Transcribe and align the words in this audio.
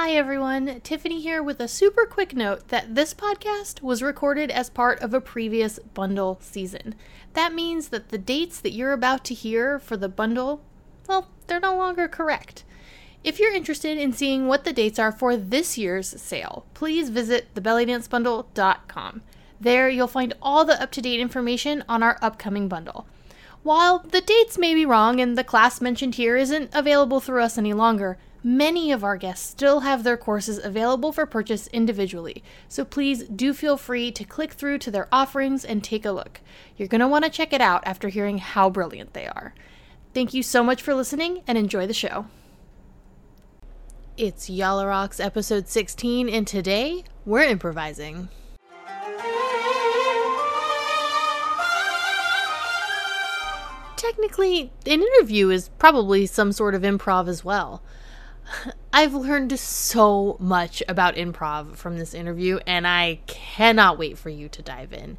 Hi, 0.00 0.12
everyone. 0.12 0.80
Tiffany 0.82 1.20
here 1.20 1.42
with 1.42 1.58
a 1.58 1.66
super 1.66 2.06
quick 2.06 2.32
note 2.32 2.68
that 2.68 2.94
this 2.94 3.12
podcast 3.12 3.82
was 3.82 4.00
recorded 4.00 4.48
as 4.48 4.70
part 4.70 5.00
of 5.00 5.12
a 5.12 5.20
previous 5.20 5.80
bundle 5.92 6.38
season. 6.40 6.94
That 7.32 7.52
means 7.52 7.88
that 7.88 8.10
the 8.10 8.16
dates 8.16 8.60
that 8.60 8.70
you're 8.70 8.92
about 8.92 9.24
to 9.24 9.34
hear 9.34 9.80
for 9.80 9.96
the 9.96 10.08
bundle, 10.08 10.62
well, 11.08 11.26
they're 11.48 11.58
no 11.58 11.76
longer 11.76 12.06
correct. 12.06 12.62
If 13.24 13.40
you're 13.40 13.52
interested 13.52 13.98
in 13.98 14.12
seeing 14.12 14.46
what 14.46 14.62
the 14.62 14.72
dates 14.72 15.00
are 15.00 15.10
for 15.10 15.36
this 15.36 15.76
year's 15.76 16.06
sale, 16.06 16.64
please 16.74 17.08
visit 17.08 17.52
thebellydancebundle.com. 17.56 19.22
There, 19.60 19.88
you'll 19.88 20.06
find 20.06 20.32
all 20.40 20.64
the 20.64 20.80
up 20.80 20.92
to 20.92 21.02
date 21.02 21.18
information 21.18 21.82
on 21.88 22.04
our 22.04 22.18
upcoming 22.22 22.68
bundle. 22.68 23.08
While 23.64 23.98
the 23.98 24.20
dates 24.20 24.56
may 24.56 24.74
be 24.76 24.86
wrong 24.86 25.20
and 25.20 25.36
the 25.36 25.42
class 25.42 25.80
mentioned 25.80 26.14
here 26.14 26.36
isn't 26.36 26.70
available 26.72 27.18
through 27.18 27.42
us 27.42 27.58
any 27.58 27.72
longer, 27.72 28.16
many 28.42 28.92
of 28.92 29.02
our 29.02 29.16
guests 29.16 29.48
still 29.48 29.80
have 29.80 30.04
their 30.04 30.16
courses 30.16 30.58
available 30.62 31.12
for 31.12 31.26
purchase 31.26 31.66
individually, 31.68 32.42
so 32.68 32.84
please 32.84 33.24
do 33.24 33.52
feel 33.52 33.76
free 33.76 34.10
to 34.12 34.24
click 34.24 34.52
through 34.52 34.78
to 34.78 34.90
their 34.90 35.08
offerings 35.12 35.64
and 35.64 35.82
take 35.82 36.04
a 36.04 36.12
look. 36.12 36.40
You're 36.76 36.88
going 36.88 37.00
to 37.00 37.08
want 37.08 37.24
to 37.24 37.30
check 37.30 37.52
it 37.52 37.60
out 37.60 37.86
after 37.86 38.08
hearing 38.08 38.38
how 38.38 38.70
brilliant 38.70 39.12
they 39.12 39.26
are. 39.26 39.54
Thank 40.14 40.34
you 40.34 40.42
so 40.42 40.62
much 40.62 40.82
for 40.82 40.94
listening 40.94 41.42
and 41.46 41.58
enjoy 41.58 41.86
the 41.86 41.94
show. 41.94 42.26
It's 44.16 44.50
Yalla 44.50 44.86
Rocks 44.86 45.20
episode 45.20 45.68
16, 45.68 46.28
and 46.28 46.46
today 46.46 47.04
we're 47.24 47.44
improvising. 47.44 48.28
Technically, 53.96 54.72
an 54.86 55.02
interview 55.02 55.50
is 55.50 55.70
probably 55.78 56.24
some 56.26 56.50
sort 56.52 56.74
of 56.74 56.82
improv 56.82 57.28
as 57.28 57.44
well. 57.44 57.82
I've 58.92 59.14
learned 59.14 59.58
so 59.58 60.36
much 60.40 60.82
about 60.88 61.16
improv 61.16 61.76
from 61.76 61.98
this 61.98 62.14
interview, 62.14 62.58
and 62.66 62.86
I 62.86 63.20
cannot 63.26 63.98
wait 63.98 64.18
for 64.18 64.30
you 64.30 64.48
to 64.48 64.62
dive 64.62 64.92
in. 64.92 65.18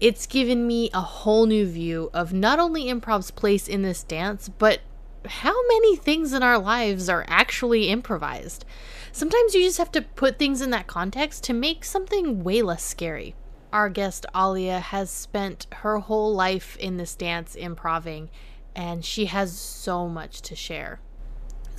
It's 0.00 0.26
given 0.26 0.66
me 0.66 0.88
a 0.94 1.00
whole 1.00 1.46
new 1.46 1.66
view 1.66 2.10
of 2.14 2.32
not 2.32 2.58
only 2.58 2.88
improv's 2.88 3.30
place 3.30 3.68
in 3.68 3.82
this 3.82 4.02
dance, 4.02 4.48
but 4.48 4.80
how 5.26 5.54
many 5.68 5.96
things 5.96 6.32
in 6.32 6.42
our 6.42 6.58
lives 6.58 7.08
are 7.08 7.26
actually 7.28 7.88
improvised? 7.88 8.64
Sometimes 9.12 9.54
you 9.54 9.62
just 9.62 9.78
have 9.78 9.92
to 9.92 10.02
put 10.02 10.38
things 10.38 10.62
in 10.62 10.70
that 10.70 10.86
context 10.86 11.44
to 11.44 11.52
make 11.52 11.84
something 11.84 12.42
way 12.42 12.62
less 12.62 12.82
scary. 12.82 13.34
Our 13.72 13.90
guest 13.90 14.24
Alia 14.34 14.80
has 14.80 15.10
spent 15.10 15.66
her 15.72 15.98
whole 15.98 16.34
life 16.34 16.76
in 16.78 16.96
this 16.96 17.14
dance 17.14 17.54
improving, 17.54 18.30
and 18.74 19.04
she 19.04 19.26
has 19.26 19.58
so 19.58 20.08
much 20.08 20.40
to 20.42 20.56
share. 20.56 21.00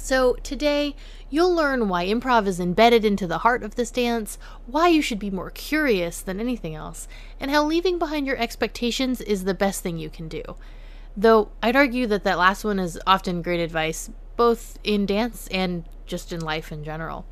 So, 0.03 0.33
today, 0.41 0.95
you'll 1.29 1.53
learn 1.53 1.87
why 1.87 2.07
improv 2.07 2.47
is 2.47 2.59
embedded 2.59 3.05
into 3.05 3.27
the 3.27 3.37
heart 3.37 3.61
of 3.61 3.75
this 3.75 3.91
dance, 3.91 4.39
why 4.65 4.87
you 4.87 4.99
should 4.99 5.19
be 5.19 5.29
more 5.29 5.51
curious 5.51 6.21
than 6.21 6.39
anything 6.39 6.73
else, 6.73 7.07
and 7.39 7.51
how 7.51 7.63
leaving 7.63 7.99
behind 7.99 8.25
your 8.25 8.35
expectations 8.37 9.21
is 9.21 9.43
the 9.43 9.53
best 9.53 9.83
thing 9.83 9.99
you 9.99 10.09
can 10.09 10.27
do. 10.27 10.41
Though 11.15 11.51
I'd 11.61 11.75
argue 11.75 12.07
that 12.07 12.23
that 12.23 12.39
last 12.39 12.63
one 12.63 12.79
is 12.79 12.99
often 13.05 13.43
great 13.43 13.59
advice, 13.59 14.09
both 14.35 14.79
in 14.83 15.05
dance 15.05 15.47
and 15.51 15.85
just 16.07 16.33
in 16.33 16.39
life 16.41 16.71
in 16.71 16.83
general. 16.83 17.27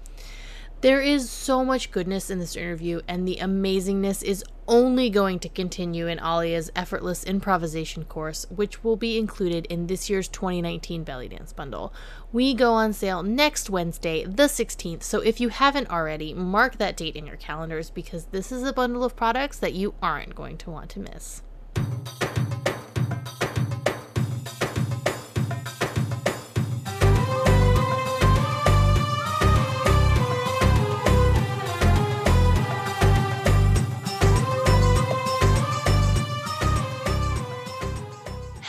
There 0.81 1.01
is 1.01 1.27
so 1.27 1.65
much 1.65 1.89
goodness 1.89 2.29
in 2.29 2.37
this 2.37 2.55
interview, 2.55 3.01
and 3.07 3.27
the 3.27 3.39
amazingness 3.41 4.23
is 4.23 4.43
only 4.69 5.09
going 5.09 5.39
to 5.39 5.49
continue 5.49 6.07
in 6.07 6.19
Alia's 6.19 6.71
effortless 6.75 7.25
improvisation 7.25 8.05
course, 8.05 8.45
which 8.49 8.83
will 8.83 8.95
be 8.95 9.17
included 9.17 9.65
in 9.65 9.87
this 9.87 10.09
year's 10.09 10.29
2019 10.29 11.03
Belly 11.03 11.27
Dance 11.27 11.51
Bundle. 11.51 11.91
We 12.31 12.53
go 12.53 12.73
on 12.73 12.93
sale 12.93 13.23
next 13.23 13.69
Wednesday, 13.69 14.23
the 14.23 14.43
16th, 14.43 15.03
so 15.03 15.19
if 15.19 15.41
you 15.41 15.49
haven't 15.49 15.89
already, 15.89 16.33
mark 16.33 16.77
that 16.77 16.95
date 16.95 17.15
in 17.15 17.25
your 17.25 17.35
calendars 17.35 17.89
because 17.89 18.25
this 18.25 18.51
is 18.51 18.63
a 18.63 18.71
bundle 18.71 19.03
of 19.03 19.15
products 19.15 19.57
that 19.59 19.73
you 19.73 19.95
aren't 20.01 20.35
going 20.35 20.57
to 20.59 20.69
want 20.69 20.91
to 20.91 20.99
miss. 20.99 21.41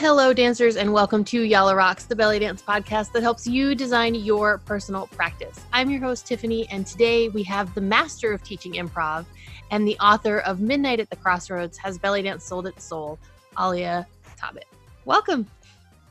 Hello, 0.00 0.32
dancers, 0.32 0.76
and 0.76 0.90
welcome 0.94 1.22
to 1.24 1.42
Yalla 1.42 1.76
Rocks, 1.76 2.04
the 2.04 2.16
belly 2.16 2.38
dance 2.38 2.62
podcast 2.62 3.12
that 3.12 3.22
helps 3.22 3.46
you 3.46 3.74
design 3.74 4.14
your 4.14 4.56
personal 4.64 5.08
practice. 5.08 5.60
I'm 5.74 5.90
your 5.90 6.00
host, 6.00 6.26
Tiffany, 6.26 6.66
and 6.70 6.86
today 6.86 7.28
we 7.28 7.42
have 7.42 7.74
the 7.74 7.82
master 7.82 8.32
of 8.32 8.42
teaching 8.42 8.72
improv 8.72 9.26
and 9.70 9.86
the 9.86 9.98
author 9.98 10.38
of 10.38 10.58
Midnight 10.58 11.00
at 11.00 11.10
the 11.10 11.16
Crossroads 11.16 11.76
Has 11.76 11.98
Belly 11.98 12.22
Dance 12.22 12.44
Sold 12.44 12.66
Its 12.66 12.82
Soul, 12.82 13.18
Alia 13.60 14.06
Thabit. 14.38 14.64
Welcome. 15.04 15.46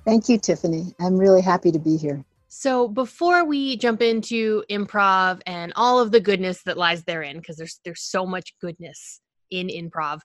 Thank 0.06 0.30
you, 0.30 0.38
Tiffany. 0.38 0.94
I'm 1.00 1.18
really 1.18 1.42
happy 1.42 1.72
to 1.72 1.80
be 1.80 1.98
here. 1.98 2.24
So, 2.48 2.88
before 2.88 3.44
we 3.44 3.76
jump 3.76 4.04
into 4.04 4.64
improv 4.70 5.42
and 5.48 5.74
all 5.76 6.00
of 6.00 6.12
the 6.12 6.20
goodness 6.20 6.62
that 6.62 6.78
lies 6.78 7.06
therein, 7.06 7.40
because 7.40 7.58
there's 7.58 7.80
there's 7.84 8.04
so 8.04 8.28
much 8.28 8.54
goodness 8.62 9.20
in 9.50 9.68
improv, 9.68 10.20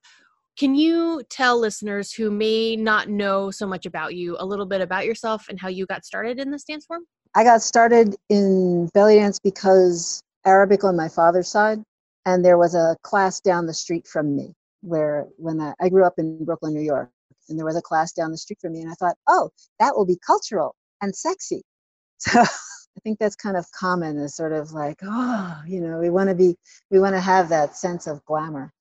can 0.56 0.75
you 0.75 1.22
tell 1.31 1.59
listeners 1.59 2.12
who 2.12 2.31
may 2.31 2.76
not 2.76 3.09
know 3.09 3.50
so 3.50 3.66
much 3.66 3.87
about 3.87 4.15
you 4.15 4.37
a 4.38 4.47
little 4.47 4.66
bit 4.66 4.81
about 4.81 5.04
yourself 5.04 5.48
and 5.48 5.60
how 5.60 5.69
you 5.69 5.84
got 5.87 6.04
started 6.04 6.38
in 6.38 6.50
this 6.50 6.65
dance 6.65 6.87
form? 6.87 7.04
I 7.34 7.42
got 7.42 7.62
started 7.62 8.15
in 8.28 8.88
belly 8.94 9.16
dance 9.16 9.41
because 9.41 10.22
Arabic 10.47 10.84
on 10.84 10.97
my 10.97 11.09
father's 11.09 11.48
side, 11.48 11.82
and 12.25 12.44
there 12.44 12.59
was 12.59 12.75
a 12.75 12.97
class 13.03 13.41
down 13.41 13.66
the 13.66 13.75
street 13.75 14.06
from 14.06 14.37
me 14.37 14.54
where 14.82 15.26
when 15.38 15.60
I, 15.60 15.75
I 15.81 15.88
grew 15.88 16.04
up 16.04 16.15
in 16.19 16.44
Brooklyn, 16.44 16.75
New 16.75 16.82
York, 16.82 17.10
and 17.48 17.59
there 17.59 17.66
was 17.66 17.76
a 17.76 17.82
class 17.82 18.12
down 18.12 18.31
the 18.31 18.38
street 18.38 18.59
from 18.60 18.72
me, 18.72 18.82
and 18.82 18.91
I 18.91 18.94
thought, 18.94 19.16
oh, 19.28 19.50
that 19.81 19.97
will 19.97 20.06
be 20.06 20.19
cultural 20.25 20.75
and 21.00 21.15
sexy. 21.15 21.62
So 22.19 22.41
I 22.41 23.00
think 23.03 23.19
that's 23.19 23.34
kind 23.34 23.56
of 23.56 23.66
common, 23.72 24.19
is 24.19 24.36
sort 24.36 24.53
of 24.53 24.71
like, 24.71 25.00
oh, 25.03 25.60
you 25.66 25.81
know, 25.81 25.98
we 25.98 26.10
want 26.10 26.28
to 26.28 26.34
be, 26.34 26.54
we 26.91 27.00
want 27.00 27.16
to 27.16 27.21
have 27.21 27.48
that 27.48 27.76
sense 27.76 28.06
of 28.06 28.25
glamour 28.25 28.72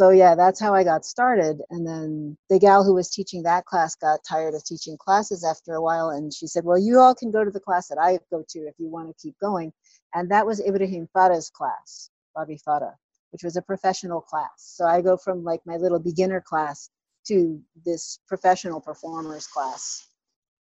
so 0.00 0.10
yeah 0.10 0.34
that's 0.34 0.60
how 0.60 0.74
i 0.74 0.82
got 0.82 1.04
started 1.04 1.60
and 1.70 1.86
then 1.86 2.36
the 2.48 2.58
gal 2.58 2.84
who 2.84 2.94
was 2.94 3.10
teaching 3.10 3.42
that 3.42 3.64
class 3.66 3.94
got 3.96 4.20
tired 4.26 4.54
of 4.54 4.64
teaching 4.64 4.96
classes 4.96 5.44
after 5.44 5.74
a 5.74 5.82
while 5.82 6.10
and 6.10 6.32
she 6.32 6.46
said 6.46 6.64
well 6.64 6.78
you 6.78 6.98
all 6.98 7.14
can 7.14 7.30
go 7.30 7.44
to 7.44 7.50
the 7.50 7.60
class 7.60 7.88
that 7.88 7.98
i 7.98 8.18
go 8.30 8.42
to 8.48 8.60
if 8.60 8.74
you 8.78 8.88
want 8.88 9.08
to 9.08 9.22
keep 9.22 9.34
going 9.40 9.72
and 10.14 10.30
that 10.30 10.46
was 10.46 10.60
ibrahim 10.60 11.06
farrah's 11.14 11.50
class 11.50 12.10
bobby 12.34 12.58
farrah 12.66 12.94
which 13.30 13.44
was 13.44 13.56
a 13.56 13.62
professional 13.62 14.20
class. 14.20 14.50
So 14.56 14.84
i 14.84 15.00
go 15.00 15.16
from 15.16 15.44
like 15.44 15.60
my 15.64 15.76
little 15.76 15.98
beginner 15.98 16.40
class 16.40 16.90
to 17.26 17.60
this 17.84 18.18
professional 18.26 18.80
performers 18.80 19.46
class 19.46 20.06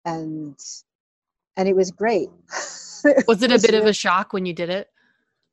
and 0.06 0.58
and 1.58 1.68
it 1.68 1.76
was 1.76 1.92
great. 1.92 2.30
Was 3.28 3.44
it 3.44 3.52
a 3.52 3.60
bit 3.60 3.74
of 3.74 3.86
a 3.86 3.92
shock 3.92 4.32
when 4.32 4.46
you 4.46 4.54
did 4.54 4.70
it? 4.70 4.90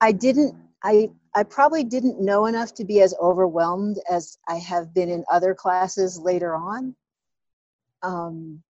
I 0.01 0.13
didn't 0.13 0.55
I 0.83 1.11
I 1.37 1.43
probably 1.43 1.85
didn't 1.85 2.19
know 2.19 2.47
enough 2.47 2.73
to 2.77 2.85
be 2.87 3.03
as 3.03 3.15
overwhelmed 3.21 4.01
as 4.11 4.39
I 4.49 4.55
have 4.57 4.95
been 4.95 5.11
in 5.11 5.23
other 5.31 5.55
classes 5.55 6.19
later 6.19 6.55
on. 6.55 6.97
Um, 8.03 8.63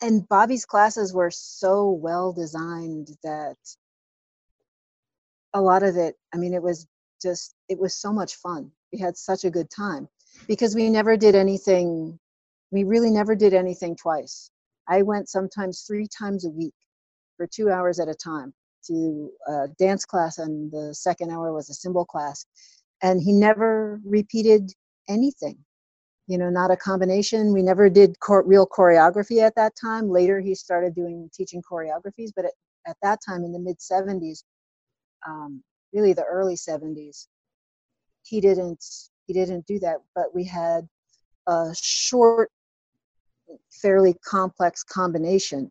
and 0.00 0.28
Bobby's 0.28 0.64
classes 0.64 1.12
were 1.12 1.32
so 1.32 1.90
well 1.90 2.32
designed 2.32 3.08
that 3.24 3.56
a 5.52 5.60
lot 5.60 5.82
of 5.82 5.96
it, 5.96 6.14
I 6.32 6.36
mean, 6.36 6.54
it 6.54 6.62
was 6.62 6.86
just, 7.20 7.56
it 7.68 7.80
was 7.80 7.96
so 7.96 8.12
much 8.12 8.36
fun. 8.36 8.70
We 8.92 9.00
had 9.00 9.16
such 9.16 9.44
a 9.44 9.50
good 9.50 9.68
time 9.68 10.08
because 10.46 10.76
we 10.76 10.88
never 10.90 11.16
did 11.16 11.34
anything, 11.34 12.20
we 12.70 12.84
really 12.84 13.10
never 13.10 13.34
did 13.34 13.52
anything 13.52 13.96
twice. 13.96 14.52
I 14.86 15.02
went 15.02 15.28
sometimes 15.28 15.82
three 15.82 16.06
times 16.06 16.44
a 16.44 16.50
week 16.50 16.74
for 17.36 17.48
two 17.48 17.68
hours 17.68 17.98
at 17.98 18.06
a 18.06 18.14
time 18.14 18.54
to 18.86 19.30
a 19.48 19.68
dance 19.78 20.04
class 20.04 20.38
and 20.38 20.70
the 20.70 20.94
second 20.94 21.30
hour 21.30 21.52
was 21.52 21.70
a 21.70 21.74
symbol 21.74 22.04
class. 22.04 22.46
And 23.02 23.20
he 23.20 23.32
never 23.32 24.00
repeated 24.04 24.72
anything 25.08 25.58
you 26.26 26.38
know 26.38 26.48
not 26.48 26.70
a 26.70 26.76
combination. 26.76 27.52
We 27.52 27.62
never 27.62 27.90
did 27.90 28.16
real 28.44 28.66
choreography 28.66 29.42
at 29.42 29.54
that 29.56 29.74
time. 29.80 30.08
Later 30.08 30.40
he 30.40 30.54
started 30.54 30.94
doing 30.94 31.28
teaching 31.34 31.62
choreographies 31.62 32.30
but 32.34 32.44
at, 32.46 32.52
at 32.86 32.96
that 33.02 33.18
time 33.26 33.44
in 33.44 33.52
the 33.52 33.58
mid 33.58 33.78
70s 33.78 34.44
um, 35.26 35.62
really 35.92 36.12
the 36.12 36.24
early 36.24 36.54
70s 36.54 37.26
he 38.22 38.40
didn't 38.40 38.84
he 39.26 39.32
didn't 39.32 39.66
do 39.66 39.78
that. 39.80 39.98
But 40.14 40.34
we 40.34 40.44
had 40.44 40.88
a 41.46 41.74
short 41.74 42.50
fairly 43.70 44.14
complex 44.24 44.82
combination 44.82 45.70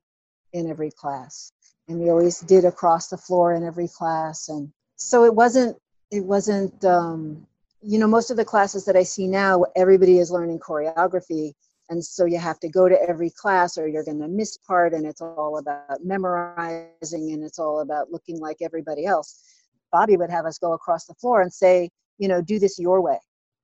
in 0.53 0.69
every 0.69 0.91
class 0.91 1.53
and 1.91 1.99
we 1.99 2.09
always 2.09 2.39
did 2.39 2.65
across 2.65 3.07
the 3.07 3.17
floor 3.17 3.53
in 3.53 3.63
every 3.63 3.87
class. 3.87 4.49
And 4.49 4.71
so 4.95 5.25
it 5.25 5.35
wasn't 5.35 5.77
it 6.09 6.23
wasn't 6.23 6.83
um, 6.83 7.45
you 7.81 7.99
know 7.99 8.07
most 8.07 8.31
of 8.31 8.37
the 8.37 8.45
classes 8.45 8.85
that 8.85 8.95
i 8.95 9.03
see 9.03 9.27
now 9.27 9.65
everybody 9.75 10.17
is 10.17 10.31
learning 10.31 10.59
choreography. 10.59 11.53
And 11.89 12.03
so 12.03 12.25
you 12.25 12.39
have 12.39 12.59
to 12.61 12.69
go 12.69 12.87
to 12.87 12.97
every 13.09 13.29
class 13.29 13.77
or 13.77 13.85
you're 13.85 14.05
going 14.05 14.21
to 14.21 14.27
miss 14.29 14.57
part 14.57 14.93
and 14.93 15.05
it's 15.05 15.19
all 15.19 15.57
about 15.57 16.03
memorizing 16.03 17.33
and 17.33 17.43
it's 17.43 17.59
all 17.59 17.81
about 17.81 18.11
looking 18.11 18.39
like 18.39 18.57
everybody 18.61 19.05
else. 19.05 19.43
Bobby 19.91 20.15
would 20.15 20.29
have 20.29 20.45
us 20.45 20.57
go 20.57 20.71
across 20.71 21.05
the 21.05 21.13
floor 21.15 21.41
and 21.41 21.51
say 21.53 21.89
you 22.17 22.27
know 22.27 22.41
do 22.41 22.59
this 22.59 22.79
your 22.79 23.01
way. 23.01 23.19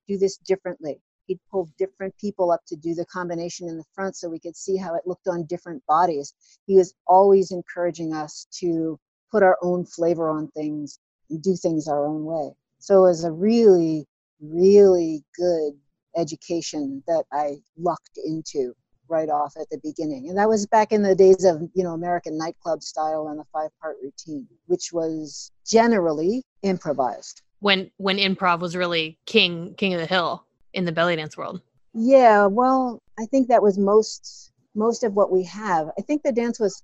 Do 0.08 0.18
this 0.18 0.38
differently 0.38 1.00
he'd 1.28 1.40
pull 1.52 1.70
different 1.78 2.18
people 2.18 2.52
up 2.52 2.62
to 2.68 2.76
do 2.76 2.94
the 2.94 3.06
combination 3.06 3.68
in 3.68 3.78
the 3.78 3.84
front 3.94 4.16
so 4.16 4.30
we 4.30 4.40
could 4.40 4.56
see 4.56 4.78
how 4.78 4.96
it 4.96 5.04
looked 5.06 5.28
on 5.28 5.46
different 5.46 5.86
bodies 5.86 6.34
he 6.66 6.76
was 6.76 6.94
always 7.06 7.52
encouraging 7.52 8.14
us 8.14 8.48
to 8.52 9.00
put 9.32 9.44
our 9.44 9.58
own 9.62 9.86
flavor 9.86 10.30
on 10.30 10.48
things 10.50 11.00
and 11.30 11.42
do 11.42 11.56
things 11.56 11.88
our 11.88 12.06
own 12.08 12.26
way 12.26 12.52
so 12.80 13.06
it 13.06 13.10
was 13.10 13.24
a 13.24 13.32
really 13.32 14.06
really 14.42 15.24
good 15.36 15.74
education 16.16 17.04
that 17.08 17.26
I 17.32 17.58
lucked 17.78 18.18
into 18.26 18.74
right 19.10 19.30
off 19.30 19.54
at 19.60 19.70
the 19.70 19.80
beginning. 19.84 20.30
And 20.30 20.38
that 20.38 20.50
was 20.50 20.66
back 20.66 20.92
in 20.92 21.02
the 21.02 21.16
days 21.16 21.46
of, 21.46 21.62
you 21.74 21.84
know, 21.84 21.94
American 21.94 22.38
nightclub 22.38 22.84
style 22.84 23.28
and 23.30 23.40
the 23.40 23.46
five 23.54 23.70
part 23.82 23.98
routine, 24.04 24.48
which 24.66 24.92
was 24.92 25.52
generally 25.66 26.44
improvised. 26.64 27.42
When 27.60 27.90
when 27.98 28.18
improv 28.18 28.60
was 28.60 28.76
really 28.76 29.18
king 29.26 29.74
king 29.76 29.94
of 29.94 30.00
the 30.00 30.06
hill 30.06 30.46
in 30.74 30.86
the 30.86 30.92
belly 30.92 31.16
dance 31.16 31.38
world. 31.38 31.62
Yeah, 31.94 32.46
well, 32.46 33.02
I 33.20 33.26
think 33.26 33.48
that 33.48 33.64
was 33.64 33.78
most 33.78 34.52
most 34.76 35.04
of 35.04 35.14
what 35.14 35.32
we 35.32 35.44
have. 35.44 35.90
I 35.98 36.02
think 36.02 36.22
the 36.22 36.32
dance 36.32 36.60
was 36.60 36.84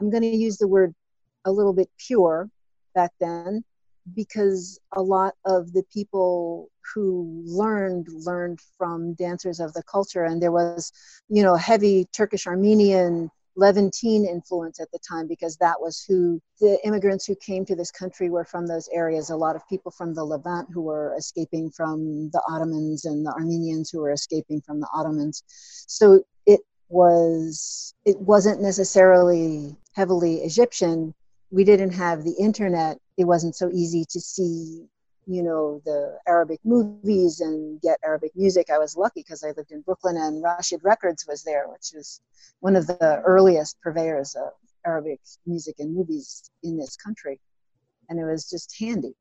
I'm 0.00 0.10
going 0.10 0.22
to 0.22 0.28
use 0.28 0.58
the 0.58 0.68
word 0.68 0.94
a 1.44 1.52
little 1.52 1.72
bit 1.72 1.88
pure 1.96 2.50
back 2.94 3.12
then 3.20 3.64
because 4.14 4.78
a 4.92 5.02
lot 5.02 5.34
of 5.44 5.72
the 5.72 5.84
people 5.92 6.68
who 6.92 7.42
learned 7.46 8.08
learned 8.10 8.60
from 8.76 9.14
dancers 9.14 9.60
of 9.60 9.72
the 9.74 9.82
culture 9.84 10.24
and 10.24 10.42
there 10.42 10.50
was 10.52 10.92
you 11.28 11.42
know 11.42 11.54
heavy 11.54 12.06
turkish 12.12 12.46
armenian 12.46 13.30
levantine 13.56 14.26
influence 14.26 14.80
at 14.80 14.90
the 14.92 14.98
time 15.08 15.28
because 15.28 15.56
that 15.56 15.80
was 15.80 16.04
who 16.08 16.40
the 16.60 16.78
immigrants 16.84 17.26
who 17.26 17.34
came 17.36 17.64
to 17.66 17.76
this 17.76 17.90
country 17.90 18.30
were 18.30 18.44
from 18.44 18.66
those 18.66 18.88
areas. 18.92 19.30
A 19.30 19.36
lot 19.36 19.56
of 19.56 19.68
people 19.68 19.90
from 19.90 20.14
the 20.14 20.24
levant 20.24 20.68
who 20.72 20.82
were 20.82 21.14
escaping 21.18 21.70
from 21.70 22.30
the 22.30 22.42
ottomans 22.48 23.04
and 23.04 23.24
the 23.26 23.32
armenians 23.32 23.90
who 23.90 24.00
were 24.00 24.12
escaping 24.12 24.60
from 24.62 24.80
the 24.80 24.88
ottomans. 24.94 25.42
So 25.86 26.22
it 26.46 26.60
was 26.88 27.94
it 28.04 28.18
wasn't 28.18 28.60
necessarily 28.60 29.76
heavily 29.94 30.42
egyptian. 30.42 31.14
We 31.50 31.64
didn't 31.64 31.92
have 31.92 32.24
the 32.24 32.34
internet. 32.38 32.98
It 33.18 33.24
wasn't 33.24 33.56
so 33.56 33.70
easy 33.72 34.04
to 34.10 34.20
see 34.20 34.86
you 35.26 35.42
know 35.42 35.80
the 35.84 36.18
arabic 36.26 36.58
movies 36.64 37.40
and 37.40 37.80
get 37.80 37.98
arabic 38.04 38.32
music 38.34 38.70
i 38.70 38.78
was 38.78 38.96
lucky 38.96 39.20
because 39.20 39.44
i 39.44 39.52
lived 39.56 39.70
in 39.70 39.80
brooklyn 39.82 40.16
and 40.16 40.42
rashid 40.42 40.80
records 40.82 41.24
was 41.28 41.44
there 41.44 41.68
which 41.68 41.94
is 41.94 42.20
one 42.58 42.74
of 42.74 42.86
the 42.88 43.22
earliest 43.24 43.80
purveyors 43.80 44.34
of 44.34 44.50
arabic 44.84 45.20
music 45.46 45.76
and 45.78 45.94
movies 45.94 46.50
in 46.62 46.76
this 46.76 46.96
country. 46.96 47.40
And 48.08 48.18
it 48.18 48.24
was 48.24 48.48
just 48.50 48.74
handy. 48.78 49.14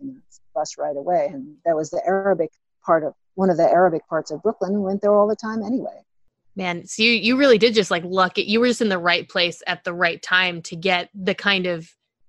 You 0.00 0.08
know 0.08 0.14
bus 0.54 0.78
right 0.78 0.96
away 0.96 1.28
and 1.32 1.56
that 1.64 1.76
was 1.76 1.90
the 1.90 2.00
arabic 2.06 2.50
part 2.84 3.04
of 3.04 3.12
one 3.34 3.50
of 3.50 3.56
the 3.56 3.64
arabic 3.64 4.06
parts 4.08 4.30
of 4.30 4.42
brooklyn 4.42 4.74
and 4.74 4.82
went 4.82 5.02
there 5.02 5.14
all 5.14 5.28
the 5.28 5.36
time 5.36 5.62
anyway. 5.62 6.02
Man 6.56 6.86
so 6.86 7.02
you 7.02 7.10
you 7.10 7.36
really 7.36 7.58
did 7.58 7.74
just 7.74 7.90
like 7.90 8.04
luck 8.04 8.38
it 8.38 8.46
you 8.46 8.60
were 8.60 8.68
just 8.68 8.80
in 8.80 8.88
the 8.88 8.98
right 8.98 9.28
place 9.28 9.62
at 9.66 9.84
the 9.84 9.92
right 9.92 10.22
time 10.22 10.62
to 10.62 10.76
get 10.76 11.10
the 11.14 11.34
kind 11.34 11.66
of 11.66 11.88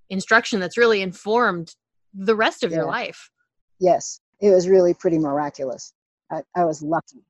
instruction 0.09 0.59
that's 0.59 0.77
really 0.77 1.01
informed 1.01 1.75
the 2.13 2.35
rest 2.35 2.63
of 2.63 2.71
yeah. 2.71 2.77
your 2.77 2.85
life. 2.87 3.29
Yes, 3.79 4.21
it 4.41 4.49
was 4.49 4.67
really 4.67 4.93
pretty 4.93 5.19
miraculous. 5.19 5.93
I, 6.31 6.41
I 6.55 6.65
was 6.65 6.81
lucky. 6.81 7.23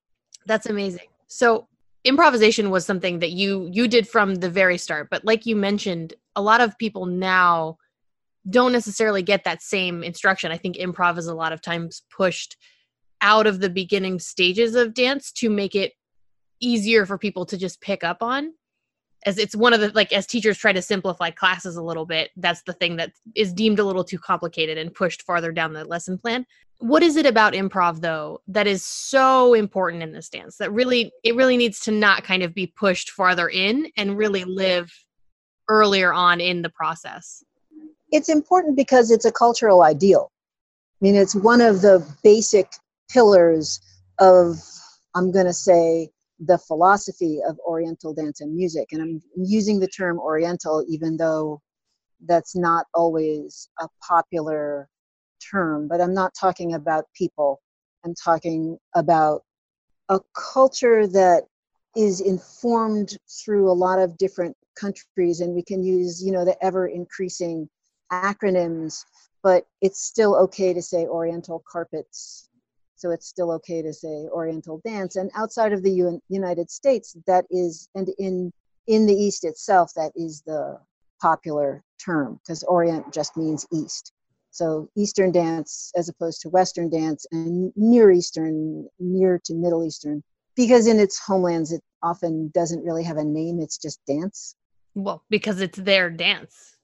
That's 0.46 0.68
amazing. 0.68 1.08
So 1.28 1.68
improvisation 2.04 2.70
was 2.70 2.86
something 2.86 3.20
that 3.20 3.32
you 3.32 3.70
you 3.72 3.88
did 3.88 4.08
from 4.08 4.36
the 4.36 4.50
very 4.50 4.78
start 4.78 5.10
but 5.10 5.26
like 5.26 5.46
you 5.46 5.56
mentioned 5.56 6.14
a 6.36 6.42
lot 6.42 6.62
of 6.62 6.78
people 6.78 7.06
now 7.06 7.78
don't 8.50 8.72
necessarily 8.72 9.22
get 9.22 9.44
that 9.44 9.62
same 9.62 10.02
instruction 10.02 10.52
i 10.52 10.58
think 10.58 10.78
improv 10.78 11.18
is 11.18 11.28
a 11.28 11.36
lot 11.36 11.52
of 11.52 11.62
times 11.62 12.04
pushed 12.10 12.56
out 13.22 13.46
of 13.46 13.60
the 13.60 13.70
beginning 13.70 14.18
stages 14.18 14.76
of 14.76 14.94
dance 14.94 15.32
to 15.32 15.50
make 15.50 15.76
it 15.76 15.92
easier 16.62 17.06
for 17.06 17.18
people 17.18 17.46
to 17.46 17.58
just 17.58 17.82
pick 17.82 18.04
up 18.04 18.24
on 18.24 18.54
as 19.26 19.38
it's 19.38 19.56
one 19.56 19.74
of 19.74 19.80
the 19.80 19.90
like 19.90 20.14
as 20.14 20.26
teachers 20.26 20.58
try 20.58 20.72
to 20.72 20.82
simplify 20.82 21.30
classes 21.30 21.76
a 21.76 21.84
little 21.84 22.06
bit 22.06 22.32
that's 22.38 22.62
the 22.64 22.74
thing 22.74 22.96
that 22.96 23.12
is 23.36 23.54
deemed 23.54 23.80
a 23.80 23.84
little 23.84 24.04
too 24.04 24.18
complicated 24.18 24.78
and 24.78 24.94
pushed 24.94 25.24
farther 25.24 25.52
down 25.52 25.74
the 25.74 25.86
lesson 25.86 26.18
plan. 26.18 26.46
What 26.80 27.04
is 27.04 27.18
it 27.18 27.26
about 27.26 27.54
improv 27.54 28.02
though 28.02 28.42
that 28.48 28.68
is 28.68 28.84
so 28.84 29.54
important 29.54 30.04
in 30.04 30.14
this 30.14 30.30
dance 30.30 30.58
that 30.58 30.72
really 30.72 31.12
it 31.24 31.36
really 31.36 31.58
needs 31.58 31.80
to 31.82 31.92
not 31.92 32.24
kind 32.24 32.44
of 32.44 32.54
be 32.54 32.68
pushed 32.68 33.12
farther 33.12 33.50
in 33.50 33.92
and 33.98 34.18
really 34.18 34.44
live 34.46 34.92
earlier 35.68 36.14
on 36.14 36.40
in 36.40 36.62
the 36.62 36.70
process? 36.70 37.44
It's 38.12 38.30
important 38.30 38.76
because 38.76 39.12
it's 39.12 39.26
a 39.26 39.32
cultural 39.32 39.84
ideal. 39.84 40.32
I 41.02 41.06
mean 41.06 41.16
it's 41.16 41.36
one 41.36 41.62
of 41.62 41.82
the 41.82 42.06
basic 42.24 42.68
pillars 43.10 43.82
of 44.20 44.62
i'm 45.16 45.32
going 45.32 45.46
to 45.46 45.54
say 45.54 46.10
the 46.40 46.58
philosophy 46.58 47.40
of 47.48 47.60
Oriental 47.60 48.14
dance 48.14 48.42
and 48.42 48.56
music. 48.56 48.90
And 48.92 49.02
I'm 49.02 49.22
using 49.36 49.80
the 49.80 49.88
term 49.88 50.20
Oriental, 50.20 50.86
even 50.88 51.18
though 51.18 51.62
that's 52.26 52.56
not 52.56 52.86
always 52.94 53.70
a 53.80 53.88
popular 54.06 54.90
term, 55.52 55.88
but 55.88 56.02
I'm 56.02 56.14
not 56.14 56.34
talking 56.40 56.74
about 56.74 57.06
people. 57.14 57.62
I'm 58.06 58.16
talking 58.16 58.78
about 58.96 59.44
a 60.10 60.20
culture 60.34 61.08
that 61.08 61.44
is 61.96 62.22
informed 62.22 63.18
through 63.44 63.70
a 63.70 63.74
lot 63.74 64.00
of 64.00 64.18
different 64.18 64.56
countries, 64.76 65.42
and 65.42 65.54
we 65.54 65.64
can 65.64 65.84
use, 65.84 66.24
you 66.24 66.32
know, 66.32 66.46
the 66.46 66.62
ever 66.64 66.88
increasing 66.88 67.70
acronyms, 68.12 69.04
but 69.44 69.66
it's 69.82 70.02
still 70.02 70.36
okay 70.36 70.74
to 70.74 70.82
say 70.82 71.06
Oriental 71.06 71.64
carpets 71.70 72.49
so 73.00 73.12
it's 73.12 73.28
still 73.28 73.50
okay 73.54 73.82
to 73.82 73.94
say 73.94 74.28
oriental 74.30 74.82
dance. 74.84 75.16
And 75.16 75.32
outside 75.34 75.72
of 75.72 75.84
the 75.84 75.92
U- 75.92 76.22
united 76.28 76.70
states 76.70 77.16
that 77.28 77.46
is 77.50 77.88
and 77.96 78.10
in 78.20 78.52
in 78.88 79.06
the 79.06 79.14
east 79.14 79.46
itself 79.46 79.94
that 79.96 80.12
is 80.16 80.42
the 80.46 80.78
popular 81.22 81.82
term 82.04 82.40
because 82.44 82.62
orient 82.64 83.14
just 83.14 83.38
means 83.38 83.66
east. 83.72 84.12
So 84.52 84.90
eastern 84.98 85.32
dance 85.32 85.92
as 85.96 86.10
opposed 86.10 86.42
to 86.42 86.50
western 86.50 86.90
dance 86.90 87.26
and 87.32 87.72
near 87.78 88.12
eastern 88.12 88.88
near 89.00 89.40
to 89.46 89.54
middle 89.54 89.86
eastern 89.86 90.22
because 90.58 90.86
in 90.86 91.00
its 91.00 91.18
homelands 91.18 91.72
it 91.72 91.82
often 92.04 92.52
doesn't 92.54 92.84
really 92.84 93.04
have 93.06 93.18
a 93.18 93.24
name 93.24 93.62
it's 93.62 93.78
just 93.78 94.02
dance. 94.08 94.56
Well 94.94 95.24
because 95.30 95.62
it's 95.62 95.80
their 95.80 96.10
dance. 96.10 96.76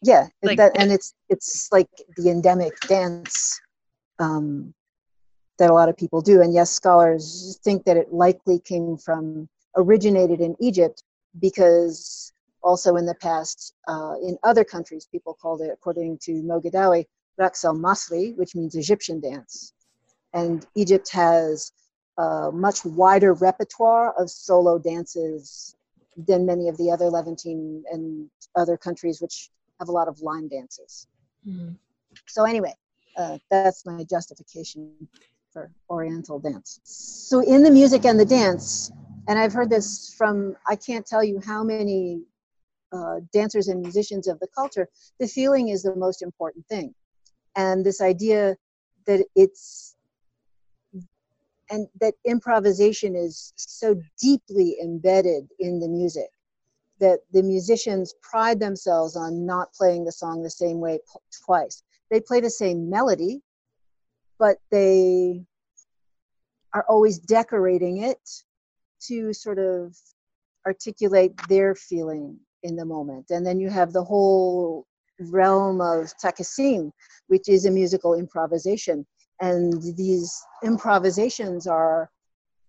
Yeah 0.00 0.28
like, 0.44 0.58
that, 0.58 0.78
and 0.78 0.92
it's 0.92 1.12
it's 1.28 1.68
like 1.72 1.88
the 2.16 2.30
endemic 2.30 2.78
dance 2.82 3.60
um, 4.18 4.74
that 5.58 5.70
a 5.70 5.74
lot 5.74 5.88
of 5.88 5.96
people 5.96 6.20
do. 6.20 6.42
And 6.42 6.52
yes, 6.52 6.70
scholars 6.70 7.58
think 7.62 7.84
that 7.84 7.96
it 7.96 8.12
likely 8.12 8.58
came 8.58 8.96
from, 8.96 9.48
originated 9.76 10.40
in 10.40 10.56
Egypt 10.60 11.02
because 11.40 12.32
also 12.62 12.96
in 12.96 13.06
the 13.06 13.14
past, 13.16 13.74
uh, 13.88 14.14
in 14.22 14.38
other 14.42 14.64
countries, 14.64 15.06
people 15.10 15.34
called 15.34 15.60
it, 15.60 15.70
according 15.72 16.18
to 16.18 16.42
Mo 16.42 16.60
Geddawi, 16.60 17.04
Raqs 17.38 17.64
al 17.64 17.74
Masri, 17.74 18.36
which 18.36 18.54
means 18.54 18.74
Egyptian 18.74 19.20
dance. 19.20 19.72
And 20.32 20.66
Egypt 20.74 21.10
has 21.10 21.72
a 22.18 22.50
much 22.52 22.84
wider 22.84 23.34
repertoire 23.34 24.12
of 24.18 24.30
solo 24.30 24.78
dances 24.78 25.76
than 26.16 26.46
many 26.46 26.68
of 26.68 26.76
the 26.76 26.90
other 26.90 27.10
Levantine 27.10 27.84
and 27.90 28.30
other 28.54 28.76
countries, 28.76 29.20
which 29.20 29.50
have 29.78 29.88
a 29.88 29.92
lot 29.92 30.08
of 30.08 30.20
line 30.20 30.48
dances. 30.48 31.06
Mm-hmm. 31.46 31.72
So, 32.26 32.44
anyway, 32.44 32.74
uh, 33.16 33.38
that's 33.50 33.84
my 33.84 34.04
justification 34.04 34.92
for 35.54 35.70
Oriental 35.88 36.38
dance. 36.38 36.80
So 36.84 37.40
in 37.40 37.62
the 37.62 37.70
music 37.70 38.04
and 38.04 38.20
the 38.20 38.26
dance, 38.26 38.92
and 39.26 39.38
I've 39.38 39.54
heard 39.54 39.70
this 39.70 40.14
from 40.18 40.54
I 40.68 40.76
can't 40.76 41.06
tell 41.06 41.24
you 41.24 41.40
how 41.46 41.64
many 41.64 42.20
uh, 42.92 43.20
dancers 43.32 43.68
and 43.68 43.80
musicians 43.80 44.28
of 44.28 44.38
the 44.40 44.48
culture, 44.48 44.88
the 45.18 45.26
feeling 45.26 45.68
is 45.68 45.82
the 45.82 45.96
most 45.96 46.20
important 46.20 46.66
thing. 46.66 46.94
And 47.56 47.86
this 47.86 48.02
idea 48.02 48.56
that 49.06 49.24
it's 49.34 49.96
and 51.70 51.88
that 52.00 52.14
improvisation 52.26 53.16
is 53.16 53.52
so 53.56 53.96
deeply 54.20 54.76
embedded 54.82 55.48
in 55.60 55.80
the 55.80 55.88
music 55.88 56.28
that 57.00 57.20
the 57.32 57.42
musicians 57.42 58.14
pride 58.20 58.60
themselves 58.60 59.16
on 59.16 59.46
not 59.46 59.72
playing 59.72 60.04
the 60.04 60.12
song 60.12 60.42
the 60.42 60.50
same 60.50 60.78
way 60.78 60.98
twice. 61.44 61.82
They 62.10 62.20
play 62.20 62.40
the 62.40 62.50
same 62.50 62.90
melody, 62.90 63.40
but 64.38 64.58
they 64.70 65.44
are 66.72 66.84
always 66.88 67.18
decorating 67.18 67.98
it 67.98 68.18
to 69.08 69.32
sort 69.32 69.58
of 69.58 69.96
articulate 70.66 71.32
their 71.48 71.74
feeling 71.74 72.38
in 72.62 72.76
the 72.76 72.84
moment. 72.84 73.26
And 73.30 73.46
then 73.46 73.60
you 73.60 73.68
have 73.70 73.92
the 73.92 74.02
whole 74.02 74.86
realm 75.20 75.80
of 75.80 76.12
takasim, 76.22 76.90
which 77.28 77.48
is 77.48 77.66
a 77.66 77.70
musical 77.70 78.14
improvisation. 78.14 79.06
And 79.40 79.82
these 79.96 80.32
improvisations 80.62 81.66
are 81.66 82.10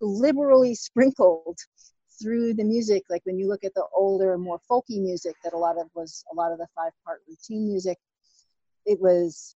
liberally 0.00 0.74
sprinkled 0.74 1.58
through 2.20 2.54
the 2.54 2.64
music 2.64 3.02
like 3.10 3.20
when 3.24 3.38
you 3.38 3.46
look 3.46 3.64
at 3.64 3.74
the 3.74 3.84
older 3.94 4.38
more 4.38 4.58
folky 4.70 5.00
music 5.00 5.34
that 5.44 5.52
a 5.52 5.58
lot 5.58 5.78
of 5.78 5.86
was 5.94 6.24
a 6.32 6.34
lot 6.34 6.50
of 6.50 6.58
the 6.58 6.66
five 6.74 6.92
part 7.04 7.20
routine 7.28 7.66
music 7.66 7.98
it 8.86 8.98
was 9.00 9.54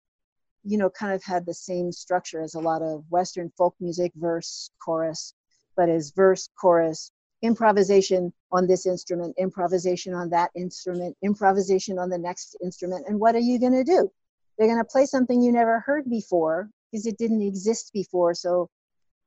you 0.68 0.78
know 0.78 0.90
kind 0.90 1.14
of 1.14 1.24
had 1.24 1.46
the 1.46 1.54
same 1.54 1.92
structure 1.92 2.42
as 2.42 2.56
a 2.56 2.60
lot 2.60 2.82
of 2.82 3.04
western 3.10 3.50
folk 3.58 3.76
music 3.80 4.12
verse 4.16 4.70
chorus 4.84 5.34
but 5.78 5.88
as 5.90 6.12
verse 6.12 6.50
chorus 6.60 7.12
improvisation 7.42 8.34
on 8.52 8.68
this 8.68 8.86
instrument 8.86 9.34
improvisation 9.38 10.14
on 10.14 10.30
that 10.30 10.50
instrument 10.56 11.16
improvisation 11.24 12.00
on 12.00 12.10
the 12.10 12.18
next 12.18 12.58
instrument 12.64 13.06
and 13.08 13.20
what 13.20 13.36
are 13.36 13.40
you 13.40 13.60
going 13.60 13.74
to 13.74 13.84
do? 13.84 14.10
They're 14.58 14.68
going 14.68 14.80
to 14.80 14.86
play 14.86 15.06
something 15.06 15.42
you 15.42 15.52
never 15.52 15.80
heard 15.82 16.10
before 16.10 16.70
because 16.92 17.06
it 17.06 17.18
didn't 17.18 17.44
exist 17.44 17.92
before 17.94 18.34
so 18.34 18.70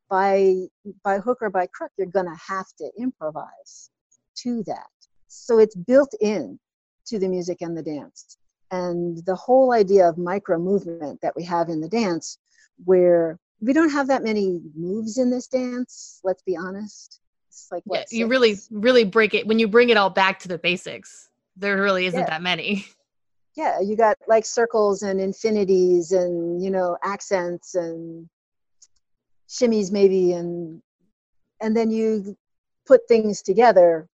by 0.09 0.67
by 1.05 1.19
hook 1.19 1.39
or 1.41 1.51
by 1.51 1.69
crook 1.73 1.93
you're 1.97 2.09
going 2.09 2.27
to 2.27 2.41
have 2.49 2.67
to 2.79 2.91
improvise 2.99 3.91
to 4.39 4.65
that. 4.65 4.91
So 5.29 5.59
it's 5.59 5.77
built 5.77 6.13
in 6.21 6.59
to 7.07 7.19
the 7.21 7.29
music 7.29 7.59
and 7.61 7.77
the 7.77 7.83
dance 7.83 8.37
and 8.71 9.25
the 9.27 9.35
whole 9.35 9.73
idea 9.73 10.09
of 10.09 10.19
micro 10.19 10.59
movement 10.59 11.21
that 11.23 11.35
we 11.37 11.45
have 11.45 11.69
in 11.69 11.81
the 11.81 11.89
dance 11.89 12.39
where 12.85 13.39
we 13.61 13.73
don't 13.73 13.91
have 13.91 14.07
that 14.07 14.23
many 14.23 14.61
moves 14.75 15.19
in 15.19 15.31
this 15.31 15.47
dance 15.47 16.21
let's 16.25 16.43
be 16.43 16.57
honest. 16.57 17.21
It's 17.49 17.69
like 17.71 17.83
what, 17.85 18.07
yeah, 18.11 18.19
you 18.19 18.27
really 18.27 18.57
really 18.71 19.05
break 19.05 19.35
it 19.35 19.47
when 19.47 19.59
you 19.59 19.69
bring 19.69 19.91
it 19.91 19.97
all 19.97 20.11
back 20.11 20.39
to 20.41 20.49
the 20.49 20.59
basics 20.59 21.29
there 21.57 21.81
really 21.81 22.07
isn't 22.07 22.19
yeah. 22.19 22.27
that 22.27 22.43
many. 22.43 22.87
Yeah 23.57 23.81
you 23.81 23.97
got 23.97 24.17
like 24.29 24.47
circles 24.47 25.03
and 25.03 25.21
infinities 25.21 26.13
and 26.13 26.63
you 26.63 26.71
know 26.71 26.97
accents 27.03 27.75
and 27.75 28.29
shimmies 29.49 29.91
maybe 29.91 30.33
and 30.33 30.81
and 31.61 31.77
then 31.77 31.91
you 31.91 32.37
put 32.87 33.07
things 33.09 33.43
together 33.43 34.09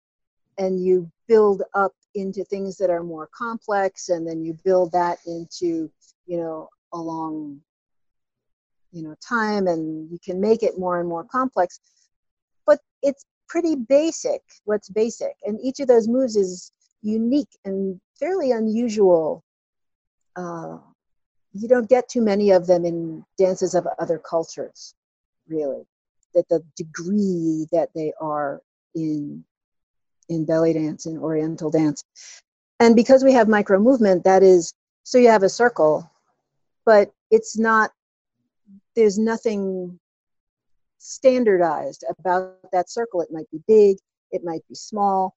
and 0.58 0.82
you 0.82 1.10
build 1.28 1.62
up 1.74 1.92
into 2.16 2.44
things 2.44 2.76
that 2.78 2.90
are 2.90 3.02
more 3.02 3.28
complex 3.32 4.08
and 4.08 4.26
then 4.26 4.44
you 4.44 4.56
build 4.64 4.90
that 4.92 5.18
into 5.26 5.90
you 6.26 6.38
know 6.38 6.68
a 6.92 6.98
long 6.98 7.60
you 8.92 9.02
know 9.02 9.14
time 9.20 9.66
and 9.66 10.10
you 10.10 10.18
can 10.24 10.40
make 10.40 10.62
it 10.62 10.78
more 10.78 10.98
and 10.98 11.08
more 11.08 11.24
complex. 11.24 11.80
But 12.64 12.80
it's 13.02 13.26
pretty 13.48 13.76
basic 13.76 14.42
what's 14.64 14.88
basic. 14.88 15.34
And 15.44 15.58
each 15.62 15.80
of 15.80 15.88
those 15.88 16.08
moves 16.08 16.36
is 16.36 16.72
unique 17.02 17.50
and 17.64 18.00
fairly 18.18 18.50
unusual. 18.52 19.44
Uh, 20.34 20.78
you 21.52 21.68
don't 21.68 21.88
get 21.88 22.08
too 22.08 22.20
many 22.20 22.50
of 22.50 22.66
them 22.66 22.84
in 22.84 23.24
dances 23.38 23.74
of 23.74 23.86
other 23.98 24.18
cultures 24.18 24.94
really 25.48 25.86
that 26.34 26.48
the 26.48 26.62
degree 26.76 27.66
that 27.72 27.88
they 27.94 28.12
are 28.20 28.60
in 28.94 29.44
in 30.28 30.44
belly 30.44 30.72
dance 30.72 31.06
in 31.06 31.18
oriental 31.18 31.70
dance 31.70 32.04
and 32.80 32.94
because 32.96 33.24
we 33.24 33.32
have 33.32 33.48
micro 33.48 33.78
movement 33.78 34.24
that 34.24 34.42
is 34.42 34.74
so 35.02 35.18
you 35.18 35.28
have 35.28 35.42
a 35.42 35.48
circle 35.48 36.10
but 36.84 37.12
it's 37.30 37.58
not 37.58 37.90
there's 38.94 39.18
nothing 39.18 39.98
standardized 40.98 42.04
about 42.18 42.56
that 42.72 42.90
circle 42.90 43.20
it 43.20 43.28
might 43.30 43.50
be 43.50 43.60
big 43.66 43.96
it 44.32 44.42
might 44.44 44.66
be 44.68 44.74
small 44.74 45.34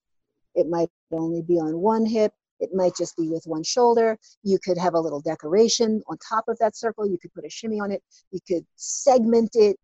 it 0.55 0.67
might 0.67 0.89
only 1.11 1.41
be 1.41 1.59
on 1.59 1.77
one 1.77 2.05
hip 2.05 2.33
it 2.59 2.71
might 2.73 2.93
just 2.97 3.15
be 3.15 3.29
with 3.29 3.43
one 3.45 3.63
shoulder. 3.63 4.17
You 4.43 4.59
could 4.61 4.77
have 4.77 4.93
a 4.93 4.99
little 4.99 5.21
decoration 5.21 6.03
on 6.07 6.17
top 6.17 6.43
of 6.49 6.57
that 6.59 6.75
circle. 6.75 7.07
You 7.07 7.17
could 7.17 7.33
put 7.33 7.45
a 7.45 7.49
shimmy 7.49 7.79
on 7.79 7.89
it. 7.89 8.03
You 8.31 8.41
could 8.45 8.65
segment 8.75 9.51
it 9.53 9.77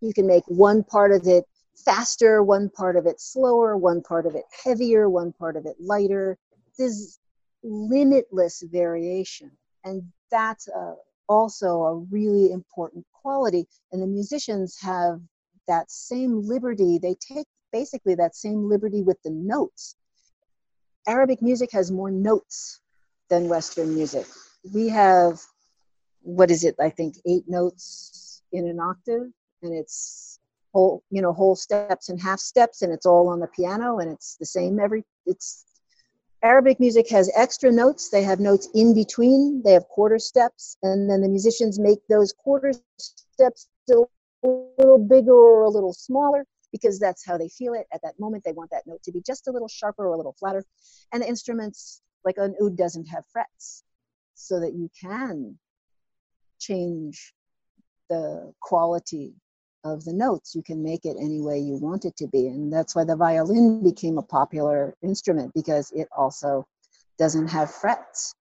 you 0.00 0.12
can 0.12 0.26
make 0.26 0.44
one 0.46 0.82
part 0.84 1.12
of 1.12 1.26
it 1.26 1.44
faster, 1.86 2.42
one 2.42 2.68
part 2.68 2.96
of 2.96 3.06
it 3.06 3.20
slower, 3.20 3.76
one 3.76 4.02
part 4.02 4.26
of 4.26 4.34
it 4.34 4.44
heavier, 4.64 5.08
one 5.08 5.32
part 5.32 5.56
of 5.56 5.64
it 5.64 5.76
lighter. 5.80 6.36
There's 6.76 7.18
limitless 7.62 8.62
variation. 8.70 9.50
And 9.84 10.02
that's 10.30 10.68
a, 10.68 10.96
also 11.28 11.82
a 11.84 11.94
really 12.10 12.52
important 12.52 13.06
quality. 13.12 13.66
And 13.92 14.02
the 14.02 14.06
musicians 14.06 14.76
have 14.80 15.20
that 15.68 15.90
same 15.90 16.42
liberty. 16.42 16.98
They 16.98 17.14
take 17.14 17.46
basically 17.72 18.16
that 18.16 18.34
same 18.34 18.68
liberty 18.68 19.02
with 19.02 19.22
the 19.22 19.30
notes. 19.30 19.96
Arabic 21.06 21.40
music 21.40 21.70
has 21.72 21.92
more 21.92 22.10
notes 22.10 22.80
than 23.30 23.48
Western 23.48 23.94
music. 23.94 24.26
We 24.74 24.88
have, 24.88 25.40
what 26.22 26.50
is 26.50 26.64
it, 26.64 26.74
I 26.80 26.90
think, 26.90 27.14
eight 27.26 27.44
notes 27.46 28.42
in 28.52 28.66
an 28.66 28.80
octave 28.80 29.30
and 29.62 29.72
it's 29.72 30.40
whole 30.76 31.02
you 31.10 31.22
know 31.22 31.32
whole 31.32 31.56
steps 31.56 32.10
and 32.10 32.20
half 32.20 32.38
steps 32.38 32.82
and 32.82 32.92
it's 32.92 33.06
all 33.06 33.28
on 33.28 33.40
the 33.40 33.46
piano 33.58 33.98
and 33.98 34.10
it's 34.10 34.36
the 34.36 34.44
same 34.44 34.78
every 34.78 35.02
it's 35.24 35.64
arabic 36.42 36.78
music 36.78 37.08
has 37.08 37.30
extra 37.34 37.72
notes. 37.72 38.10
They 38.10 38.22
have 38.22 38.40
notes 38.40 38.68
in 38.74 38.94
between. 38.94 39.62
They 39.64 39.72
have 39.72 39.88
quarter 39.88 40.18
steps 40.18 40.76
and 40.82 41.10
then 41.10 41.20
the 41.22 41.28
musicians 41.28 41.78
make 41.78 42.00
those 42.08 42.32
quarter 42.32 42.72
steps 42.98 43.68
a 43.90 44.04
little 44.78 44.98
bigger 44.98 45.32
or 45.32 45.62
a 45.62 45.70
little 45.70 45.92
smaller 45.92 46.44
because 46.72 46.98
that's 46.98 47.24
how 47.24 47.38
they 47.38 47.48
feel 47.48 47.72
it. 47.72 47.86
At 47.92 48.02
that 48.02 48.20
moment 48.20 48.44
they 48.44 48.52
want 48.52 48.70
that 48.70 48.86
note 48.86 49.02
to 49.04 49.12
be 49.12 49.22
just 49.26 49.48
a 49.48 49.50
little 49.50 49.68
sharper 49.68 50.06
or 50.06 50.12
a 50.12 50.16
little 50.16 50.36
flatter. 50.38 50.62
And 51.12 51.22
the 51.22 51.28
instruments 51.28 52.02
like 52.24 52.36
an 52.36 52.54
oud 52.62 52.76
doesn't 52.76 53.06
have 53.06 53.24
frets 53.32 53.82
so 54.34 54.60
that 54.60 54.74
you 54.74 54.90
can 55.00 55.58
change 56.58 57.32
the 58.08 58.52
quality 58.60 59.34
of 59.92 60.04
the 60.04 60.12
notes. 60.12 60.54
You 60.54 60.62
can 60.62 60.82
make 60.82 61.04
it 61.04 61.16
any 61.20 61.40
way 61.40 61.58
you 61.58 61.76
want 61.76 62.04
it 62.04 62.16
to 62.16 62.26
be. 62.26 62.48
And 62.48 62.72
that's 62.72 62.94
why 62.94 63.04
the 63.04 63.16
violin 63.16 63.82
became 63.82 64.18
a 64.18 64.22
popular 64.22 64.94
instrument 65.02 65.52
because 65.54 65.90
it 65.92 66.08
also 66.16 66.66
doesn't 67.18 67.48
have 67.48 67.72
frets. 67.72 68.34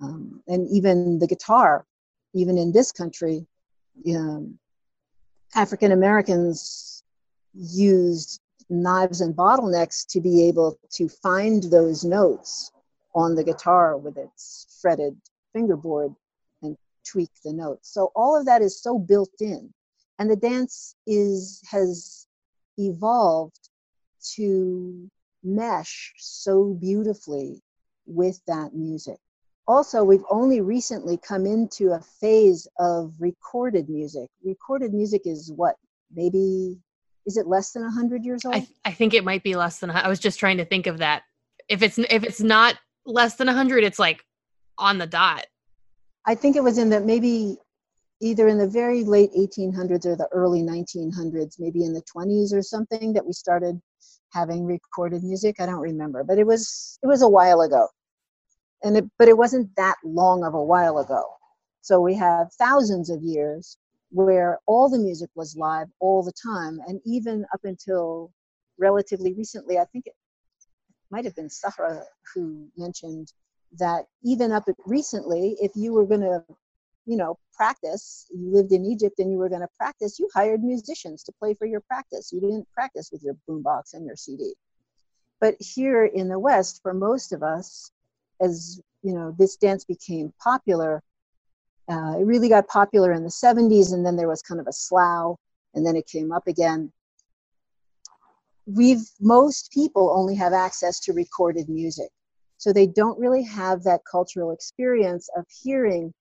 Um, 0.00 0.42
and 0.48 0.68
even 0.70 1.18
the 1.18 1.26
guitar, 1.26 1.84
even 2.34 2.58
in 2.58 2.72
this 2.72 2.92
country, 2.92 3.46
um, 4.14 4.58
African 5.54 5.92
Americans 5.92 7.02
used 7.54 8.40
knives 8.68 9.20
and 9.20 9.34
bottlenecks 9.34 10.06
to 10.08 10.20
be 10.20 10.48
able 10.48 10.78
to 10.92 11.08
find 11.08 11.64
those 11.64 12.04
notes 12.04 12.72
on 13.14 13.34
the 13.34 13.44
guitar 13.44 13.96
with 13.96 14.16
its 14.16 14.78
fretted 14.80 15.16
fingerboard 15.52 16.14
and 16.62 16.76
tweak 17.04 17.30
the 17.44 17.52
notes. 17.52 17.92
So 17.92 18.10
all 18.16 18.36
of 18.36 18.46
that 18.46 18.62
is 18.62 18.80
so 18.80 18.98
built 18.98 19.30
in 19.40 19.72
and 20.18 20.30
the 20.30 20.36
dance 20.36 20.94
is 21.06 21.60
has 21.70 22.26
evolved 22.78 23.68
to 24.34 25.10
mesh 25.42 26.12
so 26.16 26.76
beautifully 26.80 27.62
with 28.06 28.40
that 28.46 28.74
music. 28.74 29.18
Also 29.66 30.04
we've 30.04 30.24
only 30.30 30.60
recently 30.60 31.16
come 31.16 31.46
into 31.46 31.92
a 31.92 32.00
phase 32.00 32.66
of 32.78 33.14
recorded 33.18 33.88
music. 33.88 34.28
Recorded 34.42 34.92
music 34.92 35.22
is 35.24 35.50
what 35.54 35.76
maybe 36.14 36.78
is 37.26 37.36
it 37.38 37.46
less 37.46 37.72
than 37.72 37.82
100 37.82 38.24
years 38.24 38.44
old? 38.44 38.54
I, 38.54 38.68
I 38.84 38.92
think 38.92 39.14
it 39.14 39.24
might 39.24 39.42
be 39.42 39.56
less 39.56 39.78
than 39.78 39.90
i 39.90 40.08
was 40.08 40.20
just 40.20 40.38
trying 40.38 40.58
to 40.58 40.64
think 40.64 40.86
of 40.86 40.98
that. 40.98 41.22
If 41.68 41.82
it's 41.82 41.98
if 41.98 42.24
it's 42.24 42.40
not 42.40 42.76
less 43.06 43.36
than 43.36 43.46
100 43.46 43.84
it's 43.84 43.98
like 43.98 44.22
on 44.78 44.98
the 44.98 45.06
dot. 45.06 45.46
I 46.26 46.34
think 46.34 46.56
it 46.56 46.62
was 46.62 46.78
in 46.78 46.88
the 46.90 47.00
maybe 47.00 47.58
either 48.20 48.48
in 48.48 48.58
the 48.58 48.68
very 48.68 49.04
late 49.04 49.30
1800s 49.36 50.06
or 50.06 50.16
the 50.16 50.28
early 50.32 50.62
1900s, 50.62 51.56
maybe 51.58 51.84
in 51.84 51.92
the 51.92 52.02
20s 52.02 52.52
or 52.52 52.62
something, 52.62 53.12
that 53.12 53.26
we 53.26 53.32
started 53.32 53.80
having 54.32 54.64
recorded 54.64 55.22
music. 55.22 55.56
I 55.60 55.66
don't 55.66 55.80
remember, 55.80 56.24
but 56.24 56.38
it 56.38 56.46
was 56.46 56.98
it 57.02 57.06
was 57.06 57.22
a 57.22 57.28
while 57.28 57.60
ago, 57.62 57.88
and 58.82 58.96
it 58.96 59.04
but 59.18 59.28
it 59.28 59.36
wasn't 59.36 59.74
that 59.76 59.96
long 60.04 60.44
of 60.44 60.54
a 60.54 60.62
while 60.62 60.98
ago. 60.98 61.24
So 61.80 62.00
we 62.00 62.14
have 62.14 62.52
thousands 62.54 63.10
of 63.10 63.22
years 63.22 63.76
where 64.10 64.58
all 64.66 64.88
the 64.88 64.98
music 64.98 65.30
was 65.34 65.56
live 65.56 65.88
all 66.00 66.22
the 66.22 66.32
time, 66.32 66.80
and 66.86 67.00
even 67.04 67.44
up 67.52 67.60
until 67.64 68.32
relatively 68.78 69.34
recently, 69.34 69.78
I 69.78 69.84
think 69.86 70.06
it 70.06 70.14
might 71.10 71.24
have 71.24 71.36
been 71.36 71.50
Sahra 71.50 72.04
who 72.34 72.68
mentioned 72.76 73.32
that 73.78 74.06
even 74.22 74.52
up 74.52 74.64
recently, 74.86 75.56
if 75.60 75.72
you 75.74 75.92
were 75.92 76.06
going 76.06 76.20
to 76.20 76.44
you 77.06 77.16
know, 77.16 77.38
practice. 77.54 78.26
You 78.30 78.50
lived 78.52 78.72
in 78.72 78.84
Egypt 78.84 79.18
and 79.18 79.30
you 79.30 79.38
were 79.38 79.48
going 79.48 79.60
to 79.60 79.68
practice. 79.78 80.18
You 80.18 80.28
hired 80.34 80.62
musicians 80.62 81.22
to 81.24 81.32
play 81.32 81.54
for 81.54 81.66
your 81.66 81.80
practice. 81.80 82.32
You 82.32 82.40
didn't 82.40 82.70
practice 82.72 83.10
with 83.12 83.22
your 83.22 83.36
boombox 83.48 83.94
and 83.94 84.06
your 84.06 84.16
CD. 84.16 84.54
But 85.40 85.56
here 85.58 86.06
in 86.06 86.28
the 86.28 86.38
West, 86.38 86.80
for 86.82 86.94
most 86.94 87.32
of 87.32 87.42
us, 87.42 87.90
as 88.40 88.80
you 89.02 89.12
know, 89.12 89.34
this 89.38 89.56
dance 89.56 89.84
became 89.84 90.32
popular. 90.42 91.02
Uh, 91.88 92.16
it 92.18 92.24
really 92.24 92.48
got 92.48 92.66
popular 92.66 93.12
in 93.12 93.22
the 93.22 93.28
70s, 93.28 93.92
and 93.92 94.04
then 94.04 94.16
there 94.16 94.28
was 94.28 94.40
kind 94.40 94.60
of 94.60 94.66
a 94.66 94.72
slough, 94.72 95.36
and 95.74 95.86
then 95.86 95.96
it 95.96 96.06
came 96.06 96.32
up 96.32 96.46
again. 96.46 96.90
We've 98.66 99.04
most 99.20 99.70
people 99.70 100.10
only 100.16 100.34
have 100.36 100.54
access 100.54 100.98
to 101.00 101.12
recorded 101.12 101.68
music, 101.68 102.08
so 102.56 102.72
they 102.72 102.86
don't 102.86 103.18
really 103.18 103.42
have 103.42 103.82
that 103.82 104.00
cultural 104.10 104.52
experience 104.52 105.28
of 105.36 105.44
hearing 105.62 106.14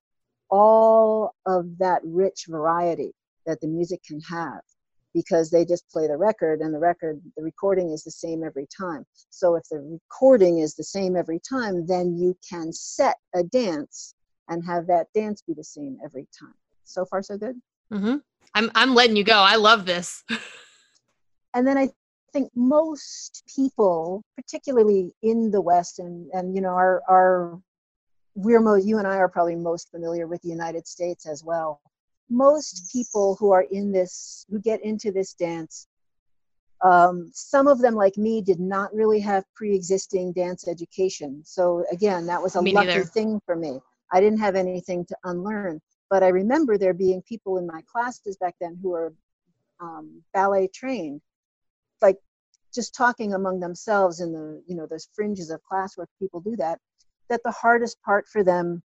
all 0.54 1.34
of 1.48 1.66
that 1.80 2.00
rich 2.06 2.46
variety 2.48 3.12
that 3.48 3.60
the 3.60 3.68
music 3.68 4.02
can 4.08 4.22
have. 4.22 4.62
because 5.16 5.52
they 5.52 5.64
just 5.64 5.88
play 5.90 6.08
the 6.08 6.18
record 6.18 6.60
and 6.62 6.74
the 6.74 6.80
record 6.80 7.22
the 7.38 7.44
recording 7.44 7.92
is 7.92 8.04
the 8.04 8.18
same 8.24 8.44
every 8.44 8.68
time 8.84 9.04
so 9.30 9.56
if 9.56 9.64
the 9.70 9.80
recording 9.98 10.56
is 10.66 10.74
the 10.76 10.90
same 10.96 11.16
every 11.16 11.40
time 11.54 11.86
then 11.86 12.18
you 12.22 12.36
can 12.52 12.74
set 12.74 13.18
a 13.36 13.44
dance 13.44 14.16
and 14.50 14.66
have 14.66 14.88
that 14.88 15.06
dance 15.14 15.44
be 15.48 15.54
the 15.54 15.70
same 15.76 15.98
every 16.08 16.28
time 16.40 16.58
so 16.84 17.06
far 17.06 17.22
so 17.22 17.38
good 17.38 17.56
mm-hmm. 17.92 18.18
i'm 18.56 18.72
i'm 18.74 18.96
letting 18.96 19.16
you 19.16 19.24
go 19.24 19.40
i 19.54 19.56
love 19.56 19.86
this 19.86 20.24
and 21.54 21.68
then 21.68 21.78
i 21.78 21.88
think 22.34 22.50
most 22.56 23.44
people 23.56 24.24
particularly 24.36 25.14
in 25.22 25.52
the 25.52 25.62
west 25.62 26.00
and 26.00 26.16
and 26.34 26.56
you 26.56 26.62
know 26.66 26.76
our 26.84 27.02
our 27.08 27.62
we're 28.36 28.62
most 28.62 28.86
you 28.86 28.98
and 28.98 29.08
i 29.08 29.18
are 29.18 29.30
probably 29.30 29.56
most 29.56 29.90
familiar 29.92 30.28
with 30.28 30.42
the 30.42 30.50
united 30.50 30.88
states 30.88 31.28
as 31.28 31.44
well 31.44 31.82
most 32.30 32.92
people 32.92 33.36
who 33.40 33.52
are 33.52 33.66
in 33.72 33.92
this, 33.92 34.46
who 34.50 34.60
get 34.60 34.84
into 34.84 35.12
this 35.12 35.34
dance, 35.34 35.88
um, 36.84 37.30
some 37.34 37.68
of 37.68 37.80
them, 37.80 37.96
like 37.96 38.18
me, 38.18 38.42
did 38.42 38.60
not 38.60 38.94
really 38.94 39.20
have 39.22 39.46
pre 39.56 39.74
existing 39.74 40.34
dance 40.34 40.68
education. 40.68 41.42
So, 41.46 41.86
again, 41.92 42.26
that 42.26 42.42
was 42.42 42.56
a 42.56 42.62
me 42.62 42.74
lucky 42.74 42.88
neither. 42.88 43.06
thing 43.06 43.40
for 43.46 43.56
me. 43.56 43.80
I 44.12 44.20
didn't 44.20 44.40
have 44.40 44.56
anything 44.56 45.06
to 45.06 45.18
unlearn. 45.24 45.80
But 46.10 46.24
I 46.24 46.28
remember 46.28 46.78
there 46.78 46.94
being 46.94 47.22
people 47.22 47.58
in 47.58 47.66
my 47.66 47.82
classes 47.92 48.38
back 48.38 48.56
then 48.60 48.78
who 48.82 48.90
were 48.90 49.14
um, 49.80 50.22
ballet 50.34 50.68
trained, 50.68 51.22
like 52.02 52.18
just 52.74 52.94
talking 52.94 53.34
among 53.34 53.60
themselves 53.60 54.20
in 54.20 54.34
the, 54.34 54.62
you 54.68 54.76
know, 54.76 54.86
those 54.86 55.08
fringes 55.14 55.50
of 55.50 55.64
class 55.64 55.98
where 55.98 56.08
people 56.20 56.42
do 56.42 56.56
that, 56.58 56.80
that 57.34 57.42
the 57.44 57.52
hardest 57.52 58.00
part 58.04 58.28
for 58.28 58.44
them 58.44 58.84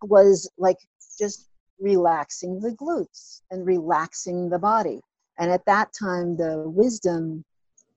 was 0.00 0.48
like 0.58 0.76
just 1.18 1.48
relaxing 1.80 2.60
the 2.60 2.70
glutes 2.70 3.42
and 3.50 3.66
relaxing 3.66 4.48
the 4.48 4.60
body. 4.60 5.00
And 5.38 5.50
at 5.50 5.66
that 5.66 5.92
time, 5.92 6.36
the 6.36 6.62
wisdom 6.68 7.44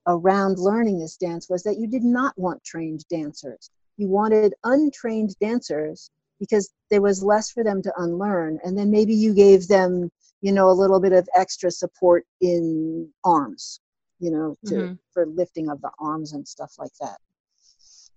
around 0.08 0.58
learning 0.58 0.98
this 0.98 1.16
dance 1.16 1.48
was 1.48 1.62
that 1.62 1.78
you 1.78 1.86
did 1.86 2.02
not 2.02 2.36
want 2.36 2.64
trained 2.64 3.04
dancers. 3.08 3.70
You 3.98 4.08
wanted 4.08 4.54
untrained 4.64 5.36
dancers 5.40 6.10
because 6.40 6.72
there 6.90 7.02
was 7.02 7.22
less 7.22 7.52
for 7.52 7.62
them 7.62 7.80
to 7.82 7.92
unlearn. 7.98 8.58
And 8.64 8.76
then 8.76 8.90
maybe 8.90 9.14
you 9.14 9.32
gave 9.32 9.68
them, 9.68 10.10
you 10.40 10.50
know, 10.50 10.70
a 10.70 10.80
little 10.80 10.98
bit 10.98 11.12
of 11.12 11.28
extra 11.36 11.70
support 11.70 12.26
in 12.40 13.08
arms, 13.22 13.80
you 14.18 14.32
know, 14.32 14.56
to, 14.66 14.74
mm-hmm. 14.74 14.92
for 15.12 15.24
lifting 15.26 15.68
of 15.68 15.80
the 15.82 15.90
arms 16.00 16.32
and 16.32 16.48
stuff 16.48 16.74
like 16.80 16.94
that. 17.00 17.18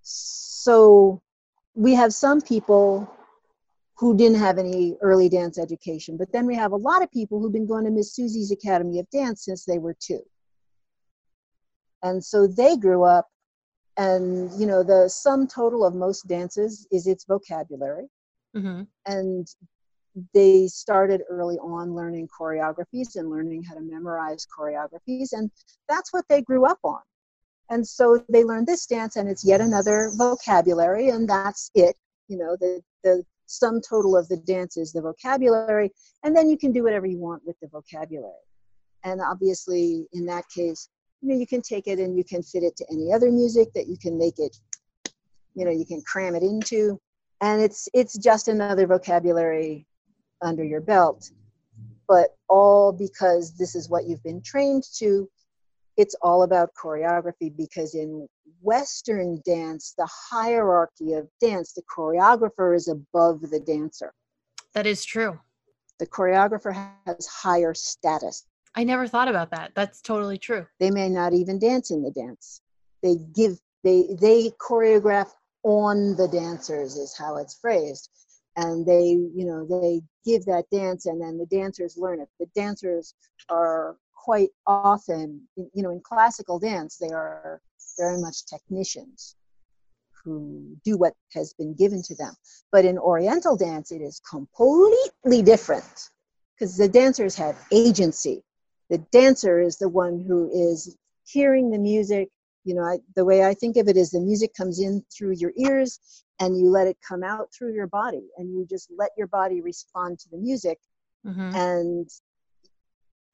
So 0.02 1.22
we 1.76 1.94
have 1.94 2.14
some 2.14 2.42
people 2.42 3.10
who 3.98 4.18
didn't 4.18 4.40
have 4.40 4.58
any 4.58 4.96
early 5.02 5.30
dance 5.30 5.60
education. 5.60 6.18
But 6.18 6.32
then 6.32 6.48
we 6.48 6.56
have 6.56 6.72
a 6.72 6.78
lot 6.78 7.04
of 7.04 7.12
people 7.12 7.40
who've 7.40 7.54
been 7.54 7.68
going 7.68 7.86
to 7.86 7.92
Miss 7.92 8.16
Susie's 8.16 8.52
Academy 8.52 9.00
of 9.00 9.08
Dance 9.12 9.46
since 9.46 9.64
they 9.64 9.78
were 9.78 9.96
two. 10.00 10.22
And 12.02 12.24
so 12.24 12.48
they 12.48 12.78
grew 12.78 13.04
up, 13.04 13.28
and 13.98 14.52
you 14.60 14.66
know, 14.66 14.82
the 14.82 15.08
sum 15.08 15.48
total 15.48 15.86
of 15.86 15.94
most 15.94 16.28
dances 16.28 16.88
is 16.92 17.06
its 17.06 17.26
vocabulary. 17.26 18.08
Mm-hmm. 18.56 18.84
And 19.06 19.48
they 20.34 20.66
started 20.68 21.22
early 21.30 21.58
on 21.60 21.94
learning 21.94 22.28
choreographies 22.28 23.16
and 23.16 23.30
learning 23.30 23.64
how 23.64 23.76
to 23.76 23.82
memorize 23.82 24.48
choreographies, 24.48 25.30
and 25.32 25.52
that's 25.88 26.12
what 26.12 26.26
they 26.28 26.42
grew 26.42 26.66
up 26.66 26.80
on. 26.84 27.02
And 27.72 27.88
so 27.88 28.22
they 28.28 28.44
learned 28.44 28.68
this 28.68 28.86
dance, 28.86 29.16
and 29.16 29.30
it's 29.30 29.46
yet 29.46 29.62
another 29.62 30.12
vocabulary, 30.18 31.08
and 31.08 31.28
that's 31.28 31.72
it. 31.74 31.96
You 32.28 32.38
know, 32.38 32.58
the 32.60 32.82
the 33.04 33.24
sum 33.46 33.80
total 33.82 34.18
of 34.18 34.28
the 34.28 34.38
dance 34.38 34.76
is 34.76 34.92
the 34.92 35.02
vocabulary, 35.02 35.90
and 36.24 36.36
then 36.36 36.50
you 36.50 36.58
can 36.58 36.74
do 36.74 36.84
whatever 36.84 37.06
you 37.06 37.18
want 37.18 37.44
with 37.46 37.56
the 37.62 37.70
vocabulary. 37.70 38.46
And 39.06 39.22
obviously, 39.22 40.06
in 40.12 40.26
that 40.26 40.44
case, 40.54 40.90
you 41.22 41.30
know, 41.30 41.36
you 41.36 41.48
can 41.48 41.62
take 41.62 41.88
it 41.88 41.98
and 41.98 42.18
you 42.18 42.26
can 42.26 42.44
fit 42.44 42.64
it 42.64 42.76
to 42.76 42.86
any 42.92 43.14
other 43.14 43.32
music 43.32 43.72
that 43.74 43.88
you 43.88 43.98
can 43.98 44.18
make 44.18 44.38
it, 44.38 44.58
you 45.56 45.64
know, 45.64 45.72
you 45.72 45.86
can 45.86 46.02
cram 46.02 46.36
it 46.36 46.44
into, 46.44 47.00
and 47.40 47.62
it's 47.62 47.88
it's 47.94 48.18
just 48.18 48.50
another 48.50 48.86
vocabulary 48.86 49.88
under 50.42 50.66
your 50.66 50.82
belt. 50.82 51.32
But 52.06 52.36
all 52.50 52.92
because 52.92 53.56
this 53.58 53.76
is 53.76 53.90
what 53.90 54.08
you've 54.08 54.24
been 54.24 54.42
trained 54.42 54.84
to, 54.98 55.30
it's 55.98 56.16
all 56.22 56.44
about 56.44 56.70
choreography 56.82 57.56
because 57.56 57.96
in 57.96 58.28
Western 58.62 59.42
dance, 59.46 59.94
the 59.98 60.08
hierarchy 60.10 61.14
of 61.14 61.28
dance, 61.40 61.74
the 61.74 61.84
choreographer 61.84 62.76
is 62.76 62.88
above 62.88 63.42
the 63.42 63.60
dancer. 63.60 64.14
That 64.74 64.86
is 64.86 65.04
true. 65.04 65.40
The 66.00 66.08
choreographer 66.08 66.74
has 67.06 67.28
higher 67.28 67.74
status. 67.74 68.46
I 68.76 68.84
never 68.84 69.08
thought 69.08 69.28
about 69.28 69.52
that. 69.52 69.72
That's 69.76 70.02
totally 70.02 70.38
true. 70.38 70.66
They 70.80 70.92
may 70.92 71.10
not 71.10 71.34
even 71.34 71.60
dance 71.60 71.92
in 71.92 72.02
the 72.04 72.12
dance. 72.12 72.62
They 73.04 73.16
give 73.36 73.60
they 73.84 74.16
they 74.20 74.52
choreograph 74.62 75.32
on 75.64 76.16
the 76.16 76.28
dancers 76.28 76.96
is 76.96 77.16
how 77.18 77.38
it's 77.38 77.56
phrased. 77.56 78.10
And 78.58 78.86
they, 78.86 79.04
you 79.04 79.46
know, 79.46 79.66
they 79.66 80.02
give 80.26 80.46
that 80.46 80.66
dance 80.72 81.06
and 81.06 81.22
then 81.22 81.38
the 81.38 81.46
dancers 81.46 81.98
learn 81.98 82.20
it. 82.20 82.28
The 82.40 82.48
dancers 82.56 83.14
are 83.50 83.96
quite 84.24 84.50
often, 84.68 85.42
you 85.56 85.82
know, 85.82 85.90
in 85.90 86.00
classical 86.02 86.60
dance, 86.60 86.98
they 86.98 87.10
are 87.10 87.60
very 87.98 88.22
much 88.22 88.46
technicians 88.46 89.36
who 90.24 90.78
do 90.86 90.96
what 90.98 91.14
has 91.34 91.54
been 91.54 91.74
given 91.74 92.04
to 92.04 92.16
them. 92.16 92.34
But 92.72 92.86
in 92.86 93.00
Oriental 93.00 93.58
dance, 93.58 93.92
it 93.92 94.02
is 94.02 94.22
completely 94.30 95.42
different 95.42 96.10
because 96.54 96.78
the 96.78 96.88
dancers 96.88 97.36
have 97.36 97.58
agency. 97.72 98.44
The 98.92 99.00
dancer 99.12 99.60
is 99.60 99.78
the 99.78 99.90
one 99.90 100.20
who 100.20 100.50
is 100.54 100.96
hearing 101.26 101.72
the 101.72 101.80
music. 101.80 102.30
You 102.64 102.76
know, 102.76 102.84
I, 102.84 103.00
the 103.16 103.26
way 103.26 103.44
I 103.44 103.56
think 103.56 103.78
of 103.78 103.88
it 103.88 103.98
is 103.98 104.12
the 104.12 104.20
music 104.20 104.54
comes 104.56 104.80
in 104.80 105.04
through 105.12 105.32
your 105.32 105.54
ears 105.58 106.00
and 106.40 106.56
you 106.56 106.70
let 106.70 106.86
it 106.86 106.98
come 107.08 107.24
out 107.24 107.48
through 107.52 107.74
your 107.74 107.88
body 107.88 108.28
and 108.38 108.54
you 108.54 108.68
just 108.70 108.92
let 108.96 109.10
your 109.18 109.28
body 109.28 109.62
respond 109.62 110.20
to 110.20 110.30
the 110.30 110.38
music. 110.38 110.78
Mm-hmm. 111.26 111.56
And 111.56 112.10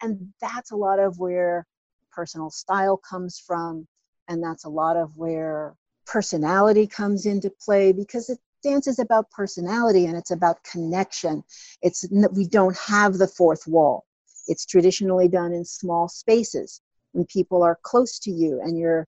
and 0.01 0.33
that's 0.41 0.71
a 0.71 0.75
lot 0.75 0.99
of 0.99 1.19
where 1.19 1.65
personal 2.11 2.49
style 2.49 2.97
comes 2.97 3.39
from 3.39 3.87
and 4.27 4.43
that's 4.43 4.65
a 4.65 4.69
lot 4.69 4.97
of 4.97 5.15
where 5.17 5.75
personality 6.05 6.87
comes 6.87 7.25
into 7.25 7.49
play 7.49 7.91
because 7.91 8.29
it 8.29 8.39
dance 8.63 8.87
is 8.87 8.99
about 8.99 9.29
personality 9.31 10.05
and 10.05 10.17
it's 10.17 10.31
about 10.31 10.63
connection. 10.63 11.43
It's 11.81 12.05
we 12.33 12.47
don't 12.47 12.77
have 12.77 13.17
the 13.17 13.27
fourth 13.27 13.67
wall. 13.67 14.05
It's 14.47 14.65
traditionally 14.65 15.27
done 15.27 15.53
in 15.53 15.65
small 15.65 16.07
spaces 16.07 16.81
when 17.11 17.25
people 17.25 17.63
are 17.63 17.77
close 17.83 18.19
to 18.19 18.31
you 18.31 18.61
and 18.61 18.77
you're 18.77 19.07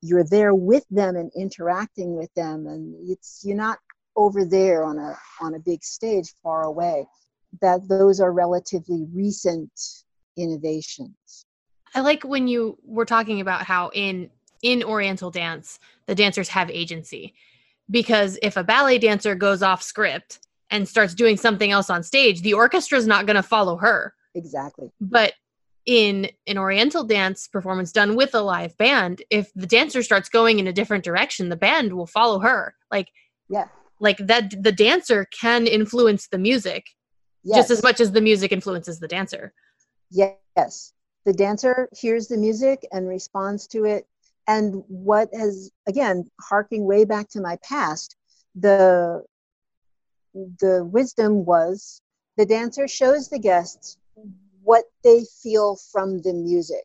you're 0.00 0.24
there 0.24 0.54
with 0.54 0.84
them 0.90 1.16
and 1.16 1.30
interacting 1.36 2.14
with 2.14 2.32
them 2.34 2.66
and 2.66 2.94
it's 3.10 3.42
you're 3.44 3.56
not 3.56 3.78
over 4.16 4.44
there 4.44 4.84
on 4.84 4.98
a 4.98 5.16
on 5.40 5.54
a 5.54 5.60
big 5.60 5.82
stage 5.84 6.34
far 6.42 6.64
away. 6.64 7.06
That 7.60 7.88
those 7.88 8.20
are 8.20 8.32
relatively 8.32 9.06
recent 9.12 9.70
innovations. 10.38 11.44
I 11.94 12.00
like 12.00 12.22
when 12.22 12.48
you 12.48 12.78
were 12.84 13.04
talking 13.04 13.40
about 13.40 13.62
how 13.62 13.90
in 13.94 14.30
in 14.62 14.82
oriental 14.82 15.30
dance 15.30 15.78
the 16.06 16.14
dancers 16.14 16.48
have 16.48 16.70
agency. 16.70 17.34
Because 17.90 18.38
if 18.42 18.56
a 18.56 18.64
ballet 18.64 18.98
dancer 18.98 19.34
goes 19.34 19.62
off 19.62 19.82
script 19.82 20.40
and 20.70 20.86
starts 20.86 21.14
doing 21.14 21.36
something 21.36 21.70
else 21.70 21.90
on 21.90 22.02
stage 22.02 22.42
the 22.42 22.54
orchestra 22.54 22.98
is 22.98 23.06
not 23.06 23.26
going 23.26 23.36
to 23.36 23.42
follow 23.42 23.76
her. 23.76 24.14
Exactly. 24.34 24.90
But 25.00 25.34
in 25.86 26.30
an 26.46 26.58
oriental 26.58 27.02
dance 27.02 27.48
performance 27.48 27.92
done 27.92 28.14
with 28.14 28.34
a 28.34 28.42
live 28.42 28.76
band 28.76 29.22
if 29.30 29.50
the 29.54 29.66
dancer 29.66 30.02
starts 30.02 30.28
going 30.28 30.58
in 30.58 30.66
a 30.66 30.72
different 30.72 31.02
direction 31.02 31.48
the 31.48 31.56
band 31.56 31.92
will 31.94 32.06
follow 32.06 32.38
her. 32.40 32.74
Like 32.90 33.08
yeah. 33.48 33.68
like 34.00 34.18
that 34.18 34.62
the 34.62 34.72
dancer 34.72 35.26
can 35.26 35.66
influence 35.66 36.28
the 36.28 36.38
music 36.38 36.84
yes. 37.42 37.56
just 37.56 37.70
as 37.70 37.82
much 37.82 38.00
as 38.00 38.12
the 38.12 38.20
music 38.20 38.52
influences 38.52 39.00
the 39.00 39.08
dancer 39.08 39.54
yes. 40.10 40.92
The 41.24 41.32
dancer 41.32 41.88
hears 41.92 42.28
the 42.28 42.36
music 42.36 42.86
and 42.92 43.08
responds 43.08 43.66
to 43.68 43.84
it. 43.84 44.06
And 44.46 44.82
what 44.88 45.28
has 45.34 45.70
again 45.86 46.30
harking 46.40 46.86
way 46.86 47.04
back 47.04 47.28
to 47.30 47.40
my 47.40 47.58
past 47.62 48.16
the 48.54 49.24
the 50.60 50.84
wisdom 50.84 51.44
was 51.44 52.00
the 52.36 52.46
dancer 52.46 52.88
shows 52.88 53.28
the 53.28 53.38
guests 53.38 53.98
what 54.62 54.84
they 55.02 55.24
feel 55.42 55.76
from 55.92 56.20
the 56.22 56.32
music. 56.32 56.84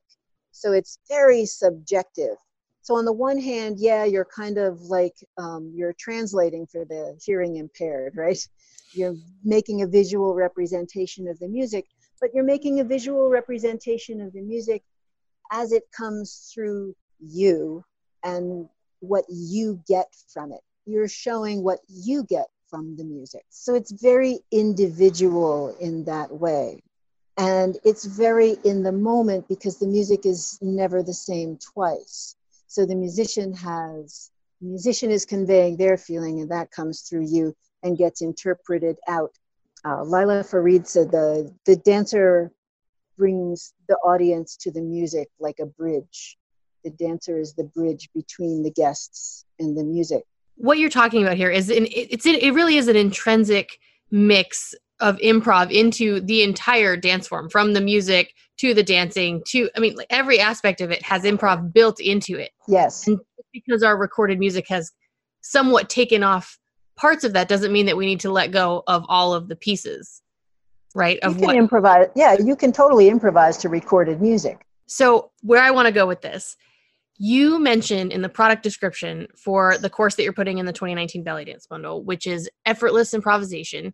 So 0.52 0.72
it's 0.72 1.00
very 1.08 1.46
subjective. 1.46 2.36
So 2.82 2.96
on 2.96 3.06
the 3.06 3.14
one 3.14 3.40
hand 3.40 3.78
yeah 3.80 4.04
you're 4.04 4.26
kind 4.26 4.58
of 4.58 4.82
like 4.82 5.16
um, 5.38 5.72
you're 5.74 5.96
translating 5.98 6.68
for 6.68 6.84
the 6.84 7.18
hearing 7.24 7.56
impaired 7.56 8.18
right? 8.18 8.46
You're 8.92 9.16
making 9.44 9.82
a 9.82 9.88
visual 9.88 10.36
representation 10.36 11.28
of 11.28 11.40
the 11.40 11.48
music 11.48 11.86
but 12.24 12.34
you're 12.34 12.46
making 12.46 12.80
a 12.80 12.86
visual 12.86 13.30
representation 13.30 14.22
of 14.22 14.32
the 14.32 14.42
music 14.42 14.82
as 15.52 15.74
it 15.74 15.84
comes 15.92 16.50
through 16.54 16.96
you 17.20 17.84
and 18.24 18.70
what 19.02 19.26
you 19.30 19.82
get 19.90 20.08
from 20.34 20.54
it. 20.54 20.62
You're 20.86 21.10
showing 21.10 21.64
what 21.64 21.80
you 21.90 22.24
get 22.24 22.48
from 22.70 22.96
the 22.96 23.04
music. 23.04 23.44
So 23.50 23.76
it's 23.76 23.92
very 23.92 24.40
individual 24.52 25.76
in 25.82 26.06
that 26.06 26.32
way. 26.32 26.82
and 27.38 27.78
it's 27.84 28.06
very 28.06 28.58
in 28.64 28.84
the 28.84 28.92
moment 28.92 29.48
because 29.48 29.78
the 29.80 29.88
music 29.88 30.26
is 30.26 30.60
never 30.62 31.02
the 31.04 31.14
same 31.14 31.58
twice 31.58 32.36
so 32.68 32.86
the 32.86 32.96
musician 32.96 33.54
has 33.54 34.32
the 34.62 34.68
musician 34.68 35.12
is 35.12 35.26
conveying 35.26 35.78
their 35.78 35.98
feeling 35.98 36.42
and 36.42 36.52
that 36.52 36.72
comes 36.72 37.02
through 37.02 37.26
you 37.26 37.56
and 37.82 37.98
gets 37.98 38.22
interpreted 38.22 38.98
out 39.08 39.32
uh, 39.86 40.04
Lila 40.04 40.44
Farid 40.44 40.88
said 40.88 41.12
the 41.12 41.54
the 41.66 41.76
dancer 41.76 42.52
brings 43.18 43.74
the 43.88 43.96
audience 43.98 44.56
to 44.58 44.72
the 44.72 44.82
music 44.82 45.30
like 45.40 45.60
a 45.60 45.66
bridge. 45.66 46.38
The 46.84 46.90
dancer 46.92 47.40
is 47.40 47.54
the 47.54 47.64
bridge 47.64 48.10
between 48.14 48.64
the 48.64 48.72
guests 48.72 49.46
and 49.60 49.78
the 49.78 49.84
music. 49.84 50.24
What 50.56 50.78
you're 50.80 50.90
talking 50.90 51.24
about 51.24 51.38
here 51.38 51.50
is 51.50 51.70
an, 51.70 51.88
it's 51.90 52.26
it 52.26 52.54
really 52.54 52.78
is 52.78 52.88
an 52.88 52.96
intrinsic 52.96 53.80
mix 54.12 54.76
of 55.00 55.18
improv 55.18 55.72
into 55.72 56.22
the 56.22 56.44
entire 56.44 56.96
dance 56.96 57.28
form 57.28 57.50
from 57.50 57.74
the 57.74 57.82
music 57.82 58.34
to 58.58 58.74
the 58.74 58.84
dancing 58.84 59.42
to 59.48 59.68
i 59.76 59.80
mean 59.80 59.96
like 59.96 60.08
every 60.12 60.40
aspect 60.40 60.82
of 60.82 60.92
it 60.92 61.02
has 61.02 61.24
improv 61.24 61.74
built 61.74 62.00
into 62.00 62.38
it. 62.38 62.52
Yes. 62.68 63.08
And 63.08 63.20
because 63.52 63.84
our 63.84 63.98
recorded 63.98 64.40
music 64.40 64.68
has 64.70 64.92
somewhat 65.42 65.90
taken 65.90 66.24
off 66.24 66.58
parts 66.96 67.24
of 67.24 67.34
that 67.34 67.48
doesn't 67.48 67.72
mean 67.72 67.86
that 67.86 67.98
we 67.98 68.06
need 68.06 68.20
to 68.20 68.32
let 68.32 68.52
go 68.52 68.84
of 68.88 69.06
all 69.10 69.34
of 69.34 69.48
the 69.48 69.56
pieces 69.56 70.22
right 70.96 71.20
of 71.20 71.34
you 71.34 71.40
can 71.40 71.48
what 71.48 71.56
improvise 71.56 72.08
yeah 72.16 72.36
you 72.40 72.56
can 72.56 72.72
totally 72.72 73.10
improvise 73.10 73.58
to 73.58 73.70
recorded 73.70 74.22
music 74.22 74.66
so 74.86 75.32
where 75.42 75.62
i 75.62 75.72
want 75.72 75.86
to 75.86 75.92
go 75.92 76.06
with 76.06 76.22
this 76.22 76.56
you 77.18 77.60
mentioned 77.60 78.12
in 78.12 78.22
the 78.22 78.30
product 78.30 78.64
description 78.64 79.28
for 79.38 79.78
the 79.78 79.90
course 79.90 80.16
that 80.16 80.24
you're 80.24 80.34
putting 80.34 80.58
in 80.58 80.66
the 80.66 80.74
2019 80.74 81.24
belly 81.24 81.46
dance 81.46 81.66
bundle 81.68 82.04
which 82.04 82.28
is 82.28 82.50
effortless 82.66 83.14
improvisation 83.14 83.94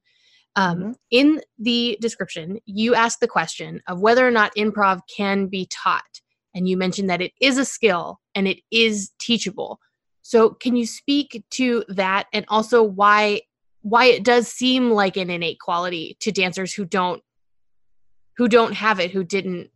um, 0.56 0.78
mm-hmm. 0.78 0.92
In 1.12 1.42
the 1.58 1.98
description, 2.02 2.60
you 2.66 2.96
ask 2.96 3.20
the 3.20 3.28
question 3.28 3.82
of 3.88 4.02
whether 4.02 4.28
or 4.28 4.32
not 4.32 4.56
improv 4.56 5.02
can 5.16 5.48
be 5.48 5.68
taught. 5.70 6.22
And 6.56 6.68
you 6.68 6.78
mentioned 6.78 7.10
that 7.10 7.22
it 7.22 7.34
is 7.40 7.58
a 7.58 7.66
skill 7.66 8.20
and 8.36 8.48
it 8.48 8.60
is 8.72 9.12
teachable. 9.20 9.80
So, 10.30 10.52
can 10.52 10.76
you 10.76 10.86
speak 10.86 11.44
to 11.54 11.84
that 11.88 12.28
and 12.32 12.46
also 12.50 12.84
why 12.84 13.42
why 13.82 14.06
it 14.06 14.24
does 14.24 14.48
seem 14.48 14.92
like 14.92 15.18
an 15.18 15.32
innate 15.32 15.60
quality 15.60 16.18
to 16.20 16.32
dancers 16.32 16.72
who 16.72 16.86
don't 16.86 17.24
who 18.38 18.48
don't 18.48 18.74
have 18.74 19.00
it, 19.00 19.10
who 19.10 19.24
didn't 19.24 19.72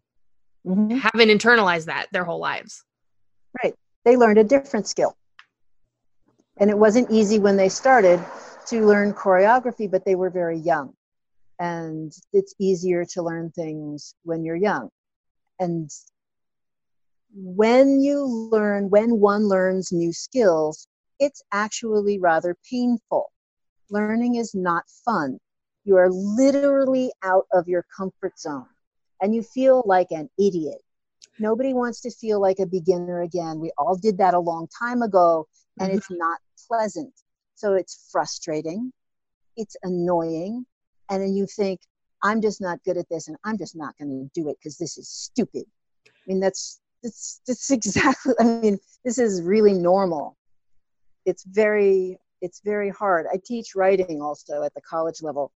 mm-hmm. 0.64 0.96
haven't 0.96 1.30
internalized 1.30 1.86
that 1.86 2.06
their 2.12 2.24
whole 2.24 2.40
lives? 2.40 2.84
Right. 3.64 3.74
They 4.06 4.16
learned 4.16 4.38
a 4.38 4.44
different 4.44 4.88
skill. 4.88 5.18
And 6.60 6.70
it 6.70 6.78
wasn't 6.78 7.10
easy 7.10 7.40
when 7.40 7.58
they 7.58 7.68
started 7.68 8.24
to 8.68 8.86
learn 8.86 9.12
choreography, 9.14 9.90
but 9.90 10.06
they 10.06 10.14
were 10.14 10.30
very 10.30 10.60
young. 10.60 10.94
And 11.58 12.14
it's 12.32 12.54
easier 12.60 13.06
to 13.06 13.24
learn 13.24 13.50
things 13.50 14.14
when 14.22 14.44
you're 14.44 14.56
young. 14.56 14.90
And 15.60 15.90
when 17.36 18.00
you 18.02 18.24
learn, 18.24 18.90
when 18.90 19.20
one 19.20 19.48
learns 19.48 19.92
new 19.92 20.14
skills, 20.14 20.88
it's 21.20 21.42
actually 21.52 22.20
rather 22.20 22.56
painful. 22.70 23.32
Learning 23.90 24.36
is 24.36 24.54
not 24.54 24.84
fun. 25.06 25.40
You 25.84 25.98
are 25.98 26.10
literally 26.10 27.12
out 27.24 27.46
of 27.52 27.68
your 27.68 27.86
comfort 27.96 28.40
zone 28.40 28.66
and 29.22 29.34
you 29.34 29.42
feel 29.42 29.84
like 29.86 30.08
an 30.12 30.30
idiot. 30.40 30.82
Nobody 31.40 31.74
wants 31.74 32.02
to 32.02 32.12
feel 32.12 32.40
like 32.40 32.60
a 32.60 32.66
beginner 32.66 33.22
again. 33.22 33.60
We 33.60 33.72
all 33.78 33.96
did 33.96 34.18
that 34.20 34.34
a 34.34 34.40
long 34.40 34.68
time 34.78 35.02
ago, 35.02 35.48
and 35.80 35.90
mm-hmm. 35.90 35.98
it's 35.98 36.12
not 36.12 36.40
pleasant. 36.68 37.14
So 37.56 37.74
it's 37.74 38.10
frustrating, 38.12 38.92
it's 39.58 39.76
annoying, 39.84 40.66
and 41.10 41.24
then 41.24 41.34
you 41.36 41.48
think, 41.48 41.80
I'm 42.22 42.42
just 42.42 42.62
not 42.62 42.84
good 42.84 42.98
at 42.98 43.10
this 43.10 43.28
and 43.28 43.38
I'm 43.44 43.58
just 43.58 43.76
not 43.76 43.98
going 43.98 44.10
to 44.10 44.42
do 44.42 44.50
it 44.50 44.58
because 44.60 44.78
this 44.78 44.98
is 44.98 45.10
stupid. 45.10 45.64
I 46.08 46.12
mean, 46.28 46.40
that's, 46.40 46.80
that's, 47.04 47.42
that's 47.48 47.72
exactly, 47.72 48.34
I 48.40 48.44
mean, 48.44 48.80
this 49.06 49.18
is 49.18 49.42
really 49.42 49.74
normal. 49.74 50.38
It's 51.26 51.44
very, 51.44 52.18
it's 52.42 52.62
very 52.64 52.90
hard. 52.90 53.26
I 53.32 53.40
teach 53.44 53.76
writing 53.76 54.22
also 54.22 54.64
at 54.64 54.74
the 54.74 54.82
college 54.82 55.22
level 55.22 55.52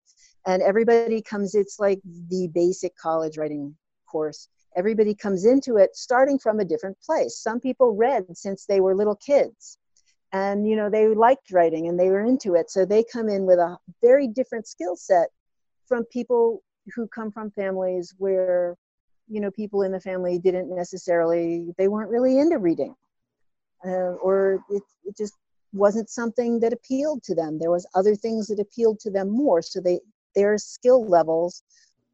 and 0.47 0.63
everybody 0.63 1.23
comes, 1.23 1.55
it's 1.55 1.81
like 1.81 2.01
the 2.29 2.49
basic 2.55 2.97
college 2.97 3.39
writing 3.39 3.77
course. 4.11 4.49
Everybody 4.77 5.15
comes 5.15 5.47
into 5.47 5.77
it 5.79 5.97
starting 5.97 6.39
from 6.39 6.61
a 6.61 6.65
different 6.65 7.01
place. 7.01 7.39
Some 7.39 7.61
people 7.61 7.97
read 7.97 8.27
since 8.37 8.67
they 8.67 8.81
were 8.81 8.95
little 8.95 9.17
kids 9.17 9.79
and 10.33 10.69
you 10.69 10.77
know 10.77 10.91
they 10.91 11.09
liked 11.09 11.51
writing 11.53 11.89
and 11.89 11.99
they 11.99 12.09
were 12.09 12.25
into 12.25 12.55
it 12.55 12.71
so 12.71 12.85
they 12.85 13.05
come 13.05 13.29
in 13.29 13.47
with 13.47 13.59
a 13.59 13.77
very 14.03 14.27
different 14.27 14.67
skill 14.67 14.97
set 14.97 15.29
from 15.87 16.05
people 16.07 16.63
who 16.95 17.07
come 17.09 17.31
from 17.31 17.51
families 17.53 18.15
where 18.19 18.77
you 19.29 19.41
know 19.41 19.51
people 19.51 19.83
in 19.83 19.93
the 19.93 20.01
family 20.01 20.39
didn't 20.39 20.75
necessarily 20.75 21.69
they 21.79 21.89
weren't 21.89 22.11
really 22.11 22.39
into 22.39 22.59
reading. 22.59 22.95
Uh, 23.85 24.17
or 24.23 24.65
it, 24.71 24.83
it 25.05 25.17
just 25.17 25.35
wasn't 25.73 26.09
something 26.09 26.59
that 26.61 26.73
appealed 26.73 27.23
to 27.23 27.35
them. 27.35 27.59
There 27.59 27.71
was 27.71 27.87
other 27.95 28.15
things 28.15 28.47
that 28.49 28.59
appealed 28.59 28.99
to 29.01 29.11
them 29.11 29.31
more. 29.31 29.63
So 29.63 29.81
they 29.81 30.01
their 30.35 30.59
skill 30.59 31.07
levels 31.07 31.63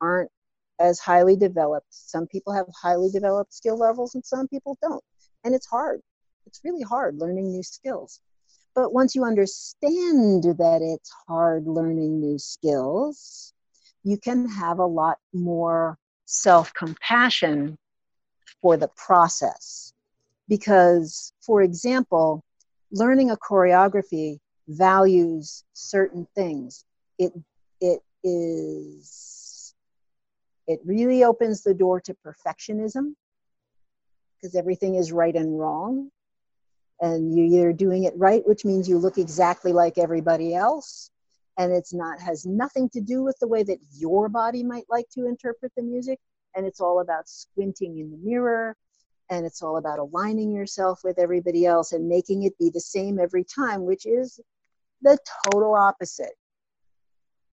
aren't 0.01 0.31
as 0.81 0.99
highly 0.99 1.37
developed. 1.37 1.87
Some 1.91 2.27
people 2.27 2.53
have 2.53 2.67
highly 2.81 3.11
developed 3.11 3.55
skill 3.55 3.79
levels 3.79 4.15
and 4.15 4.25
some 4.25 4.49
people 4.49 4.77
don't. 4.83 5.03
And 5.45 5.55
it's 5.55 5.67
hard. 5.67 6.01
It's 6.47 6.61
really 6.65 6.83
hard 6.83 7.17
learning 7.19 7.51
new 7.51 7.63
skills. 7.63 8.21
But 8.75 8.93
once 8.93 9.15
you 9.15 9.25
understand 9.25 10.45
that 10.45 10.81
it's 10.83 11.13
hard 11.29 11.67
learning 11.67 12.21
new 12.21 12.39
skills, 12.39 13.53
you 14.03 14.17
can 14.19 14.49
have 14.49 14.79
a 14.79 14.87
lot 14.87 15.19
more 15.33 15.99
self 16.33 16.73
compassion 16.75 17.77
for 18.61 18.77
the 18.77 18.89
process. 18.97 19.93
Because, 20.49 21.33
for 21.41 21.63
example, 21.63 22.43
learning 22.91 23.31
a 23.31 23.37
choreography 23.37 24.39
values 24.69 25.65
certain 25.73 26.27
things. 26.35 26.85
It, 27.19 27.33
it 27.81 28.01
is, 28.25 29.75
it 30.67 30.81
really 30.85 31.25
opens 31.25 31.63
the 31.63 31.75
door 31.75 32.01
to 32.03 32.17
perfectionism 32.27 33.15
because 34.37 34.55
everything 34.55 34.97
is 34.97 35.13
right 35.13 35.35
and 35.35 35.59
wrong 35.59 36.11
and 37.01 37.37
you're 37.37 37.47
either 37.47 37.73
doing 37.73 38.05
it 38.05 38.13
right 38.17 38.43
which 38.47 38.65
means 38.65 38.89
you 38.89 38.99
look 38.99 39.19
exactly 39.19 39.73
like 39.73 39.99
everybody 39.99 40.55
else 40.55 41.12
and 41.59 41.73
it's 41.73 41.93
not 41.93 42.21
has 42.21 42.47
nothing 42.47 42.89
to 42.91 43.01
do 43.01 43.23
with 43.23 43.37
the 43.41 43.49
way 43.49 43.63
that 43.63 43.79
your 43.93 44.29
body 44.29 44.63
might 44.63 44.87
like 44.89 45.07
to 45.11 45.27
interpret 45.27 45.73
the 45.77 45.83
music 45.83 46.19
and 46.55 46.67
it's 46.67 46.81
all 46.81 47.01
about 47.01 47.29
squinting 47.29 47.99
in 47.99 48.11
the 48.11 48.19
mirror 48.23 48.77
and 49.31 49.47
it's 49.47 49.63
all 49.63 49.77
about 49.77 49.99
aligning 49.99 50.53
yourself 50.53 51.01
with 51.05 51.19
everybody 51.19 51.67
else 51.67 51.93
and 51.93 52.09
making 52.09 52.43
it 52.45 52.57
be 52.59 52.71
the 52.71 52.81
same 52.81 53.19
every 53.19 53.45
time 53.45 53.85
which 53.85 54.07
is 54.07 54.41
the 55.03 55.19
total 55.51 55.75
opposite 55.75 56.35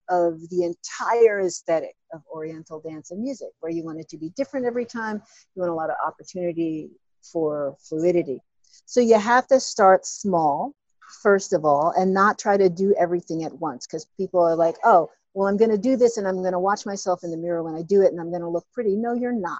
of 0.09 0.39
the 0.49 0.63
entire 0.63 1.41
aesthetic 1.41 1.95
of 2.13 2.21
oriental 2.33 2.81
dance 2.81 3.11
and 3.11 3.21
music 3.21 3.49
where 3.59 3.71
you 3.71 3.83
want 3.83 3.99
it 3.99 4.09
to 4.09 4.17
be 4.17 4.29
different 4.35 4.65
every 4.65 4.85
time 4.85 5.21
you 5.55 5.61
want 5.61 5.71
a 5.71 5.75
lot 5.75 5.89
of 5.89 5.95
opportunity 6.05 6.89
for 7.21 7.75
fluidity. 7.79 8.41
So 8.85 9.01
you 9.01 9.19
have 9.19 9.47
to 9.47 9.59
start 9.59 10.05
small, 10.05 10.73
first 11.21 11.53
of 11.53 11.65
all, 11.65 11.93
and 11.97 12.13
not 12.13 12.39
try 12.39 12.57
to 12.57 12.69
do 12.69 12.95
everything 12.99 13.43
at 13.43 13.53
once 13.53 13.85
because 13.85 14.05
people 14.17 14.39
are 14.41 14.55
like, 14.55 14.75
oh, 14.83 15.09
well, 15.33 15.47
I'm 15.47 15.57
going 15.57 15.71
to 15.71 15.77
do 15.77 15.95
this 15.95 16.17
and 16.17 16.27
I'm 16.27 16.37
going 16.37 16.53
to 16.53 16.59
watch 16.59 16.85
myself 16.85 17.23
in 17.23 17.31
the 17.31 17.37
mirror 17.37 17.63
when 17.63 17.75
I 17.75 17.81
do 17.81 18.01
it 18.01 18.11
and 18.11 18.19
I'm 18.19 18.29
going 18.29 18.41
to 18.41 18.49
look 18.49 18.65
pretty. 18.73 18.95
No, 18.95 19.13
you're 19.13 19.31
not. 19.31 19.59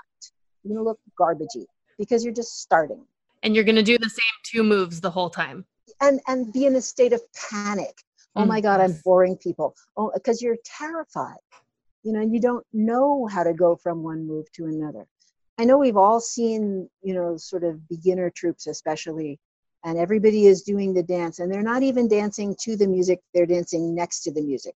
You're 0.63 0.75
going 0.75 0.83
to 0.83 0.89
look 0.89 0.99
garbagey 1.19 1.65
because 1.97 2.23
you're 2.23 2.33
just 2.33 2.61
starting. 2.61 3.05
And 3.43 3.55
you're 3.55 3.63
going 3.63 3.75
to 3.75 3.83
do 3.83 3.97
the 3.97 4.09
same 4.09 4.19
two 4.43 4.63
moves 4.63 4.99
the 4.99 5.11
whole 5.11 5.29
time. 5.29 5.65
And 6.01 6.19
and 6.27 6.51
be 6.53 6.65
in 6.65 6.75
a 6.75 6.81
state 6.81 7.13
of 7.13 7.21
panic. 7.49 7.93
Oh 8.35 8.45
my 8.45 8.61
God, 8.61 8.79
I'm 8.79 8.91
mm-hmm. 8.91 8.99
boring 9.03 9.37
people. 9.37 9.75
Oh, 9.97 10.11
because 10.13 10.41
you're 10.41 10.57
terrified. 10.63 11.39
You 12.03 12.13
know, 12.13 12.21
you 12.21 12.39
don't 12.39 12.65
know 12.71 13.27
how 13.27 13.43
to 13.43 13.53
go 13.53 13.75
from 13.75 14.03
one 14.03 14.25
move 14.25 14.49
to 14.53 14.65
another. 14.65 15.05
I 15.57 15.65
know 15.65 15.77
we've 15.77 15.97
all 15.97 16.21
seen, 16.21 16.89
you 17.01 17.13
know, 17.13 17.35
sort 17.35 17.65
of 17.65 17.89
beginner 17.89 18.29
troupes, 18.29 18.67
especially, 18.67 19.39
and 19.83 19.97
everybody 19.97 20.45
is 20.45 20.63
doing 20.63 20.93
the 20.93 21.03
dance, 21.03 21.39
and 21.39 21.51
they're 21.51 21.61
not 21.61 21.83
even 21.83 22.07
dancing 22.07 22.55
to 22.61 22.75
the 22.75 22.87
music, 22.87 23.19
they're 23.33 23.45
dancing 23.45 23.95
next 23.95 24.21
to 24.21 24.31
the 24.31 24.41
music. 24.41 24.75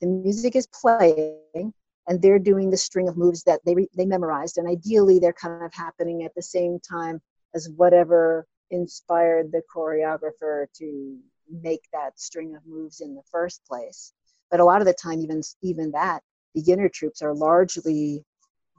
The 0.00 0.06
music 0.06 0.56
is 0.56 0.66
playing, 0.68 1.72
and 2.06 2.22
they're 2.22 2.38
doing 2.38 2.70
the 2.70 2.76
string 2.76 3.08
of 3.08 3.16
moves 3.16 3.42
that 3.44 3.60
they, 3.64 3.88
they 3.96 4.06
memorized, 4.06 4.58
and 4.58 4.68
ideally, 4.68 5.18
they're 5.18 5.32
kind 5.32 5.62
of 5.62 5.72
happening 5.74 6.24
at 6.24 6.34
the 6.34 6.42
same 6.42 6.78
time 6.80 7.20
as 7.54 7.68
whatever 7.76 8.46
inspired 8.70 9.50
the 9.50 9.62
choreographer 9.74 10.66
to 10.74 11.18
make 11.62 11.82
that 11.92 12.18
string 12.18 12.54
of 12.54 12.64
moves 12.66 13.00
in 13.00 13.14
the 13.14 13.22
first 13.30 13.64
place. 13.66 14.12
But 14.50 14.60
a 14.60 14.64
lot 14.64 14.80
of 14.80 14.86
the 14.86 14.94
time, 14.94 15.20
even 15.20 15.42
even 15.62 15.90
that, 15.92 16.22
beginner 16.54 16.88
troupes 16.88 17.22
are 17.22 17.34
largely 17.34 18.24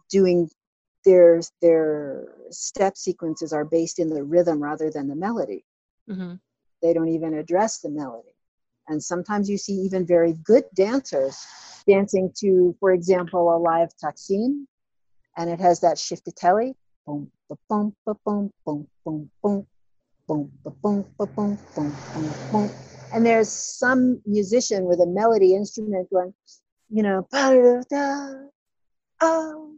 doing 0.10 0.50
their 1.06 1.42
their 1.62 2.28
step 2.50 2.98
sequences 2.98 3.54
are 3.54 3.66
based 3.66 4.00
in 4.00 4.10
the 4.10 4.24
rhythm 4.24 4.62
rather 4.62 4.90
than 4.90 5.08
the 5.08 5.16
melody. 5.16 5.66
Mm-hmm. 6.10 6.36
They 6.82 6.94
don't 6.94 7.10
even 7.10 7.34
address 7.36 7.80
the 7.80 7.90
melody. 7.90 8.36
And 8.88 9.02
sometimes 9.02 9.50
you 9.50 9.58
see 9.58 9.74
even 9.74 10.06
very 10.06 10.34
good 10.44 10.66
dancers 10.76 11.38
dancing 11.88 12.32
to, 12.40 12.76
for 12.80 12.92
example, 12.92 13.56
a 13.56 13.58
live 13.58 13.90
taksim, 14.04 14.66
and 15.38 15.50
it 15.50 15.60
has 15.60 15.80
that 15.82 15.98
chiftetelli, 15.98 16.74
boom, 17.06 17.32
ba 17.50 17.56
boom, 17.70 17.96
ba 18.06 18.16
boom, 18.26 18.52
boom, 18.66 18.88
boom, 19.06 19.30
boom, 19.42 19.68
boom, 20.28 20.52
ba 20.64 20.72
boom, 20.72 21.06
ba 21.18 21.26
boom, 21.26 21.58
boom, 21.76 21.96
boom, 22.14 22.34
boom. 22.52 22.70
And 23.14 23.26
there's 23.26 23.50
some 23.50 24.22
musician 24.26 24.86
with 24.86 25.00
a 25.02 25.06
melody 25.06 25.54
instrument 25.56 26.10
going, 26.12 26.34
you 26.90 27.04
know, 27.04 27.28
oh, 29.22 29.76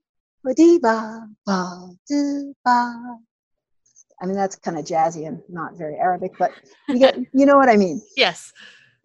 I 4.21 4.25
mean, 4.25 4.36
that's 4.36 4.56
kind 4.56 4.77
of 4.77 4.86
jazzy 4.86 5.27
and 5.27 5.41
not 5.49 5.75
very 5.75 5.97
Arabic, 5.97 6.32
but 6.39 6.51
you 6.88 6.99
get, 6.99 7.17
you 7.34 7.45
know 7.45 7.58
what 7.58 7.69
I 7.69 7.75
mean. 7.75 8.01
Yes. 8.15 8.51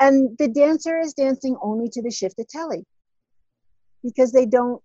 And 0.01 0.37
the 0.39 0.49
dancer 0.49 0.99
is 0.99 1.13
dancing 1.15 1.57
only 1.63 1.89
to 1.91 2.03
the 2.03 2.09
chiftetelli 2.09 2.85
because 4.03 4.33
they 4.33 4.47
don't 4.47 4.81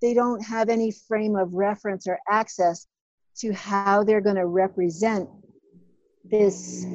they 0.00 0.14
don't 0.14 0.42
have 0.42 0.70
any 0.70 0.90
frame 0.90 1.36
of 1.36 1.52
reference 1.52 2.06
or 2.06 2.18
access 2.28 2.86
to 3.38 3.52
how 3.52 4.02
they're 4.02 4.22
going 4.22 4.36
to 4.36 4.46
represent 4.46 5.28
this 6.24 6.86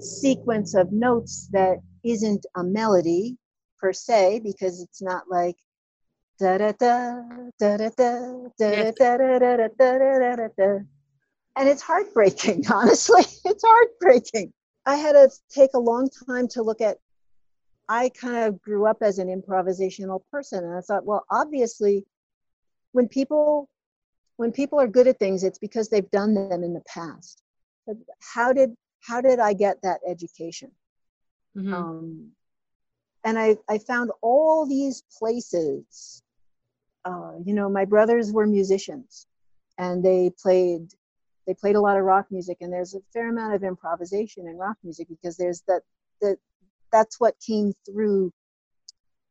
sequence 0.00 0.74
of 0.74 0.92
notes 0.92 1.48
that 1.52 1.78
isn't 2.04 2.44
a 2.56 2.62
melody 2.62 3.36
per 3.78 3.92
se 3.92 4.40
because 4.44 4.82
it's 4.82 5.00
not 5.00 5.24
like 5.30 5.56
and 11.56 11.68
it's 11.68 11.82
heartbreaking 11.82 12.64
honestly. 12.72 13.22
It's 13.44 13.64
heartbreaking. 13.66 14.52
I 14.86 14.96
had 14.96 15.12
to 15.12 15.30
take 15.50 15.70
a 15.74 15.78
long 15.78 16.08
time 16.28 16.48
to 16.48 16.62
look 16.62 16.80
at 16.80 16.98
i 17.88 18.08
kind 18.10 18.36
of 18.36 18.60
grew 18.62 18.86
up 18.86 18.98
as 19.02 19.18
an 19.18 19.28
improvisational 19.28 20.20
person 20.30 20.64
and 20.64 20.76
i 20.76 20.80
thought 20.80 21.04
well 21.04 21.24
obviously 21.30 22.04
when 22.92 23.08
people 23.08 23.68
when 24.40 24.52
people 24.52 24.80
are 24.80 24.88
good 24.88 25.06
at 25.06 25.18
things 25.18 25.44
it's 25.44 25.58
because 25.58 25.90
they've 25.90 26.10
done 26.10 26.32
them 26.32 26.64
in 26.64 26.72
the 26.72 26.82
past. 26.88 27.42
How 28.34 28.54
did 28.54 28.74
how 29.00 29.20
did 29.20 29.38
i 29.38 29.52
get 29.52 29.76
that 29.82 30.00
education? 30.08 30.70
Mm-hmm. 31.54 31.74
um, 31.74 32.30
and 33.24 33.38
I, 33.38 33.56
I 33.68 33.78
found 33.78 34.12
all 34.22 34.66
these 34.66 35.02
places 35.18 36.22
uh, 37.04 37.32
you 37.44 37.54
know 37.54 37.68
my 37.68 37.84
brothers 37.84 38.32
were 38.32 38.46
musicians 38.46 39.26
and 39.78 40.04
they 40.04 40.30
played 40.42 40.92
they 41.46 41.54
played 41.54 41.76
a 41.76 41.80
lot 41.80 41.96
of 41.96 42.04
rock 42.04 42.26
music 42.30 42.58
and 42.60 42.72
there's 42.72 42.94
a 42.94 43.00
fair 43.12 43.30
amount 43.30 43.54
of 43.54 43.64
improvisation 43.64 44.46
in 44.46 44.56
rock 44.56 44.76
music 44.84 45.08
because 45.08 45.36
there's 45.36 45.62
that 45.66 45.82
that 46.20 46.36
that's 46.92 47.20
what 47.20 47.34
came 47.44 47.72
through 47.86 48.32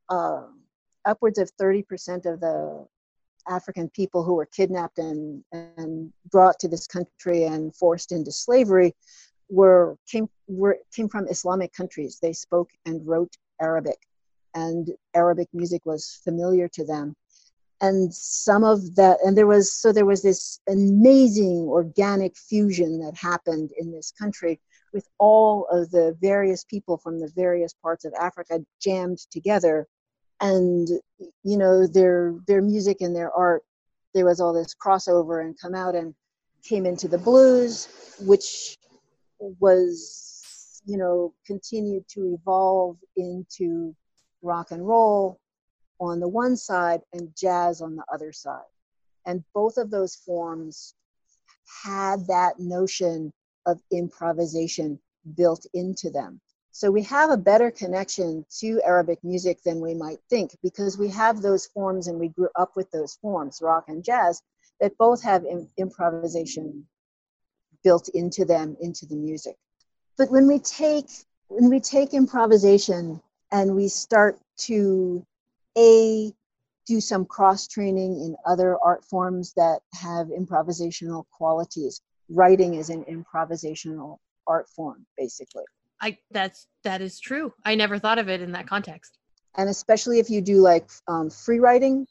uh, 0.10 0.44
upwards 1.06 1.38
of 1.38 1.52
30% 1.62 2.26
of 2.26 2.40
the 2.40 2.88
African 3.48 3.90
people 3.90 4.24
who 4.24 4.36
were 4.36 4.46
kidnapped 4.46 5.00
and, 5.00 5.44
and 5.52 6.12
brought 6.32 6.60
to 6.60 6.68
this 6.68 6.88
country 6.88 7.46
and 7.46 7.76
forced 7.76 8.12
into 8.12 8.32
slavery 8.32 8.94
were 9.50 9.98
came 10.10 10.30
were 10.48 10.78
came 10.96 11.10
from 11.10 11.28
Islamic 11.28 11.74
countries. 11.74 12.20
They 12.22 12.34
spoke 12.34 12.70
and 12.86 13.06
wrote 13.06 13.36
Arabic, 13.60 13.98
and 14.54 14.92
Arabic 15.16 15.48
music 15.54 15.86
was 15.86 16.20
familiar 16.24 16.68
to 16.70 16.86
them. 16.86 17.16
And 17.82 18.14
some 18.14 18.64
of 18.64 18.96
that, 18.96 19.20
and 19.24 19.38
there 19.38 19.48
was 19.48 19.74
so 19.74 19.94
there 19.94 20.06
was 20.06 20.22
this 20.22 20.60
amazing 20.68 21.68
organic 21.70 22.36
fusion 22.38 23.00
that 23.00 23.16
happened 23.16 23.72
in 23.78 23.92
this 23.92 24.12
country 24.12 24.60
with 24.94 25.08
all 25.18 25.66
of 25.72 25.90
the 25.92 26.18
various 26.20 26.64
people 26.66 26.98
from 26.98 27.20
the 27.20 27.32
various 27.36 27.74
parts 27.74 28.04
of 28.04 28.14
Africa 28.20 28.60
jammed 28.82 29.20
together. 29.32 29.88
And 30.42 30.90
you 31.44 31.58
know 31.58 31.88
their 31.88 32.36
their 32.48 32.62
music 32.62 32.98
and 33.02 33.16
their 33.16 33.32
art 33.32 33.64
there 34.14 34.26
was 34.26 34.40
all 34.40 34.54
this 34.54 34.76
crossover 34.76 35.44
and 35.44 35.60
come 35.60 35.76
out 35.76 35.96
and 35.96 36.14
came 36.64 36.86
into 36.86 37.08
the 37.08 37.18
blues 37.18 37.88
which 38.22 38.78
was 39.40 40.82
you 40.86 40.98
know 40.98 41.34
continued 41.46 42.06
to 42.10 42.38
evolve 42.40 42.98
into 43.18 43.96
rock 44.42 44.72
and 44.72 44.86
roll 44.86 45.40
on 46.00 46.20
the 46.20 46.28
one 46.28 46.56
side 46.56 47.02
and 47.14 47.34
jazz 47.36 47.82
on 47.82 47.96
the 47.96 48.04
other 48.12 48.32
side 48.32 48.72
and 49.26 49.44
both 49.54 49.78
of 49.78 49.92
those 49.92 50.16
forms 50.16 50.94
had 51.84 52.26
that 52.28 52.60
notion 52.60 53.32
of 53.66 53.82
improvisation 53.92 55.00
built 55.36 55.66
into 55.74 56.10
them 56.10 56.40
so 56.72 56.92
we 56.92 57.04
have 57.04 57.30
a 57.30 57.38
better 57.38 57.72
connection 57.72 58.46
to 58.60 58.82
Arabic 58.86 59.24
music 59.24 59.62
than 59.64 59.82
we 59.82 59.94
might 59.94 60.20
think 60.30 60.56
because 60.62 60.98
we 60.98 61.10
have 61.10 61.42
those 61.42 61.66
forms 61.66 62.08
and 62.08 62.20
we 62.20 62.30
grew 62.30 62.50
up 62.56 62.76
with 62.76 62.90
those 62.92 63.16
forms, 63.16 63.62
rock 63.62 63.86
and 63.88 64.04
jazz, 64.04 64.42
that 64.80 64.98
both 64.98 65.22
have 65.24 65.46
Im- 65.46 65.70
improvisation 65.78 66.88
built 67.84 68.10
into 68.10 68.46
them, 68.46 68.78
into 68.80 69.06
the 69.06 69.16
music. 69.16 69.58
But 70.18 70.32
when 70.32 70.48
we 70.48 70.60
take 70.60 71.10
when 71.48 71.70
we 71.70 71.80
take 71.80 72.14
improvisation 72.14 73.22
and 73.52 73.76
we 73.76 73.88
start 73.88 74.40
to 74.58 75.26
a 75.80 76.34
do 76.86 77.00
some 77.00 77.26
cross 77.26 77.68
training 77.68 78.20
in 78.20 78.36
other 78.46 78.78
art 78.84 79.06
forms 79.06 79.54
that 79.54 79.80
have 79.94 80.28
improvisational 80.28 81.26
qualities. 81.32 82.02
Writing 82.30 82.74
is 82.74 82.90
an 82.90 83.06
improvisational 83.06 84.18
art 84.48 84.68
form, 84.70 85.06
basically. 85.18 85.64
I 86.02 86.18
that's 86.32 86.68
that 86.84 87.02
is 87.02 87.20
true. 87.20 87.54
I 87.64 87.76
never 87.76 88.00
thought 88.00 88.20
of 88.20 88.28
it 88.30 88.42
in 88.42 88.52
that 88.54 88.68
context. 88.68 89.18
And 89.58 89.70
especially 89.70 90.20
if 90.20 90.30
you 90.30 90.42
do 90.42 90.62
like 90.62 90.90
um, 91.08 91.30
free 91.30 91.60
writing, 91.60 92.08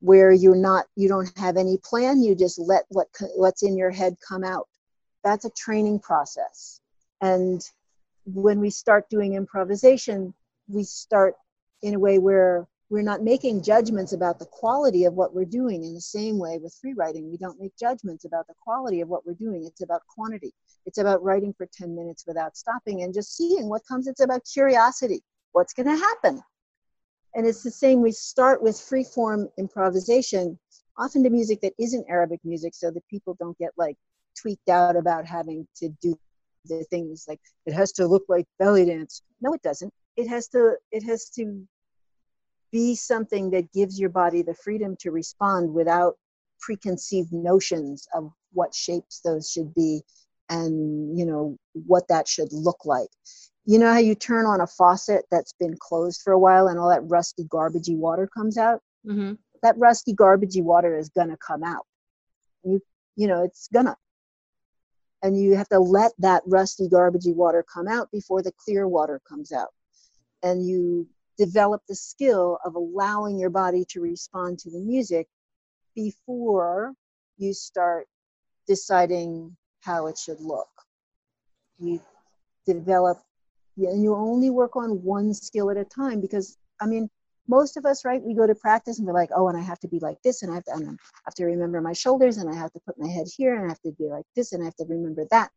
where 0.00 0.32
you're 0.32 0.56
not 0.56 0.86
you 0.96 1.08
don't 1.08 1.30
have 1.38 1.56
any 1.56 1.78
plan, 1.78 2.22
you 2.22 2.34
just 2.34 2.58
let 2.58 2.84
what 2.88 3.08
what's 3.36 3.62
in 3.62 3.76
your 3.76 3.90
head 3.90 4.16
come 4.26 4.44
out. 4.44 4.68
That's 5.24 5.44
a 5.44 5.50
training 5.50 6.00
process. 6.00 6.80
And 7.20 7.62
when 8.24 8.60
we 8.60 8.70
start 8.70 9.08
doing 9.10 9.34
improvisation, 9.34 10.34
we 10.68 10.84
start 10.84 11.34
in 11.82 11.94
a 11.94 11.98
way 11.98 12.18
where 12.18 12.66
we're 12.90 13.02
not 13.02 13.22
making 13.22 13.62
judgments 13.62 14.12
about 14.12 14.40
the 14.40 14.46
quality 14.46 15.04
of 15.04 15.14
what 15.14 15.32
we're 15.32 15.44
doing 15.44 15.84
in 15.84 15.94
the 15.94 16.00
same 16.00 16.38
way 16.38 16.58
with 16.58 16.76
free 16.80 16.92
writing. 16.92 17.30
We 17.30 17.36
don't 17.36 17.60
make 17.60 17.76
judgments 17.78 18.24
about 18.24 18.48
the 18.48 18.54
quality 18.60 19.00
of 19.00 19.08
what 19.08 19.24
we're 19.24 19.34
doing. 19.34 19.64
It's 19.64 19.82
about 19.82 20.02
quantity. 20.08 20.52
It's 20.86 20.98
about 20.98 21.22
writing 21.22 21.54
for 21.56 21.68
10 21.72 21.94
minutes 21.94 22.24
without 22.26 22.56
stopping 22.56 23.02
and 23.02 23.14
just 23.14 23.36
seeing 23.36 23.68
what 23.68 23.86
comes. 23.86 24.08
It's 24.08 24.20
about 24.20 24.42
curiosity. 24.52 25.22
What's 25.52 25.72
going 25.72 25.86
to 25.86 25.96
happen? 25.96 26.42
And 27.36 27.46
it's 27.46 27.62
the 27.62 27.70
same. 27.70 28.02
We 28.02 28.10
start 28.10 28.60
with 28.60 28.80
free 28.80 29.04
form 29.04 29.48
improvisation 29.56 30.58
often 30.98 31.22
to 31.22 31.30
music 31.30 31.60
that 31.62 31.72
isn't 31.78 32.04
arabic 32.10 32.40
music 32.44 32.74
so 32.74 32.90
that 32.90 33.06
people 33.08 33.34
don't 33.38 33.56
get 33.56 33.70
like 33.78 33.96
tweaked 34.36 34.68
out 34.68 34.96
about 34.96 35.24
having 35.24 35.66
to 35.76 35.88
do 36.02 36.18
the 36.66 36.84
things 36.90 37.24
like 37.26 37.40
it 37.64 37.72
has 37.72 37.90
to 37.92 38.06
look 38.06 38.24
like 38.28 38.44
belly 38.58 38.84
dance. 38.84 39.22
No 39.40 39.54
it 39.54 39.62
doesn't. 39.62 39.92
It 40.16 40.28
has 40.28 40.48
to 40.48 40.76
it 40.92 41.02
has 41.04 41.30
to 41.30 41.66
be 42.72 42.94
something 42.94 43.50
that 43.50 43.72
gives 43.72 43.98
your 43.98 44.10
body 44.10 44.42
the 44.42 44.54
freedom 44.54 44.96
to 45.00 45.10
respond 45.10 45.72
without 45.72 46.16
preconceived 46.60 47.32
notions 47.32 48.06
of 48.14 48.30
what 48.52 48.74
shapes 48.74 49.20
those 49.20 49.50
should 49.50 49.74
be 49.74 50.02
and 50.48 51.18
you 51.18 51.24
know 51.24 51.56
what 51.72 52.06
that 52.08 52.28
should 52.28 52.52
look 52.52 52.84
like. 52.84 53.08
You 53.64 53.78
know 53.78 53.92
how 53.92 53.98
you 53.98 54.14
turn 54.14 54.46
on 54.46 54.60
a 54.60 54.66
faucet 54.66 55.24
that's 55.30 55.52
been 55.52 55.76
closed 55.78 56.22
for 56.22 56.32
a 56.32 56.38
while 56.38 56.66
and 56.66 56.78
all 56.78 56.88
that 56.90 57.08
rusty 57.08 57.44
garbagey 57.44 57.96
water 57.96 58.26
comes 58.26 58.58
out? 58.58 58.82
Mm-hmm. 59.06 59.32
that 59.62 59.78
rusty 59.78 60.14
garbagey 60.14 60.62
water 60.62 60.98
is 60.98 61.08
gonna 61.08 61.36
come 61.38 61.62
out. 61.62 61.86
You 62.64 62.82
you 63.16 63.26
know 63.26 63.42
it's 63.42 63.68
gonna. 63.72 63.96
And 65.22 65.38
you 65.38 65.54
have 65.54 65.68
to 65.68 65.78
let 65.78 66.12
that 66.18 66.42
rusty 66.46 66.88
garbagey 66.88 67.34
water 67.34 67.64
come 67.72 67.86
out 67.86 68.10
before 68.10 68.42
the 68.42 68.52
clear 68.52 68.88
water 68.88 69.20
comes 69.28 69.52
out. 69.52 69.68
And 70.42 70.66
you 70.66 71.06
develop 71.38 71.82
the 71.88 71.94
skill 71.94 72.58
of 72.64 72.74
allowing 72.74 73.38
your 73.38 73.50
body 73.50 73.84
to 73.90 74.00
respond 74.00 74.58
to 74.60 74.70
the 74.70 74.80
music 74.80 75.26
before 75.94 76.94
you 77.38 77.52
start 77.52 78.06
deciding 78.66 79.56
how 79.80 80.06
it 80.06 80.18
should 80.18 80.40
look. 80.40 80.68
You 81.78 82.00
develop, 82.66 83.18
and 83.76 84.02
you 84.02 84.14
only 84.14 84.50
work 84.50 84.76
on 84.76 85.02
one 85.02 85.32
skill 85.32 85.70
at 85.70 85.76
a 85.76 85.84
time 85.84 86.20
because, 86.20 86.58
I 86.80 86.86
mean, 86.86 87.08
most 87.48 87.76
of 87.76 87.84
us, 87.84 88.04
right, 88.04 88.22
we 88.22 88.34
go 88.34 88.46
to 88.46 88.54
practice 88.54 88.98
and 88.98 89.06
we're 89.06 89.14
like, 89.14 89.30
oh, 89.34 89.48
and 89.48 89.58
I 89.58 89.62
have 89.62 89.80
to 89.80 89.88
be 89.88 89.98
like 89.98 90.22
this, 90.22 90.42
and 90.42 90.52
I 90.52 90.56
have 90.56 90.64
to, 90.64 90.72
and 90.72 90.88
I 90.88 91.20
have 91.24 91.34
to 91.34 91.44
remember 91.44 91.80
my 91.80 91.92
shoulders, 91.92 92.36
and 92.36 92.48
I 92.48 92.54
have 92.54 92.72
to 92.72 92.80
put 92.86 92.98
my 92.98 93.08
head 93.08 93.26
here, 93.34 93.56
and 93.56 93.64
I 93.64 93.68
have 93.68 93.80
to 93.82 93.92
be 93.92 94.04
like 94.08 94.26
this, 94.36 94.52
and 94.52 94.62
I 94.62 94.66
have 94.66 94.76
to 94.76 94.84
remember 94.88 95.26
that. 95.30 95.50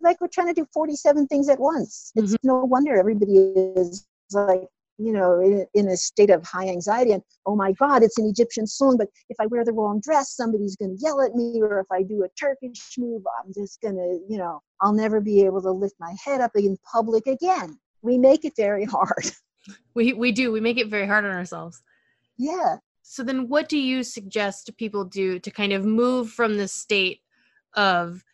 Like 0.00 0.20
we're 0.20 0.28
trying 0.28 0.48
to 0.48 0.54
do 0.54 0.66
47 0.72 1.26
things 1.28 1.48
at 1.48 1.60
once. 1.60 2.12
It's 2.16 2.32
mm-hmm. 2.32 2.48
no 2.48 2.64
wonder 2.64 2.96
everybody 2.96 3.36
is 3.76 4.06
like 4.32 4.66
you 5.00 5.12
know, 5.12 5.40
in, 5.40 5.66
in, 5.74 5.88
a 5.88 5.96
state 5.96 6.30
of 6.30 6.44
high 6.44 6.68
anxiety 6.68 7.12
and, 7.12 7.22
oh 7.46 7.56
my 7.56 7.72
God, 7.72 8.02
it's 8.02 8.18
an 8.18 8.26
Egyptian 8.26 8.66
song, 8.66 8.96
but 8.98 9.08
if 9.30 9.36
I 9.40 9.46
wear 9.46 9.64
the 9.64 9.72
wrong 9.72 10.00
dress, 10.00 10.36
somebody's 10.36 10.76
going 10.76 10.96
to 10.96 11.02
yell 11.02 11.22
at 11.22 11.34
me. 11.34 11.60
Or 11.62 11.80
if 11.80 11.86
I 11.90 12.02
do 12.02 12.24
a 12.24 12.28
Turkish 12.38 12.96
move, 12.98 13.22
I'm 13.42 13.52
just 13.54 13.80
going 13.80 13.94
to, 13.94 14.20
you 14.28 14.38
know, 14.38 14.60
I'll 14.80 14.92
never 14.92 15.20
be 15.20 15.44
able 15.44 15.62
to 15.62 15.70
lift 15.70 15.94
my 15.98 16.14
head 16.22 16.40
up 16.40 16.52
in 16.54 16.76
public 16.90 17.26
again. 17.26 17.78
We 18.02 18.18
make 18.18 18.44
it 18.44 18.54
very 18.56 18.84
hard. 18.84 19.30
We 19.92 20.14
we 20.14 20.32
do. 20.32 20.50
We 20.50 20.60
make 20.60 20.78
it 20.78 20.88
very 20.88 21.06
hard 21.06 21.26
on 21.26 21.32
ourselves. 21.32 21.82
Yeah. 22.38 22.76
So 23.02 23.22
then 23.22 23.46
what 23.46 23.68
do 23.68 23.76
you 23.76 24.02
suggest 24.02 24.74
people 24.78 25.04
do 25.04 25.38
to 25.38 25.50
kind 25.50 25.74
of 25.74 25.84
move 25.84 26.30
from 26.30 26.56
the 26.56 26.66
state 26.66 27.20
of 27.74 28.24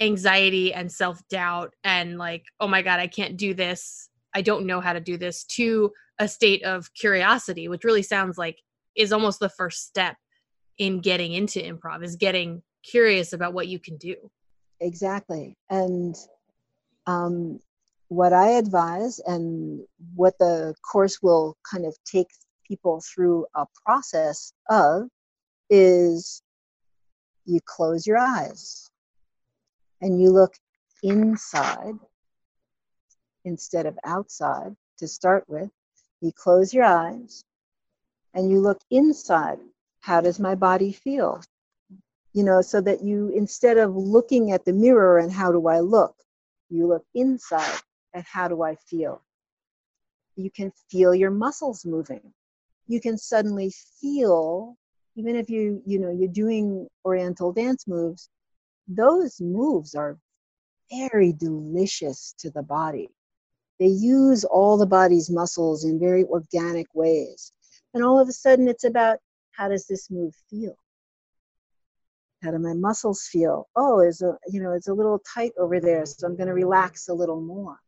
anxiety 0.00 0.72
and 0.72 0.90
self-doubt 0.90 1.74
and 1.82 2.18
like, 2.18 2.44
oh 2.60 2.68
my 2.68 2.82
god, 2.82 3.00
I 3.00 3.08
can't 3.08 3.36
do 3.36 3.52
this. 3.52 4.08
I 4.32 4.42
don't 4.42 4.66
know 4.66 4.80
how 4.80 4.92
to 4.92 5.00
do 5.00 5.16
this 5.16 5.44
to 5.44 5.90
a 6.18 6.28
state 6.28 6.64
of 6.64 6.92
curiosity, 6.94 7.68
which 7.68 7.84
really 7.84 8.02
sounds 8.02 8.38
like 8.38 8.58
is 8.96 9.12
almost 9.12 9.40
the 9.40 9.48
first 9.48 9.86
step 9.86 10.16
in 10.78 11.00
getting 11.00 11.32
into 11.32 11.60
improv 11.60 12.02
is 12.04 12.16
getting 12.16 12.62
curious 12.82 13.32
about 13.32 13.54
what 13.54 13.68
you 13.68 13.78
can 13.78 13.96
do. 13.96 14.16
Exactly. 14.80 15.56
And 15.70 16.14
um, 17.06 17.60
what 18.08 18.32
I 18.32 18.50
advise 18.50 19.20
and 19.20 19.80
what 20.14 20.34
the 20.38 20.74
course 20.90 21.18
will 21.22 21.56
kind 21.70 21.86
of 21.86 21.96
take 22.04 22.28
people 22.66 23.02
through 23.14 23.46
a 23.54 23.64
process 23.84 24.52
of 24.70 25.08
is 25.70 26.42
you 27.44 27.60
close 27.64 28.06
your 28.06 28.18
eyes 28.18 28.90
and 30.00 30.20
you 30.20 30.30
look 30.30 30.54
inside 31.02 31.94
instead 33.44 33.86
of 33.86 33.96
outside 34.04 34.74
to 34.98 35.08
start 35.08 35.44
with. 35.48 35.70
You 36.20 36.32
close 36.32 36.72
your 36.72 36.84
eyes 36.84 37.44
and 38.34 38.50
you 38.50 38.60
look 38.60 38.80
inside. 38.90 39.58
How 40.00 40.20
does 40.20 40.38
my 40.40 40.54
body 40.54 40.92
feel? 40.92 41.42
You 42.32 42.44
know, 42.44 42.62
so 42.62 42.80
that 42.80 43.02
you, 43.02 43.30
instead 43.34 43.78
of 43.78 43.96
looking 43.96 44.52
at 44.52 44.64
the 44.64 44.72
mirror 44.72 45.18
and 45.18 45.32
how 45.32 45.52
do 45.52 45.66
I 45.68 45.80
look, 45.80 46.14
you 46.70 46.86
look 46.86 47.04
inside 47.14 47.80
and 48.14 48.24
how 48.24 48.48
do 48.48 48.62
I 48.62 48.76
feel? 48.76 49.22
You 50.36 50.50
can 50.50 50.72
feel 50.90 51.14
your 51.14 51.30
muscles 51.30 51.84
moving. 51.84 52.32
You 52.88 53.00
can 53.00 53.18
suddenly 53.18 53.72
feel, 54.00 54.76
even 55.16 55.34
if 55.34 55.50
you, 55.50 55.82
you 55.86 55.98
know, 55.98 56.10
you're 56.10 56.28
doing 56.28 56.86
oriental 57.04 57.52
dance 57.52 57.86
moves, 57.86 58.28
those 58.86 59.40
moves 59.40 59.94
are 59.94 60.18
very 60.90 61.32
delicious 61.32 62.34
to 62.38 62.50
the 62.50 62.62
body. 62.62 63.10
They 63.78 63.86
use 63.86 64.44
all 64.44 64.76
the 64.76 64.86
body's 64.86 65.30
muscles 65.30 65.84
in 65.84 65.98
very 65.98 66.24
organic 66.24 66.86
ways. 66.94 67.52
And 67.94 68.04
all 68.04 68.18
of 68.18 68.28
a 68.28 68.32
sudden, 68.32 68.68
it's 68.68 68.84
about 68.84 69.18
how 69.52 69.68
does 69.68 69.86
this 69.86 70.10
move 70.10 70.34
feel? 70.50 70.76
How 72.42 72.50
do 72.50 72.58
my 72.58 72.74
muscles 72.74 73.22
feel? 73.30 73.68
Oh, 73.74 74.00
is 74.00 74.20
a 74.22 74.36
you 74.48 74.62
know 74.62 74.72
it's 74.72 74.88
a 74.88 74.94
little 74.94 75.20
tight 75.34 75.52
over 75.58 75.80
there, 75.80 76.04
so 76.06 76.26
I'm 76.26 76.36
going 76.36 76.48
to 76.48 76.54
relax 76.54 77.08
a 77.08 77.14
little 77.14 77.40
more 77.40 77.78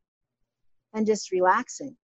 and 0.95 1.07
just 1.07 1.31
relaxing. 1.31 1.97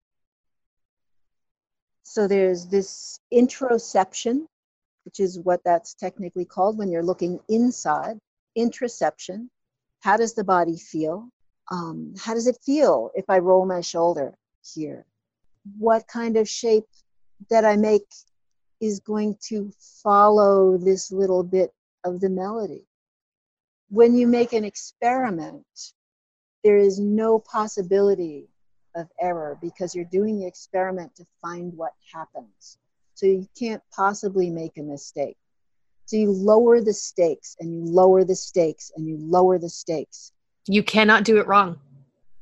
So 2.02 2.26
there's 2.26 2.66
this 2.66 3.20
interoception, 3.32 4.46
which 5.04 5.20
is 5.20 5.38
what 5.40 5.62
that's 5.64 5.94
technically 5.94 6.44
called 6.44 6.76
when 6.76 6.90
you're 6.90 7.02
looking 7.02 7.38
inside. 7.48 8.18
Interoception. 8.58 9.48
How 10.00 10.16
does 10.16 10.34
the 10.34 10.44
body 10.44 10.76
feel? 10.76 11.28
Um, 11.72 12.12
how 12.18 12.34
does 12.34 12.46
it 12.46 12.58
feel 12.62 13.10
if 13.14 13.24
I 13.30 13.38
roll 13.38 13.64
my 13.64 13.80
shoulder 13.80 14.34
here? 14.62 15.06
What 15.78 16.06
kind 16.06 16.36
of 16.36 16.46
shape 16.46 16.84
that 17.48 17.64
I 17.64 17.76
make 17.76 18.06
is 18.78 19.00
going 19.00 19.38
to 19.48 19.72
follow 20.02 20.76
this 20.76 21.10
little 21.10 21.42
bit 21.42 21.72
of 22.04 22.20
the 22.20 22.28
melody? 22.28 22.84
When 23.88 24.14
you 24.14 24.26
make 24.26 24.52
an 24.52 24.64
experiment, 24.64 25.64
there 26.62 26.76
is 26.76 27.00
no 27.00 27.38
possibility 27.38 28.48
of 28.94 29.08
error 29.18 29.56
because 29.62 29.94
you're 29.94 30.04
doing 30.04 30.38
the 30.38 30.46
experiment 30.46 31.16
to 31.16 31.26
find 31.40 31.72
what 31.74 31.92
happens. 32.12 32.76
So 33.14 33.24
you 33.24 33.48
can't 33.58 33.82
possibly 33.96 34.50
make 34.50 34.76
a 34.76 34.82
mistake. 34.82 35.38
So 36.04 36.16
you 36.16 36.32
lower 36.32 36.82
the 36.82 36.92
stakes 36.92 37.56
and 37.60 37.72
you 37.72 37.90
lower 37.90 38.24
the 38.24 38.36
stakes 38.36 38.92
and 38.94 39.08
you 39.08 39.16
lower 39.16 39.58
the 39.58 39.70
stakes. 39.70 40.32
You 40.66 40.82
cannot 40.82 41.24
do 41.24 41.38
it 41.38 41.46
wrong. 41.46 41.78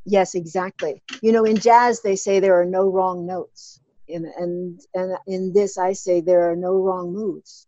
Yes, 0.05 0.35
exactly. 0.35 1.03
You 1.23 1.33
know, 1.33 1.45
in 1.45 1.57
jazz, 1.57 2.03
they 2.03 2.17
say 2.17 2.41
there 2.41 2.61
are 2.61 2.67
no 2.67 2.89
wrong 2.89 3.27
notes. 3.27 3.81
In, 4.09 4.31
and, 4.39 4.81
and 4.95 5.17
in 5.27 5.53
this, 5.53 5.79
I 5.79 5.93
say 5.93 6.21
there 6.21 6.51
are 6.51 6.57
no 6.57 6.75
wrong 6.75 7.13
moves 7.13 7.67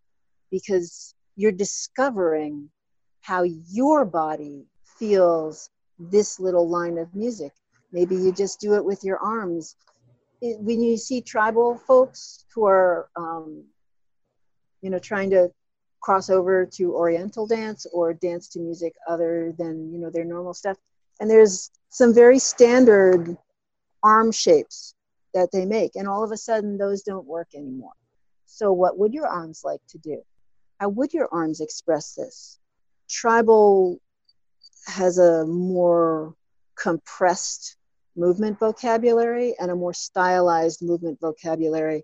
because 0.51 1.15
you're 1.35 1.51
discovering 1.51 2.69
how 3.21 3.43
your 3.43 4.03
body 4.03 4.65
feels 4.99 5.69
this 5.97 6.39
little 6.39 6.67
line 6.67 6.97
of 6.97 7.15
music 7.15 7.53
Maybe 7.93 8.15
you 8.15 8.33
just 8.33 8.59
do 8.59 8.73
it 8.73 8.83
with 8.83 9.03
your 9.03 9.19
arms. 9.19 9.75
It, 10.41 10.59
when 10.59 10.81
you 10.81 10.97
see 10.97 11.21
tribal 11.21 11.77
folks 11.77 12.43
who 12.53 12.65
are, 12.65 13.07
um, 13.15 13.65
you 14.81 14.89
know, 14.89 14.99
trying 14.99 15.29
to 15.29 15.51
cross 16.03 16.29
over 16.29 16.65
to 16.65 16.93
Oriental 16.93 17.47
dance 17.47 17.87
or 17.93 18.13
dance 18.13 18.49
to 18.49 18.59
music 18.59 18.93
other 19.07 19.53
than, 19.57 19.91
you 19.91 19.97
know, 19.97 20.09
their 20.09 20.25
normal 20.25 20.53
stuff, 20.53 20.77
and 21.19 21.29
there's 21.29 21.71
some 21.89 22.13
very 22.13 22.39
standard 22.39 23.37
arm 24.03 24.31
shapes 24.31 24.95
that 25.33 25.49
they 25.51 25.65
make, 25.65 25.95
and 25.95 26.07
all 26.07 26.23
of 26.23 26.31
a 26.31 26.37
sudden 26.37 26.77
those 26.77 27.03
don't 27.03 27.25
work 27.25 27.47
anymore. 27.55 27.93
So, 28.45 28.73
what 28.73 28.99
would 28.99 29.13
your 29.13 29.27
arms 29.27 29.61
like 29.63 29.79
to 29.89 29.97
do? 29.97 30.21
How 30.79 30.89
would 30.89 31.13
your 31.13 31.29
arms 31.31 31.61
express 31.61 32.13
this? 32.13 32.59
Tribal 33.09 33.99
has 34.85 35.17
a 35.17 35.45
more 35.45 36.35
compressed 36.75 37.77
movement 38.15 38.59
vocabulary 38.59 39.55
and 39.59 39.71
a 39.71 39.75
more 39.75 39.93
stylized 39.93 40.81
movement 40.81 41.19
vocabulary. 41.21 42.03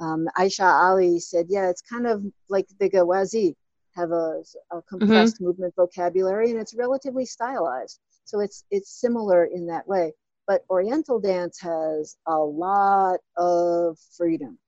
Um, 0.00 0.26
Aisha 0.38 0.64
Ali 0.64 1.18
said, 1.20 1.46
yeah, 1.48 1.68
it's 1.70 1.82
kind 1.82 2.06
of 2.06 2.24
like 2.48 2.66
the 2.78 2.90
Gawazi 2.90 3.54
have 3.94 4.10
a, 4.10 4.42
a 4.72 4.82
compressed 4.82 5.36
mm-hmm. 5.36 5.44
movement 5.44 5.74
vocabulary 5.76 6.50
and 6.50 6.60
it's 6.60 6.74
relatively 6.74 7.24
stylized. 7.24 8.00
So 8.24 8.40
it's, 8.40 8.64
it's 8.70 8.90
similar 8.90 9.44
in 9.44 9.66
that 9.66 9.86
way. 9.86 10.12
But 10.46 10.64
Oriental 10.68 11.20
dance 11.20 11.58
has 11.60 12.16
a 12.26 12.36
lot 12.36 13.20
of 13.36 13.98
freedom 14.16 14.58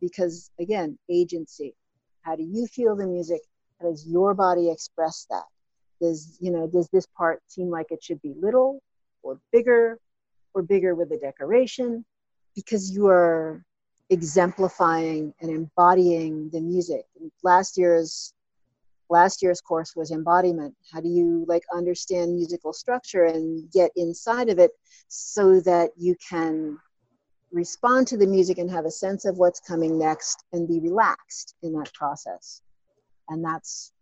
because, 0.00 0.50
again, 0.58 0.98
agency. 1.08 1.74
How 2.22 2.36
do 2.36 2.42
you 2.42 2.66
feel 2.66 2.94
the 2.94 3.06
music? 3.06 3.40
How 3.80 3.88
does 3.88 4.06
your 4.06 4.34
body 4.34 4.70
express 4.70 5.26
that? 5.30 5.44
Does, 6.00 6.36
you 6.40 6.50
know, 6.50 6.66
does 6.66 6.88
this 6.92 7.06
part 7.16 7.40
seem 7.46 7.70
like 7.70 7.86
it 7.90 8.02
should 8.02 8.20
be 8.20 8.34
little 8.40 8.82
or 9.22 9.40
bigger 9.52 9.98
or 10.52 10.62
bigger 10.62 10.94
with 10.94 11.08
the 11.08 11.18
decoration 11.18 12.04
because 12.54 12.90
you 12.90 13.06
are 13.06 13.64
exemplifying 14.12 15.32
and 15.40 15.50
embodying 15.50 16.50
the 16.50 16.60
music. 16.60 17.04
Last 17.42 17.78
year's 17.78 18.34
last 19.08 19.42
year's 19.42 19.60
course 19.60 19.94
was 19.96 20.10
embodiment. 20.10 20.74
How 20.92 21.00
do 21.00 21.08
you 21.08 21.44
like 21.48 21.62
understand 21.74 22.34
musical 22.34 22.72
structure 22.72 23.24
and 23.24 23.70
get 23.70 23.90
inside 23.96 24.48
of 24.48 24.58
it 24.58 24.70
so 25.08 25.60
that 25.60 25.90
you 25.96 26.14
can 26.28 26.78
respond 27.52 28.06
to 28.08 28.16
the 28.16 28.26
music 28.26 28.58
and 28.58 28.70
have 28.70 28.86
a 28.86 28.90
sense 28.90 29.24
of 29.24 29.36
what's 29.36 29.60
coming 29.60 29.98
next 29.98 30.44
and 30.52 30.66
be 30.66 30.80
relaxed 30.80 31.54
in 31.62 31.72
that 31.74 31.92
process. 31.92 32.62
And 33.28 33.44
that's 33.44 33.92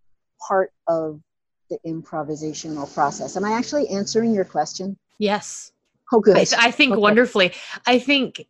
part 0.47 0.73
of 0.87 1.21
the 1.69 1.79
improvisational 1.87 2.93
process. 2.95 3.37
Am 3.37 3.45
I 3.45 3.53
actually 3.53 3.89
answering 3.89 4.33
your 4.33 4.45
question? 4.45 4.97
Yes. 5.19 5.73
Oh, 6.13 6.21
good. 6.21 6.37
I, 6.37 6.47
I 6.67 6.71
think 6.71 6.93
okay. 6.93 7.01
wonderfully. 7.01 7.53
I 7.87 7.99
think 7.99 8.47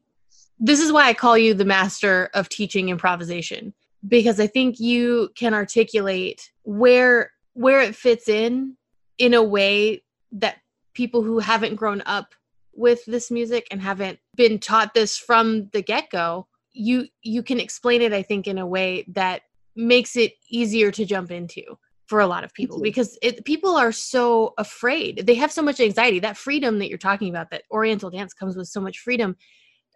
this 0.61 0.79
is 0.79 0.93
why 0.93 1.09
I 1.09 1.15
call 1.15 1.37
you 1.37 1.55
the 1.55 1.65
master 1.65 2.31
of 2.35 2.49
teaching 2.49 2.91
improvisation 2.91 3.75
because 4.07 4.39
I 4.39 4.47
think 4.47 4.79
you 4.79 5.31
can 5.35 5.55
articulate 5.55 6.53
where 6.63 7.33
where 7.55 7.81
it 7.81 7.97
fits 7.97 8.29
in 8.29 8.77
in 9.19 9.35
a 9.35 9.43
way 9.43 10.03
that 10.33 10.57
people 10.95 11.23
who 11.23 11.39
haven't 11.39 11.77
grown 11.77 12.03
up 12.07 12.35
with 12.73 13.05
this 13.07 13.31
music 13.31 13.67
and 13.71 13.83
haven't 13.83 14.19
been 14.37 14.59
taught 14.59 14.95
this 14.95 15.17
from 15.19 15.69
the 15.73 15.83
get-go 15.83 16.47
you 16.73 17.09
you 17.23 17.43
can 17.43 17.59
explain 17.59 18.01
it 18.01 18.13
i 18.13 18.23
think 18.23 18.47
in 18.47 18.59
a 18.59 18.67
way 18.67 19.05
that 19.09 19.43
makes 19.75 20.17
it 20.17 20.35
easier 20.49 20.91
to 20.91 21.05
jump 21.05 21.31
into 21.31 21.63
for 22.11 22.19
a 22.19 22.27
lot 22.27 22.43
of 22.43 22.53
people 22.53 22.81
because 22.81 23.17
it, 23.23 23.45
people 23.45 23.77
are 23.77 23.93
so 23.93 24.53
afraid. 24.59 25.23
They 25.29 25.37
have 25.37 25.53
so 25.53 25.63
much 25.63 25.79
anxiety. 25.79 26.19
That 26.19 26.37
freedom 26.37 26.81
that 26.81 26.89
you're 26.89 26.99
talking 26.99 27.31
about, 27.31 27.51
that 27.53 27.63
Oriental 27.71 28.11
dance 28.11 28.35
comes 28.35 28.57
with 28.57 28.67
so 28.67 28.81
much 28.81 28.99
freedom. 28.99 29.37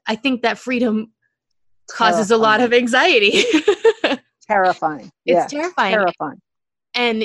I 0.06 0.16
think 0.16 0.42
that 0.42 0.58
freedom 0.58 1.12
causes 1.90 2.28
terrifying. 2.28 2.40
a 2.40 2.42
lot 2.42 2.60
of 2.60 2.72
anxiety. 2.72 3.44
terrifying. 4.46 5.10
It's 5.24 5.50
terrifying. 5.50 5.94
Terrifying. 5.94 6.40
And 6.94 7.24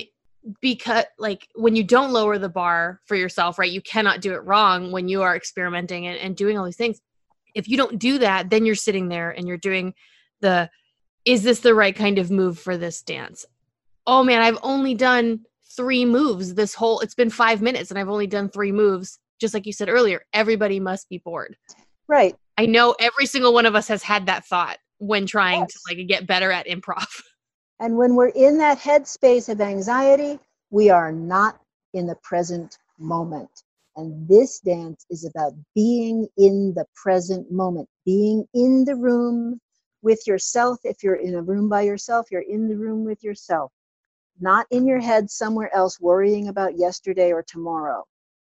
because 0.61 1.05
like 1.17 1.47
when 1.55 1.75
you 1.75 1.83
don't 1.83 2.11
lower 2.11 2.37
the 2.37 2.49
bar 2.49 3.01
for 3.05 3.15
yourself, 3.15 3.59
right? 3.59 3.71
You 3.71 3.81
cannot 3.81 4.21
do 4.21 4.33
it 4.33 4.43
wrong 4.45 4.91
when 4.91 5.07
you 5.07 5.21
are 5.21 5.35
experimenting 5.35 6.07
and, 6.07 6.17
and 6.17 6.35
doing 6.35 6.57
all 6.57 6.65
these 6.65 6.77
things. 6.77 6.99
If 7.55 7.67
you 7.67 7.77
don't 7.77 7.99
do 7.99 8.19
that, 8.19 8.49
then 8.49 8.65
you're 8.65 8.75
sitting 8.75 9.09
there 9.09 9.31
and 9.31 9.47
you're 9.47 9.57
doing 9.57 9.93
the 10.41 10.69
is 11.25 11.43
this 11.43 11.59
the 11.59 11.75
right 11.75 11.95
kind 11.95 12.17
of 12.17 12.31
move 12.31 12.57
for 12.57 12.77
this 12.77 13.01
dance? 13.01 13.45
oh 14.09 14.23
man, 14.23 14.41
I've 14.41 14.57
only 14.63 14.95
done 14.95 15.41
three 15.77 16.03
moves 16.03 16.55
this 16.55 16.73
whole, 16.73 16.99
it's 17.01 17.13
been 17.13 17.29
five 17.29 17.61
minutes 17.61 17.91
and 17.91 17.99
I've 17.99 18.09
only 18.09 18.25
done 18.25 18.49
three 18.49 18.71
moves. 18.71 19.19
Just 19.39 19.53
like 19.53 19.67
you 19.67 19.71
said 19.71 19.87
earlier, 19.87 20.23
everybody 20.33 20.79
must 20.79 21.07
be 21.09 21.19
bored. 21.19 21.55
Right. 22.07 22.35
I 22.59 22.65
know 22.65 22.93
every 22.99 23.25
single 23.25 23.53
one 23.53 23.65
of 23.65 23.73
us 23.73 23.87
has 23.87 24.03
had 24.03 24.25
that 24.25 24.45
thought 24.45 24.79
when 24.97 25.25
trying 25.25 25.61
yes. 25.61 25.71
to 25.71 25.79
like 25.87 26.07
get 26.09 26.27
better 26.27 26.51
at 26.51 26.67
improv. 26.67 27.07
And 27.81 27.95
when 27.95 28.15
we're 28.15 28.33
in 28.35 28.57
that 28.57 28.77
headspace 28.77 29.47
of 29.47 29.61
anxiety, 29.61 30.37
we 30.69 30.89
are 30.89 31.13
not 31.13 31.61
in 31.93 32.07
the 32.07 32.17
present 32.21 32.77
moment. 32.97 33.49
And 33.95 34.27
this 34.27 34.59
dance 34.59 35.05
is 35.09 35.23
about 35.23 35.53
being 35.75 36.27
in 36.35 36.73
the 36.75 36.83
present 36.93 37.49
moment, 37.49 37.87
being 38.05 38.45
in 38.53 38.83
the 38.83 38.97
room 38.97 39.61
with 40.01 40.27
yourself. 40.27 40.79
If 40.83 41.01
you're 41.01 41.15
in 41.15 41.35
a 41.35 41.41
room 41.41 41.69
by 41.69 41.83
yourself, 41.83 42.25
you're 42.29 42.41
in 42.41 42.67
the 42.67 42.75
room 42.75 43.05
with 43.05 43.23
yourself, 43.23 43.71
not 44.41 44.67
in 44.69 44.85
your 44.85 44.99
head 44.99 45.31
somewhere 45.31 45.73
else 45.73 46.01
worrying 46.01 46.49
about 46.49 46.77
yesterday 46.77 47.31
or 47.31 47.43
tomorrow. 47.43 48.03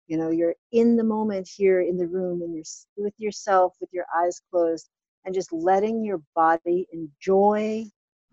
You 0.06 0.16
know, 0.16 0.30
you're 0.30 0.54
in 0.72 0.96
the 0.96 1.04
moment 1.04 1.48
here 1.48 1.80
in 1.80 1.96
the 1.96 2.06
room 2.06 2.42
and 2.42 2.54
you're 2.54 2.64
with 2.96 3.14
yourself 3.18 3.74
with 3.80 3.90
your 3.92 4.06
eyes 4.16 4.40
closed 4.50 4.88
and 5.24 5.34
just 5.34 5.52
letting 5.52 6.04
your 6.04 6.22
body 6.34 6.86
enjoy 6.92 7.84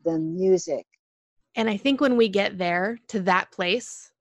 the 0.05 0.19
music. 0.19 0.85
And 1.55 1.69
I 1.69 1.77
think 1.77 1.99
when 1.99 2.15
we 2.17 2.29
get 2.29 2.57
there 2.57 2.99
to 3.09 3.19
that 3.21 3.51
place, 3.51 4.11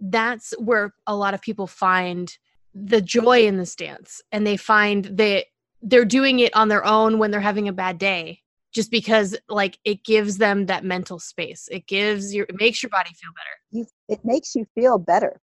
that's 0.00 0.52
where 0.58 0.94
a 1.06 1.16
lot 1.16 1.34
of 1.34 1.40
people 1.40 1.66
find 1.66 2.36
the 2.74 3.00
joy 3.00 3.46
in 3.46 3.56
this 3.56 3.74
dance 3.74 4.20
and 4.32 4.46
they 4.46 4.56
find 4.56 5.04
that 5.16 5.46
they're 5.82 6.04
doing 6.04 6.40
it 6.40 6.54
on 6.54 6.68
their 6.68 6.84
own 6.84 7.18
when 7.18 7.30
they're 7.30 7.40
having 7.40 7.68
a 7.68 7.72
bad 7.72 7.98
day 7.98 8.40
just 8.72 8.90
because 8.90 9.36
like 9.48 9.78
it 9.84 10.04
gives 10.04 10.38
them 10.38 10.66
that 10.66 10.84
mental 10.84 11.18
space. 11.18 11.68
It 11.70 11.86
gives 11.86 12.34
your 12.34 12.46
it 12.48 12.60
makes 12.60 12.82
your 12.82 12.90
body 12.90 13.10
feel 13.14 13.30
better. 13.32 13.56
You, 13.70 13.86
it 14.08 14.24
makes 14.24 14.54
you 14.54 14.66
feel 14.74 14.98
better 14.98 15.40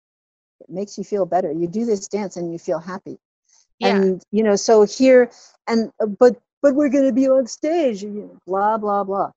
it 0.63 0.73
makes 0.73 0.97
you 0.97 1.03
feel 1.03 1.25
better 1.25 1.51
you 1.51 1.67
do 1.67 1.85
this 1.85 2.07
dance 2.07 2.37
and 2.37 2.51
you 2.51 2.59
feel 2.59 2.79
happy 2.79 3.17
yeah. 3.79 3.95
and 3.95 4.23
you 4.31 4.43
know 4.43 4.55
so 4.55 4.83
here 4.83 5.29
and 5.67 5.91
uh, 5.99 6.05
but 6.05 6.35
but 6.61 6.75
we're 6.75 6.89
going 6.89 7.05
to 7.05 7.13
be 7.13 7.27
on 7.27 7.45
stage 7.45 8.03
you 8.03 8.09
know, 8.09 8.37
blah 8.47 8.77
blah 8.77 9.03
blah 9.03 9.29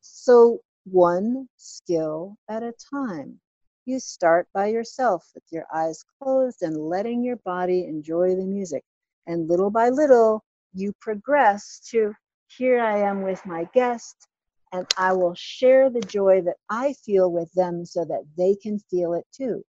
so 0.00 0.60
one 0.84 1.48
skill 1.56 2.36
at 2.48 2.62
a 2.62 2.72
time 2.92 3.40
you 3.86 4.00
start 4.00 4.48
by 4.52 4.66
yourself 4.66 5.30
with 5.34 5.44
your 5.50 5.64
eyes 5.72 6.04
closed 6.20 6.62
and 6.62 6.76
letting 6.76 7.22
your 7.22 7.36
body 7.36 7.84
enjoy 7.84 8.34
the 8.34 8.44
music. 8.44 8.82
And 9.26 9.48
little 9.48 9.70
by 9.70 9.90
little, 9.90 10.42
you 10.74 10.92
progress 11.00 11.80
to 11.90 12.12
here 12.48 12.80
I 12.80 12.98
am 12.98 13.22
with 13.22 13.44
my 13.46 13.68
guest, 13.72 14.28
and 14.72 14.86
I 14.96 15.12
will 15.12 15.34
share 15.34 15.88
the 15.88 16.00
joy 16.00 16.42
that 16.42 16.56
I 16.68 16.94
feel 16.94 17.30
with 17.30 17.52
them 17.54 17.84
so 17.84 18.04
that 18.04 18.24
they 18.36 18.56
can 18.56 18.78
feel 18.90 19.14
it 19.14 19.24
too. 19.32 19.64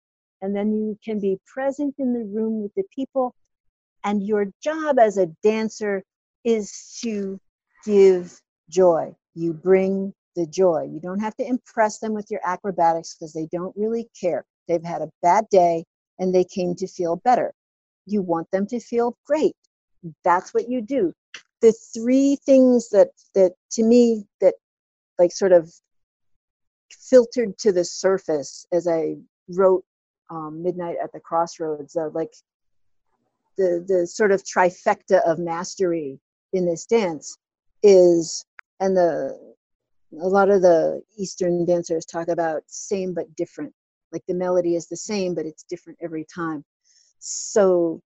And 0.42 0.54
then 0.54 0.72
you 0.72 0.98
can 1.04 1.20
be 1.20 1.38
present 1.46 1.94
in 1.98 2.12
the 2.12 2.24
room 2.24 2.62
with 2.62 2.74
the 2.74 2.82
people. 2.94 3.34
And 4.04 4.22
your 4.22 4.46
job 4.62 4.98
as 4.98 5.16
a 5.16 5.26
dancer 5.42 6.02
is 6.44 6.98
to 7.02 7.40
give 7.86 8.40
joy. 8.68 9.14
You 9.34 9.54
bring 9.54 10.12
the 10.34 10.46
joy. 10.46 10.88
You 10.92 11.00
don't 11.00 11.20
have 11.20 11.36
to 11.36 11.46
impress 11.46 11.98
them 11.98 12.12
with 12.12 12.26
your 12.30 12.40
acrobatics 12.44 13.14
because 13.14 13.32
they 13.32 13.46
don't 13.52 13.74
really 13.76 14.08
care. 14.20 14.44
They've 14.68 14.84
had 14.84 15.02
a 15.02 15.10
bad 15.22 15.48
day 15.50 15.84
and 16.18 16.34
they 16.34 16.44
came 16.44 16.74
to 16.76 16.86
feel 16.86 17.16
better. 17.16 17.52
You 18.06 18.22
want 18.22 18.50
them 18.50 18.66
to 18.66 18.80
feel 18.80 19.16
great. 19.26 19.54
That's 20.24 20.52
what 20.52 20.68
you 20.68 20.80
do. 20.80 21.12
The 21.60 21.72
three 21.94 22.36
things 22.44 22.88
that 22.90 23.10
that 23.34 23.52
to 23.72 23.84
me 23.84 24.24
that 24.40 24.54
like 25.18 25.30
sort 25.30 25.52
of 25.52 25.72
filtered 26.90 27.56
to 27.58 27.72
the 27.72 27.84
surface 27.84 28.66
as 28.72 28.88
I 28.88 29.16
wrote 29.48 29.84
um, 30.32 30.62
Midnight 30.62 30.96
at 31.02 31.12
the 31.12 31.20
Crossroads, 31.20 31.96
uh, 31.96 32.08
like 32.12 32.32
the 33.58 33.84
the 33.86 34.06
sort 34.06 34.32
of 34.32 34.42
trifecta 34.42 35.20
of 35.26 35.38
mastery 35.38 36.18
in 36.52 36.66
this 36.66 36.86
dance 36.86 37.36
is 37.82 38.44
and 38.80 38.96
the 38.96 39.54
a 40.22 40.28
lot 40.28 40.50
of 40.50 40.62
the 40.62 41.02
Eastern 41.18 41.64
dancers 41.64 42.04
talk 42.04 42.28
about 42.28 42.62
same 42.66 43.14
but 43.14 43.34
different. 43.36 43.72
Like 44.12 44.22
the 44.26 44.34
melody 44.34 44.76
is 44.76 44.88
the 44.88 44.96
same, 44.96 45.34
but 45.34 45.46
it's 45.46 45.64
different 45.64 45.98
every 46.02 46.26
time. 46.34 46.64
So 47.18 48.02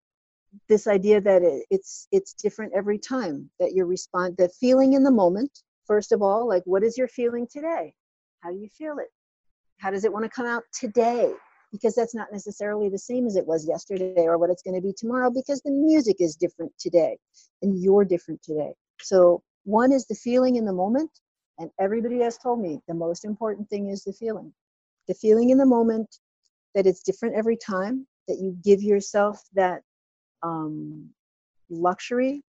this 0.69 0.87
idea 0.87 1.21
that 1.21 1.43
it, 1.43 1.65
it's 1.69 2.07
it's 2.11 2.33
different 2.33 2.73
every 2.75 2.97
time 2.97 3.49
that 3.59 3.73
you 3.73 3.85
respond 3.85 4.35
the 4.37 4.49
feeling 4.49 4.93
in 4.93 5.03
the 5.03 5.11
moment 5.11 5.51
first 5.85 6.11
of 6.11 6.21
all 6.21 6.47
like 6.47 6.63
what 6.65 6.83
is 6.83 6.97
your 6.97 7.07
feeling 7.07 7.47
today 7.51 7.93
how 8.41 8.49
do 8.49 8.57
you 8.57 8.69
feel 8.69 8.97
it 8.99 9.09
how 9.77 9.91
does 9.91 10.03
it 10.03 10.11
want 10.11 10.23
to 10.23 10.29
come 10.29 10.45
out 10.45 10.63
today 10.73 11.31
because 11.71 11.95
that's 11.95 12.15
not 12.15 12.31
necessarily 12.31 12.89
the 12.89 12.97
same 12.97 13.27
as 13.27 13.35
it 13.35 13.45
was 13.45 13.67
yesterday 13.67 14.25
or 14.25 14.37
what 14.37 14.49
it's 14.49 14.63
going 14.63 14.75
to 14.75 14.81
be 14.81 14.93
tomorrow 14.97 15.29
because 15.29 15.61
the 15.61 15.71
music 15.71 16.17
is 16.19 16.35
different 16.35 16.71
today 16.79 17.17
and 17.61 17.81
you're 17.81 18.05
different 18.05 18.41
today 18.41 18.73
so 19.01 19.41
one 19.63 19.91
is 19.91 20.05
the 20.05 20.15
feeling 20.15 20.55
in 20.55 20.65
the 20.65 20.73
moment 20.73 21.11
and 21.59 21.71
everybody 21.79 22.19
has 22.19 22.37
told 22.37 22.59
me 22.59 22.79
the 22.87 22.93
most 22.93 23.25
important 23.25 23.69
thing 23.69 23.89
is 23.89 24.03
the 24.03 24.13
feeling. 24.13 24.53
The 25.07 25.15
feeling 25.15 25.49
in 25.49 25.57
the 25.57 25.65
moment 25.65 26.17
that 26.75 26.85
it's 26.85 27.01
different 27.01 27.35
every 27.35 27.57
time, 27.57 28.05
that 28.27 28.37
you 28.39 28.57
give 28.63 28.83
yourself 28.83 29.41
that 29.53 29.81
um, 30.43 31.09
luxury 31.69 32.43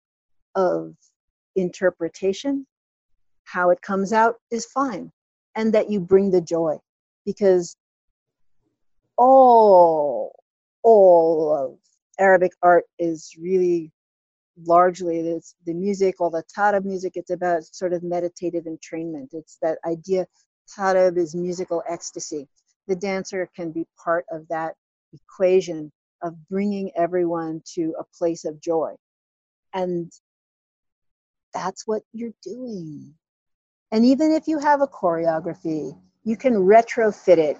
of 0.54 0.94
interpretation. 1.56 2.66
How 3.44 3.70
it 3.70 3.80
comes 3.80 4.12
out 4.12 4.36
is 4.50 4.66
fine. 4.66 5.10
And 5.54 5.72
that 5.72 5.90
you 5.90 6.00
bring 6.00 6.30
the 6.30 6.40
joy. 6.40 6.76
Because 7.24 7.76
all, 9.18 10.34
all 10.82 11.54
of 11.54 11.78
Arabic 12.18 12.52
art 12.62 12.84
is 12.98 13.34
really 13.38 13.92
largely 14.64 15.20
it's 15.20 15.54
the 15.66 15.74
music 15.74 16.16
all 16.20 16.30
the 16.30 16.42
tarab 16.56 16.84
music 16.84 17.12
it's 17.14 17.30
about 17.30 17.62
sort 17.64 17.92
of 17.92 18.02
meditative 18.02 18.64
entrainment. 18.64 19.28
It's 19.32 19.58
that 19.62 19.78
idea 19.86 20.26
tarab 20.76 21.16
is 21.16 21.34
musical 21.34 21.82
ecstasy. 21.88 22.48
The 22.86 22.96
dancer 22.96 23.48
can 23.54 23.70
be 23.70 23.86
part 24.02 24.24
of 24.30 24.48
that 24.48 24.74
equation 25.12 25.92
of 26.22 26.34
bringing 26.48 26.90
everyone 26.96 27.62
to 27.74 27.94
a 27.98 28.04
place 28.16 28.44
of 28.44 28.60
joy. 28.60 28.94
And 29.74 30.10
that's 31.54 31.86
what 31.86 32.02
you're 32.12 32.34
doing. 32.42 33.14
And 33.92 34.04
even 34.04 34.32
if 34.32 34.48
you 34.48 34.58
have 34.58 34.80
a 34.80 34.86
choreography 34.86 35.96
you 36.24 36.36
can 36.36 36.54
retrofit 36.54 37.38
it 37.38 37.56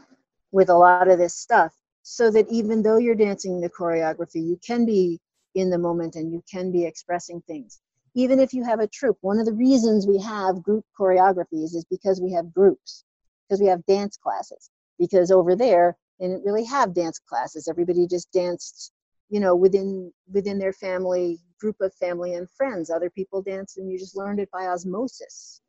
with 0.53 0.70
a 0.70 0.76
lot 0.76 1.09
of 1.09 1.18
this 1.18 1.36
stuff 1.36 1.74
so 2.03 2.30
that 2.30 2.49
even 2.51 2.82
though 2.82 2.96
you're 2.96 3.14
dancing 3.14 3.61
the 3.61 3.70
choreography 3.70 4.42
you 4.42 4.59
can 4.64 4.86
be 4.86 5.20
in 5.55 5.70
the 5.70 5.78
moment 5.78 6.16
and 6.16 6.32
you 6.32 6.42
can 6.51 6.70
be 6.70 6.84
expressing 6.84 7.40
things. 7.42 7.80
Even 8.14 8.38
if 8.40 8.53
you 8.53 8.64
have 8.64 8.80
a 8.80 8.86
troupe, 8.86 9.18
one 9.20 9.38
of 9.38 9.46
the 9.46 9.53
reasons 9.53 10.07
we 10.07 10.18
have 10.18 10.62
group 10.62 10.84
choreographies 10.99 11.74
is 11.74 11.84
because 11.90 12.20
we 12.20 12.32
have 12.32 12.53
groups, 12.53 13.05
because 13.46 13.61
we 13.61 13.66
have 13.66 13.84
dance 13.86 14.16
classes. 14.16 14.70
Because 14.99 15.30
over 15.30 15.55
there, 15.55 15.96
they 16.18 16.26
didn't 16.26 16.44
really 16.44 16.64
have 16.64 16.94
dance 16.94 17.18
classes. 17.18 17.68
Everybody 17.68 18.07
just 18.07 18.32
danced, 18.32 18.92
you 19.28 19.40
know, 19.40 19.55
within 19.55 20.12
within 20.32 20.59
their 20.59 20.72
family, 20.72 21.38
group 21.61 21.76
of 21.80 21.94
family 21.94 22.34
and 22.34 22.51
friends. 22.51 22.90
Other 22.90 23.11
people 23.11 23.42
danced 23.42 23.78
and 23.78 23.90
you 23.90 23.99
just 23.99 24.16
learned 24.16 24.40
it 24.40 24.51
by 24.51 24.66
osmosis 24.66 25.61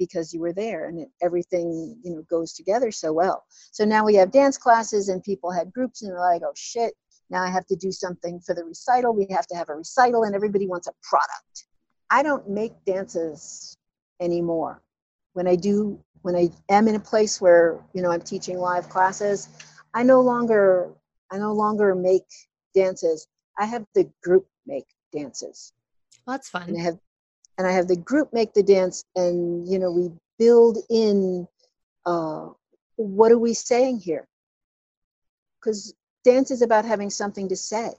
because 0.00 0.34
you 0.34 0.40
were 0.40 0.52
there 0.52 0.88
and 0.88 0.98
it, 0.98 1.08
everything 1.22 1.96
you 2.02 2.12
know 2.12 2.22
goes 2.28 2.52
together 2.54 2.90
so 2.90 3.12
well 3.12 3.44
so 3.70 3.84
now 3.84 4.04
we 4.04 4.16
have 4.16 4.32
dance 4.32 4.58
classes 4.58 5.08
and 5.08 5.22
people 5.22 5.52
had 5.52 5.72
groups 5.72 6.02
and 6.02 6.10
they're 6.10 6.18
like 6.18 6.42
oh 6.44 6.52
shit 6.56 6.94
now 7.30 7.42
I 7.42 7.48
have 7.48 7.66
to 7.66 7.76
do 7.76 7.92
something 7.92 8.40
for 8.40 8.54
the 8.54 8.64
recital. 8.64 9.14
We 9.14 9.26
have 9.30 9.46
to 9.46 9.56
have 9.56 9.68
a 9.68 9.76
recital, 9.76 10.24
and 10.24 10.34
everybody 10.34 10.66
wants 10.66 10.88
a 10.88 10.92
product. 11.02 11.66
I 12.10 12.22
don't 12.22 12.48
make 12.50 12.72
dances 12.84 13.76
anymore. 14.20 14.82
When 15.34 15.46
I 15.46 15.54
do, 15.54 15.98
when 16.22 16.34
I 16.34 16.50
am 16.68 16.88
in 16.88 16.96
a 16.96 17.00
place 17.00 17.40
where 17.40 17.80
you 17.94 18.02
know 18.02 18.10
I'm 18.10 18.20
teaching 18.20 18.58
live 18.58 18.88
classes, 18.88 19.48
I 19.94 20.02
no 20.02 20.20
longer 20.20 20.92
I 21.30 21.38
no 21.38 21.52
longer 21.52 21.94
make 21.94 22.26
dances. 22.74 23.28
I 23.58 23.66
have 23.66 23.86
the 23.94 24.10
group 24.22 24.46
make 24.66 24.86
dances. 25.12 25.72
Well, 26.26 26.36
that's 26.36 26.48
fun. 26.48 26.68
And 26.68 26.78
I 26.78 26.82
have 26.82 26.98
and 27.60 27.68
I 27.68 27.72
have 27.72 27.88
the 27.88 27.96
group 27.96 28.32
make 28.32 28.54
the 28.54 28.62
dance, 28.62 29.04
and 29.16 29.68
you 29.68 29.78
know 29.78 29.90
we 29.90 30.10
build 30.38 30.78
in. 30.88 31.46
Uh, 32.06 32.48
what 32.96 33.30
are 33.30 33.38
we 33.38 33.52
saying 33.52 34.00
here? 34.00 34.26
Because 35.60 35.92
dance 36.24 36.50
is 36.50 36.62
about 36.62 36.86
having 36.86 37.10
something 37.10 37.50
to 37.50 37.56
say. 37.56 37.90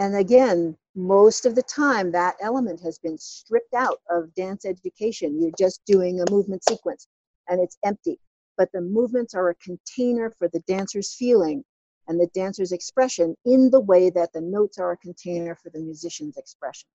And 0.00 0.16
again, 0.16 0.76
most 0.96 1.46
of 1.46 1.54
the 1.54 1.62
time, 1.62 2.10
that 2.10 2.34
element 2.40 2.80
has 2.80 2.98
been 2.98 3.18
stripped 3.18 3.74
out 3.74 4.00
of 4.10 4.34
dance 4.34 4.64
education. 4.64 5.40
You're 5.40 5.52
just 5.56 5.80
doing 5.86 6.20
a 6.20 6.28
movement 6.28 6.64
sequence 6.64 7.06
and 7.48 7.60
it's 7.60 7.78
empty. 7.84 8.18
But 8.56 8.72
the 8.72 8.80
movements 8.80 9.32
are 9.34 9.50
a 9.50 9.54
container 9.54 10.30
for 10.30 10.48
the 10.48 10.60
dancer's 10.66 11.14
feeling 11.14 11.64
and 12.08 12.18
the 12.18 12.30
dancer's 12.34 12.72
expression 12.72 13.36
in 13.44 13.70
the 13.70 13.80
way 13.80 14.10
that 14.10 14.32
the 14.32 14.40
notes 14.40 14.78
are 14.78 14.90
a 14.90 14.96
container 14.96 15.54
for 15.54 15.70
the 15.70 15.78
musician's 15.78 16.36
expression. 16.36 16.88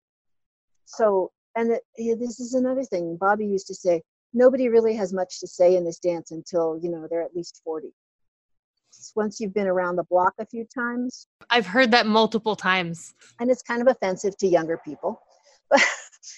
So, 0.86 1.32
and 1.56 1.72
it, 1.72 1.82
yeah, 1.98 2.16
this 2.16 2.40
is 2.40 2.54
another 2.54 2.84
thing. 2.84 3.18
Bobby 3.20 3.46
used 3.46 3.68
to 3.68 3.76
say, 3.76 4.02
nobody 4.34 4.70
really 4.70 4.96
has 4.96 5.14
much 5.14 5.40
to 5.40 5.48
say 5.48 5.76
in 5.76 5.86
this 5.86 6.00
dance 6.00 6.32
until, 6.32 6.80
you 6.82 6.90
know, 6.90 7.08
they're 7.10 7.24
at 7.24 7.36
least 7.36 7.62
40 7.64 7.94
once 9.16 9.40
you've 9.40 9.54
been 9.54 9.68
around 9.68 9.96
the 9.96 10.04
block 10.04 10.34
a 10.40 10.46
few 10.46 10.66
times. 10.66 11.28
I've 11.50 11.66
heard 11.66 11.92
that 11.92 12.06
multiple 12.06 12.56
times. 12.56 13.14
And 13.40 13.50
it's 13.50 13.62
kind 13.62 13.82
of 13.82 13.88
offensive 13.88 14.38
to 14.38 14.48
younger 14.48 14.80
people. 14.86 15.22
but 15.70 15.82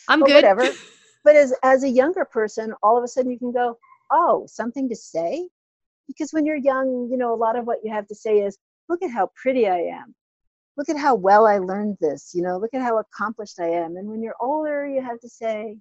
I'm 0.07 0.21
but 0.21 0.27
good. 0.27 0.35
Whatever. 0.35 0.69
But 1.23 1.35
as 1.35 1.55
as 1.63 1.83
a 1.83 1.89
younger 1.89 2.23
person, 2.23 2.71
all 2.83 2.99
of 2.99 3.03
a 3.03 3.07
sudden 3.07 3.31
you 3.31 3.39
can 3.39 3.51
go, 3.51 3.79
"Oh, 4.11 4.45
something 4.47 4.87
to 4.89 4.95
say?" 4.95 5.49
Because 6.07 6.31
when 6.33 6.45
you're 6.45 6.55
young, 6.55 7.09
you 7.09 7.17
know, 7.17 7.33
a 7.33 7.35
lot 7.35 7.55
of 7.55 7.65
what 7.65 7.79
you 7.83 7.91
have 7.91 8.05
to 8.09 8.13
say 8.13 8.41
is, 8.41 8.59
"Look 8.89 9.01
at 9.01 9.09
how 9.09 9.31
pretty 9.35 9.67
I 9.67 9.79
am. 9.79 10.13
Look 10.77 10.89
at 10.89 10.97
how 10.97 11.15
well 11.15 11.45
I 11.47 11.57
learned 11.57 11.97
this. 11.99 12.33
You 12.35 12.43
know, 12.43 12.57
look 12.57 12.73
at 12.73 12.81
how 12.81 12.97
accomplished 12.99 13.59
I 13.59 13.69
am." 13.69 13.97
And 13.97 14.09
when 14.09 14.21
you're 14.23 14.35
older, 14.41 14.87
you 14.87 15.01
have 15.01 15.19
to 15.21 15.29
say, 15.29 15.79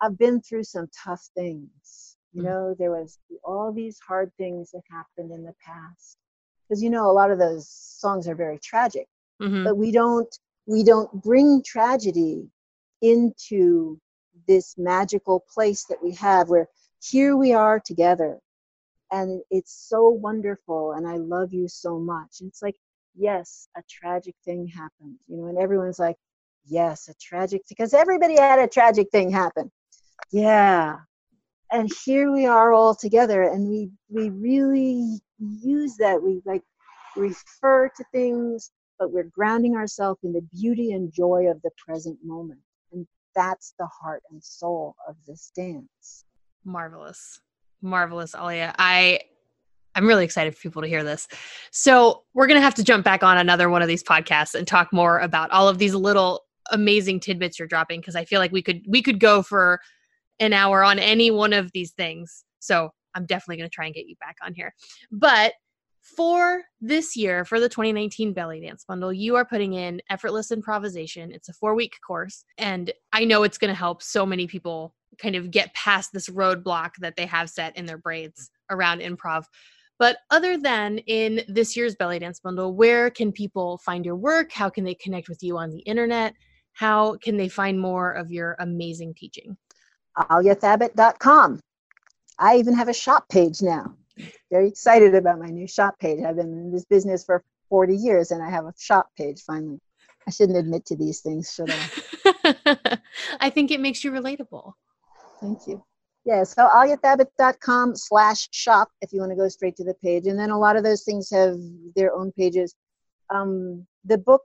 "I've 0.00 0.18
been 0.18 0.40
through 0.40 0.64
some 0.64 0.88
tough 1.04 1.22
things." 1.34 2.16
You 2.32 2.42
Mm-hmm. 2.42 2.44
know, 2.44 2.74
there 2.78 2.90
was 2.92 3.18
all 3.44 3.72
these 3.72 3.98
hard 4.00 4.32
things 4.36 4.70
that 4.72 4.82
happened 4.90 5.32
in 5.32 5.44
the 5.44 5.54
past. 5.64 6.18
Because 6.68 6.82
you 6.82 6.90
know, 6.90 7.10
a 7.10 7.12
lot 7.12 7.30
of 7.30 7.38
those 7.38 7.68
songs 7.68 8.28
are 8.28 8.34
very 8.34 8.58
tragic 8.58 9.08
Mhm. 9.40 9.64
but 9.64 9.76
we 9.76 9.90
don't 9.92 10.38
we 10.66 10.82
don't 10.84 11.10
bring 11.22 11.62
tragedy 11.62 12.48
into 13.02 13.98
this 14.48 14.76
magical 14.78 15.40
place 15.52 15.84
that 15.86 16.02
we 16.02 16.12
have 16.14 16.48
where 16.48 16.68
here 17.02 17.36
we 17.36 17.52
are 17.52 17.80
together 17.80 18.38
and 19.12 19.42
it's 19.50 19.72
so 19.88 20.08
wonderful 20.08 20.92
and 20.92 21.06
i 21.08 21.16
love 21.16 21.52
you 21.52 21.68
so 21.68 21.98
much 21.98 22.40
and 22.40 22.48
it's 22.48 22.62
like 22.62 22.76
yes 23.18 23.68
a 23.76 23.82
tragic 23.88 24.34
thing 24.44 24.66
happened 24.66 25.16
you 25.26 25.36
know 25.36 25.46
and 25.46 25.58
everyone's 25.58 25.98
like 25.98 26.16
yes 26.66 27.08
a 27.08 27.14
tragic 27.20 27.62
because 27.68 27.94
everybody 27.94 28.36
had 28.36 28.58
a 28.58 28.68
tragic 28.68 29.08
thing 29.10 29.30
happen 29.30 29.70
yeah 30.30 30.96
and 31.72 31.90
here 32.04 32.32
we 32.32 32.46
are 32.46 32.72
all 32.72 32.94
together 32.94 33.42
and 33.42 33.68
we 33.68 33.90
we 34.08 34.30
really 34.30 35.18
use 35.38 35.96
that 35.96 36.22
we 36.22 36.40
like 36.44 36.62
refer 37.16 37.88
to 37.96 38.04
things 38.12 38.70
but 38.98 39.12
we're 39.12 39.24
grounding 39.24 39.76
ourselves 39.76 40.18
in 40.24 40.32
the 40.32 40.42
beauty 40.52 40.92
and 40.92 41.12
joy 41.12 41.46
of 41.48 41.62
the 41.62 41.70
present 41.86 42.18
moment. 42.24 42.60
And 42.92 43.06
that's 43.34 43.74
the 43.78 43.86
heart 43.86 44.22
and 44.30 44.42
soul 44.42 44.96
of 45.08 45.16
this 45.26 45.52
dance. 45.54 46.24
marvelous 46.64 47.40
marvelous 47.80 48.34
alia 48.34 48.74
i 48.78 49.20
i'm 49.98 50.06
really 50.06 50.24
excited 50.24 50.54
for 50.54 50.60
people 50.62 50.80
to 50.80 50.88
hear 50.88 51.02
this. 51.02 51.26
So 51.72 52.22
we're 52.32 52.46
gonna 52.46 52.60
have 52.60 52.76
to 52.76 52.84
jump 52.84 53.04
back 53.04 53.22
on 53.22 53.36
another 53.36 53.68
one 53.68 53.82
of 53.82 53.88
these 53.88 54.02
podcasts 54.02 54.54
and 54.54 54.66
talk 54.66 54.92
more 54.92 55.18
about 55.18 55.50
all 55.50 55.68
of 55.68 55.78
these 55.78 55.94
little 55.94 56.44
amazing 56.70 57.18
tidbits 57.18 57.58
you're 57.58 57.66
dropping 57.66 57.98
because 57.98 58.14
i 58.14 58.24
feel 58.24 58.40
like 58.40 58.52
we 58.52 58.62
could 58.62 58.82
we 58.86 59.02
could 59.02 59.18
go 59.18 59.42
for 59.42 59.80
an 60.38 60.52
hour 60.52 60.84
on 60.84 60.98
any 60.98 61.30
one 61.30 61.52
of 61.52 61.72
these 61.72 61.90
things. 61.92 62.44
So 62.60 62.90
i'm 63.14 63.26
definitely 63.26 63.56
gonna 63.56 63.68
try 63.70 63.86
and 63.86 63.94
get 63.94 64.06
you 64.06 64.14
back 64.20 64.36
on 64.42 64.54
here. 64.54 64.72
But 65.10 65.54
for 66.00 66.62
this 66.80 67.16
year 67.16 67.44
for 67.44 67.58
the 67.58 67.68
2019 67.68 68.32
belly 68.32 68.60
dance 68.60 68.84
bundle 68.86 69.12
you 69.12 69.34
are 69.34 69.44
putting 69.44 69.74
in 69.74 70.00
effortless 70.08 70.52
improvisation. 70.52 71.32
It's 71.32 71.48
a 71.48 71.52
four 71.52 71.74
week 71.74 71.96
course 72.06 72.44
and 72.56 72.92
i 73.12 73.24
know 73.24 73.42
it's 73.42 73.58
going 73.58 73.72
to 73.72 73.78
help 73.78 74.00
so 74.00 74.24
many 74.24 74.46
people 74.46 74.94
kind 75.20 75.34
of 75.34 75.50
get 75.50 75.74
past 75.74 76.12
this 76.12 76.28
roadblock 76.28 76.90
that 77.00 77.16
they 77.16 77.26
have 77.26 77.50
set 77.50 77.76
in 77.76 77.84
their 77.84 77.98
braids 77.98 78.50
around 78.70 79.00
improv 79.00 79.44
but 79.98 80.18
other 80.30 80.56
than 80.56 80.98
in 80.98 81.42
this 81.48 81.76
year's 81.76 81.96
belly 81.96 82.18
dance 82.18 82.40
bundle 82.40 82.74
where 82.74 83.10
can 83.10 83.32
people 83.32 83.78
find 83.78 84.04
your 84.04 84.16
work 84.16 84.52
how 84.52 84.68
can 84.68 84.84
they 84.84 84.94
connect 84.94 85.28
with 85.28 85.42
you 85.42 85.56
on 85.56 85.70
the 85.70 85.80
internet 85.80 86.34
how 86.72 87.16
can 87.16 87.36
they 87.36 87.48
find 87.48 87.78
more 87.78 88.12
of 88.12 88.30
your 88.30 88.56
amazing 88.60 89.14
teaching 89.14 89.56
AliaThabit.com. 90.18 91.60
I 92.38 92.56
even 92.56 92.74
have 92.74 92.88
a 92.88 92.94
shop 92.94 93.28
page 93.28 93.62
now. 93.62 93.94
Very 94.50 94.68
excited 94.68 95.14
about 95.14 95.38
my 95.38 95.48
new 95.48 95.66
shop 95.66 95.98
page. 95.98 96.24
I've 96.24 96.36
been 96.36 96.52
in 96.52 96.72
this 96.72 96.84
business 96.84 97.24
for 97.24 97.44
40 97.68 97.96
years 97.96 98.30
and 98.30 98.42
I 98.42 98.50
have 98.50 98.64
a 98.64 98.74
shop 98.78 99.10
page 99.16 99.42
finally. 99.42 99.80
I 100.26 100.30
shouldn't 100.30 100.58
admit 100.58 100.84
to 100.86 100.96
these 100.96 101.20
things, 101.20 101.52
should 101.52 101.70
I? 101.70 102.98
i 103.40 103.50
think 103.50 103.70
it 103.70 103.80
makes 103.80 104.04
you 104.04 104.10
relatable 104.10 104.72
Thank 105.40 105.66
you. 105.66 105.84
Yeah, 106.28 106.44
so 106.44 106.68
aliathabit.com 106.68 107.96
slash 107.96 108.48
shop 108.50 108.90
if 109.00 109.14
you 109.14 109.20
want 109.20 109.32
to 109.32 109.36
go 109.36 109.48
straight 109.48 109.76
to 109.76 109.84
the 109.84 109.94
page. 109.94 110.26
And 110.26 110.38
then 110.38 110.50
a 110.50 110.58
lot 110.58 110.76
of 110.76 110.84
those 110.84 111.02
things 111.02 111.30
have 111.30 111.56
their 111.96 112.12
own 112.12 112.32
pages. 112.32 112.74
Um, 113.30 113.86
the 114.04 114.18
book, 114.18 114.42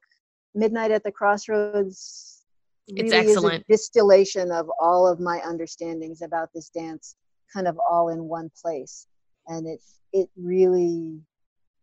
Midnight 0.55 0.91
at 0.91 1.03
the 1.03 1.11
Crossroads, 1.11 2.45
It's 2.87 3.01
really 3.01 3.07
is 3.07 3.11
a 3.11 3.31
excellent. 3.31 3.67
distillation 3.67 4.49
of 4.49 4.71
all 4.79 5.05
of 5.05 5.19
my 5.19 5.41
understandings 5.45 6.21
about 6.21 6.51
this 6.55 6.69
dance, 6.69 7.17
kind 7.53 7.67
of 7.67 7.77
all 7.77 8.07
in 8.07 8.29
one 8.29 8.49
place. 8.61 9.05
And 9.47 9.67
it 9.67 9.81
it 10.13 10.29
really 10.37 11.19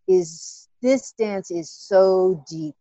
is 0.09 0.67
this 0.81 1.13
dance 1.13 1.51
is 1.51 1.71
so 1.71 2.43
deep. 2.49 2.75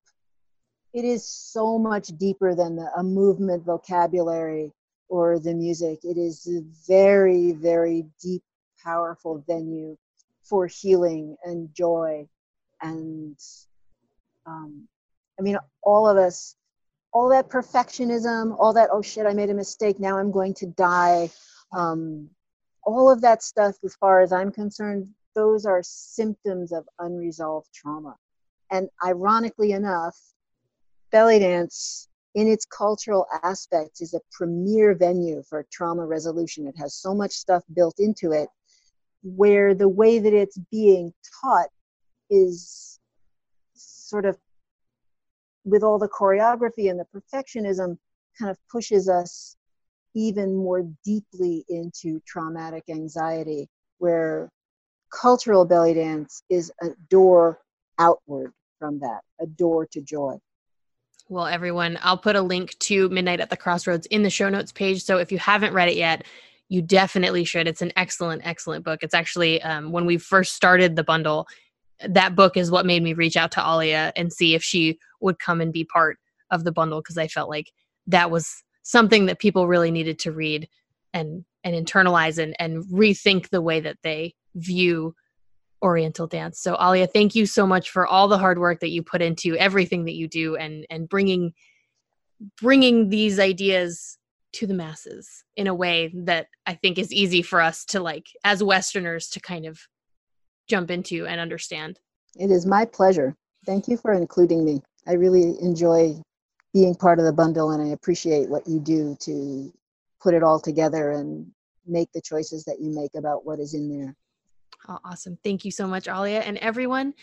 It 0.93 1.03
is 1.03 1.25
so 1.27 1.77
much 1.77 2.07
deeper 2.17 2.55
than 2.55 2.77
the, 2.77 2.89
a 2.95 3.03
movement 3.03 3.65
vocabulary 3.65 4.71
or 5.09 5.39
the 5.39 5.53
music. 5.53 5.99
It 6.03 6.17
is 6.17 6.47
a 6.47 6.61
very, 6.87 7.51
very 7.51 8.05
deep, 8.21 8.43
powerful 8.83 9.43
venue 9.47 9.97
for 10.43 10.67
healing 10.67 11.35
and 11.43 11.73
joy. 11.73 12.27
And 12.81 13.37
um, 14.45 14.87
I 15.37 15.41
mean, 15.41 15.57
all 15.83 16.07
of 16.07 16.17
us, 16.17 16.55
all 17.11 17.29
that 17.29 17.49
perfectionism, 17.49 18.55
all 18.59 18.73
that, 18.73 18.89
oh 18.91 19.01
shit, 19.01 19.25
I 19.25 19.33
made 19.33 19.49
a 19.49 19.53
mistake, 19.53 19.99
now 19.99 20.17
I'm 20.17 20.31
going 20.31 20.53
to 20.55 20.67
die. 20.67 21.29
Um, 21.73 22.29
all 22.83 23.11
of 23.11 23.21
that 23.21 23.43
stuff, 23.43 23.75
as 23.83 23.95
far 23.95 24.21
as 24.21 24.31
I'm 24.31 24.51
concerned, 24.51 25.07
those 25.35 25.65
are 25.65 25.81
symptoms 25.83 26.71
of 26.71 26.87
unresolved 26.99 27.69
trauma. 27.73 28.15
And 28.71 28.89
ironically 29.03 29.71
enough, 29.71 30.17
belly 31.11 31.39
dance 31.39 32.08
in 32.35 32.47
its 32.47 32.65
cultural 32.65 33.25
aspects 33.43 34.01
is 34.01 34.13
a 34.13 34.21
premier 34.31 34.93
venue 34.93 35.41
for 35.43 35.65
trauma 35.71 36.05
resolution. 36.05 36.67
It 36.67 36.77
has 36.77 36.93
so 36.93 37.13
much 37.13 37.31
stuff 37.31 37.63
built 37.73 37.95
into 37.99 38.31
it 38.31 38.49
where 39.23 39.73
the 39.73 39.89
way 39.89 40.19
that 40.19 40.33
it's 40.33 40.57
being 40.71 41.13
taught 41.41 41.69
is 42.29 42.99
sort 43.73 44.25
of 44.25 44.37
with 45.65 45.83
all 45.83 45.99
the 45.99 46.09
choreography 46.09 46.89
and 46.89 46.99
the 46.99 47.05
perfectionism 47.13 47.97
kind 48.37 48.49
of 48.49 48.57
pushes 48.71 49.09
us 49.09 49.55
even 50.15 50.55
more 50.55 50.83
deeply 51.03 51.65
into 51.69 52.19
traumatic 52.25 52.83
anxiety 52.89 53.67
where 53.97 54.49
cultural 55.11 55.65
belly 55.65 55.93
dance 55.93 56.43
is 56.49 56.71
a 56.81 56.89
door 57.09 57.59
outward 57.99 58.53
from 58.79 58.99
that 58.99 59.21
a 59.41 59.45
door 59.45 59.85
to 59.85 60.01
joy 60.01 60.35
Well, 61.31 61.45
everyone, 61.45 61.99
I'll 62.01 62.17
put 62.17 62.35
a 62.35 62.41
link 62.41 62.75
to 62.79 63.07
Midnight 63.09 63.39
at 63.39 63.51
the 63.51 63.57
Crossroads 63.57 64.07
in 64.07 64.23
the 64.23 64.31
show 64.31 64.49
notes 64.49 64.71
page. 64.71 65.03
So 65.03 65.17
if 65.17 65.31
you 65.31 65.37
haven't 65.37 65.73
read 65.73 65.87
it 65.87 65.95
yet, 65.95 66.25
you 66.69 66.81
definitely 66.81 67.43
should. 67.43 67.67
It's 67.67 67.83
an 67.83 67.93
excellent, 67.95 68.41
excellent 68.45 68.83
book. 68.83 69.03
It's 69.03 69.13
actually 69.13 69.61
um, 69.61 69.91
when 69.91 70.07
we 70.07 70.17
first 70.17 70.55
started 70.55 70.95
the 70.95 71.03
bundle, 71.03 71.47
that 72.07 72.35
book 72.35 72.57
is 72.57 72.71
what 72.71 72.87
made 72.87 73.03
me 73.03 73.13
reach 73.13 73.37
out 73.37 73.51
to 73.51 73.63
Alia 73.63 74.11
and 74.15 74.33
see 74.33 74.55
if 74.55 74.63
she 74.63 74.97
would 75.21 75.37
come 75.37 75.61
and 75.61 75.71
be 75.71 75.83
part 75.83 76.17
of 76.49 76.63
the 76.63 76.71
bundle 76.71 76.99
because 76.99 77.17
I 77.17 77.27
felt 77.27 77.47
like 77.47 77.71
that 78.07 78.31
was 78.31 78.63
something 78.81 79.27
that 79.27 79.37
people 79.37 79.67
really 79.67 79.91
needed 79.91 80.17
to 80.19 80.31
read 80.31 80.67
and 81.13 81.45
and 81.63 81.75
internalize 81.75 82.41
and 82.41 82.55
and 82.59 82.83
rethink 82.85 83.49
the 83.49 83.61
way 83.61 83.81
that 83.81 83.97
they 84.01 84.33
view 84.55 85.13
oriental 85.81 86.27
dance. 86.27 86.59
So 86.59 86.77
alia 86.79 87.07
thank 87.07 87.35
you 87.35 87.45
so 87.45 87.65
much 87.65 87.89
for 87.89 88.05
all 88.05 88.27
the 88.27 88.37
hard 88.37 88.59
work 88.59 88.81
that 88.81 88.89
you 88.89 89.03
put 89.03 89.21
into 89.21 89.55
everything 89.57 90.05
that 90.05 90.15
you 90.15 90.27
do 90.27 90.55
and 90.55 90.85
and 90.89 91.07
bringing 91.07 91.53
bringing 92.61 93.09
these 93.09 93.39
ideas 93.39 94.17
to 94.51 94.65
the 94.65 94.73
masses 94.73 95.43
in 95.55 95.67
a 95.67 95.73
way 95.73 96.11
that 96.13 96.47
i 96.65 96.73
think 96.73 96.97
is 96.97 97.13
easy 97.13 97.41
for 97.41 97.61
us 97.61 97.85
to 97.85 97.99
like 97.99 98.27
as 98.43 98.63
westerners 98.63 99.29
to 99.29 99.39
kind 99.39 99.65
of 99.65 99.79
jump 100.67 100.91
into 100.91 101.25
and 101.25 101.41
understand. 101.41 101.99
It 102.35 102.51
is 102.51 102.65
my 102.65 102.85
pleasure. 102.85 103.35
Thank 103.65 103.87
you 103.87 103.97
for 103.97 104.13
including 104.13 104.63
me. 104.63 104.81
I 105.07 105.13
really 105.13 105.55
enjoy 105.61 106.21
being 106.73 106.93
part 106.95 107.17
of 107.17 107.25
the 107.25 107.33
bundle 107.33 107.71
and 107.71 107.81
i 107.81 107.87
appreciate 107.93 108.47
what 108.47 108.67
you 108.67 108.79
do 108.79 109.17
to 109.19 109.73
put 110.21 110.33
it 110.33 110.43
all 110.43 110.59
together 110.59 111.11
and 111.11 111.49
make 111.87 112.11
the 112.11 112.21
choices 112.21 112.63
that 112.65 112.79
you 112.79 112.91
make 112.91 113.15
about 113.15 113.45
what 113.45 113.59
is 113.59 113.73
in 113.73 113.89
there 113.89 114.15
Oh, 114.87 114.99
awesome. 115.03 115.37
Thank 115.43 115.65
you 115.65 115.71
so 115.71 115.87
much, 115.87 116.07
Alia. 116.07 116.39
And 116.39 116.57
everyone, 116.57 117.13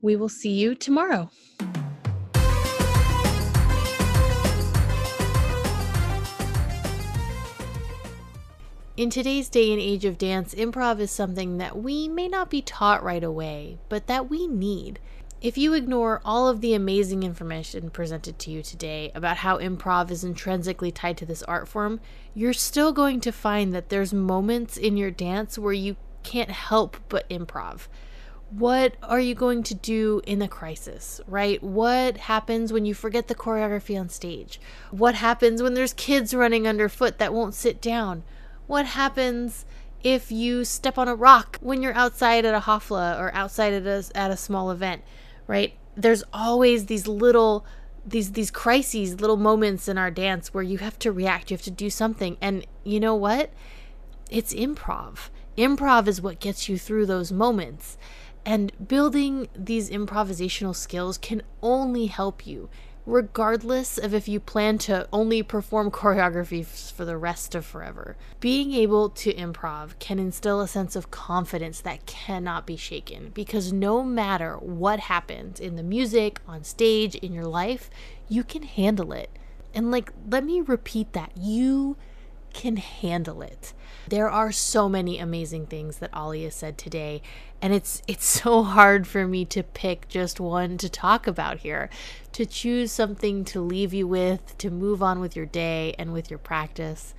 we 0.00 0.16
will 0.16 0.28
see 0.28 0.52
you 0.52 0.74
tomorrow. 0.74 1.30
In 8.96 9.10
today's 9.10 9.48
day 9.48 9.72
and 9.72 9.80
age 9.80 10.04
of 10.04 10.18
dance, 10.18 10.54
improv 10.54 11.00
is 11.00 11.10
something 11.10 11.58
that 11.58 11.76
we 11.76 12.06
may 12.06 12.28
not 12.28 12.48
be 12.48 12.62
taught 12.62 13.02
right 13.02 13.24
away, 13.24 13.78
but 13.88 14.06
that 14.06 14.30
we 14.30 14.46
need. 14.46 15.00
If 15.40 15.58
you 15.58 15.74
ignore 15.74 16.22
all 16.24 16.48
of 16.48 16.60
the 16.60 16.74
amazing 16.74 17.24
information 17.24 17.90
presented 17.90 18.38
to 18.38 18.50
you 18.52 18.62
today 18.62 19.10
about 19.14 19.38
how 19.38 19.58
improv 19.58 20.10
is 20.10 20.22
intrinsically 20.22 20.92
tied 20.92 21.18
to 21.18 21.26
this 21.26 21.42
art 21.42 21.66
form, 21.66 22.00
you're 22.34 22.52
still 22.52 22.92
going 22.92 23.20
to 23.22 23.32
find 23.32 23.74
that 23.74 23.88
there's 23.88 24.14
moments 24.14 24.76
in 24.76 24.96
your 24.96 25.10
dance 25.10 25.58
where 25.58 25.72
you 25.72 25.96
can't 26.24 26.50
help 26.50 26.96
but 27.08 27.28
improv. 27.28 27.86
what 28.50 28.94
are 29.02 29.20
you 29.20 29.34
going 29.34 29.62
to 29.64 29.74
do 29.74 30.20
in 30.26 30.40
a 30.40 30.46
crisis, 30.48 31.20
right? 31.26 31.60
What 31.62 32.16
happens 32.18 32.72
when 32.72 32.84
you 32.84 32.94
forget 32.94 33.26
the 33.26 33.34
choreography 33.34 33.98
on 33.98 34.08
stage? 34.08 34.60
What 34.90 35.16
happens 35.16 35.60
when 35.62 35.74
there's 35.74 35.92
kids 35.92 36.32
running 36.34 36.66
underfoot 36.68 37.18
that 37.18 37.34
won't 37.34 37.54
sit 37.54 37.80
down? 37.80 38.22
What 38.68 38.86
happens 38.86 39.64
if 40.04 40.30
you 40.30 40.64
step 40.64 40.98
on 40.98 41.08
a 41.08 41.14
rock 41.16 41.58
when 41.62 41.82
you're 41.82 41.94
outside 41.94 42.44
at 42.44 42.54
a 42.54 42.60
hafla 42.60 43.18
or 43.18 43.34
outside 43.34 43.72
at 43.72 43.86
a, 43.86 44.04
at 44.14 44.30
a 44.30 44.36
small 44.36 44.70
event, 44.70 45.02
right? 45.46 45.74
There's 45.96 46.22
always 46.32 46.86
these 46.86 47.08
little 47.08 47.64
these 48.06 48.32
these 48.32 48.50
crises, 48.50 49.20
little 49.20 49.38
moments 49.38 49.88
in 49.88 49.96
our 49.96 50.10
dance 50.10 50.52
where 50.52 50.62
you 50.62 50.78
have 50.78 50.98
to 51.00 51.10
react, 51.10 51.50
you 51.50 51.56
have 51.56 51.64
to 51.64 51.70
do 51.70 51.88
something. 51.88 52.36
And 52.40 52.66
you 52.84 53.00
know 53.00 53.14
what? 53.14 53.50
It's 54.30 54.52
improv. 54.54 55.30
Improv 55.56 56.08
is 56.08 56.20
what 56.20 56.40
gets 56.40 56.68
you 56.68 56.78
through 56.78 57.06
those 57.06 57.30
moments. 57.30 57.96
And 58.44 58.72
building 58.88 59.48
these 59.56 59.88
improvisational 59.88 60.74
skills 60.74 61.16
can 61.16 61.42
only 61.62 62.06
help 62.06 62.46
you, 62.46 62.68
regardless 63.06 63.96
of 63.96 64.12
if 64.12 64.28
you 64.28 64.40
plan 64.40 64.78
to 64.78 65.08
only 65.12 65.42
perform 65.42 65.90
choreography 65.92 66.64
for 66.64 67.04
the 67.04 67.16
rest 67.16 67.54
of 67.54 67.64
forever. 67.64 68.16
Being 68.40 68.72
able 68.72 69.08
to 69.10 69.32
improv 69.32 69.98
can 69.98 70.18
instill 70.18 70.60
a 70.60 70.68
sense 70.68 70.96
of 70.96 71.10
confidence 71.10 71.80
that 71.80 72.04
cannot 72.04 72.66
be 72.66 72.76
shaken 72.76 73.30
because 73.32 73.72
no 73.72 74.02
matter 74.02 74.56
what 74.56 75.00
happens 75.00 75.60
in 75.60 75.76
the 75.76 75.82
music, 75.82 76.40
on 76.46 76.64
stage, 76.64 77.14
in 77.14 77.32
your 77.32 77.46
life, 77.46 77.88
you 78.28 78.44
can 78.44 78.62
handle 78.62 79.12
it. 79.12 79.30
And 79.72 79.90
like, 79.90 80.12
let 80.28 80.44
me 80.44 80.60
repeat 80.60 81.12
that 81.14 81.32
you 81.36 81.96
can 82.54 82.78
handle 82.78 83.42
it. 83.42 83.74
There 84.08 84.30
are 84.30 84.52
so 84.52 84.88
many 84.88 85.18
amazing 85.18 85.66
things 85.66 85.98
that 85.98 86.10
Alia 86.16 86.50
said 86.50 86.78
today, 86.78 87.20
and 87.60 87.74
it's 87.74 88.02
it's 88.06 88.24
so 88.24 88.62
hard 88.76 89.06
for 89.06 89.26
me 89.26 89.44
to 89.46 89.62
pick 89.62 90.08
just 90.08 90.40
one 90.40 90.78
to 90.78 90.88
talk 90.88 91.26
about 91.26 91.58
here. 91.58 91.90
To 92.32 92.46
choose 92.46 92.90
something 92.90 93.44
to 93.46 93.60
leave 93.60 93.92
you 93.92 94.08
with, 94.08 94.56
to 94.58 94.70
move 94.70 95.02
on 95.02 95.20
with 95.20 95.36
your 95.36 95.46
day 95.46 95.94
and 95.98 96.12
with 96.12 96.30
your 96.30 96.38
practice. 96.38 97.14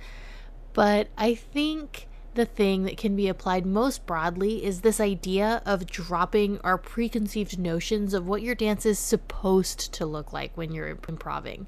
But 0.72 1.08
I 1.16 1.34
think 1.34 2.08
the 2.34 2.44
thing 2.44 2.84
that 2.84 2.98
can 2.98 3.16
be 3.16 3.28
applied 3.28 3.64
most 3.64 4.04
broadly 4.06 4.62
is 4.62 4.82
this 4.82 5.00
idea 5.00 5.62
of 5.64 5.86
dropping 5.86 6.60
our 6.60 6.76
preconceived 6.76 7.58
notions 7.58 8.12
of 8.12 8.26
what 8.26 8.42
your 8.42 8.54
dance 8.54 8.84
is 8.84 8.98
supposed 8.98 9.92
to 9.94 10.04
look 10.04 10.32
like 10.32 10.54
when 10.54 10.72
you're 10.72 10.98
improving. 11.08 11.66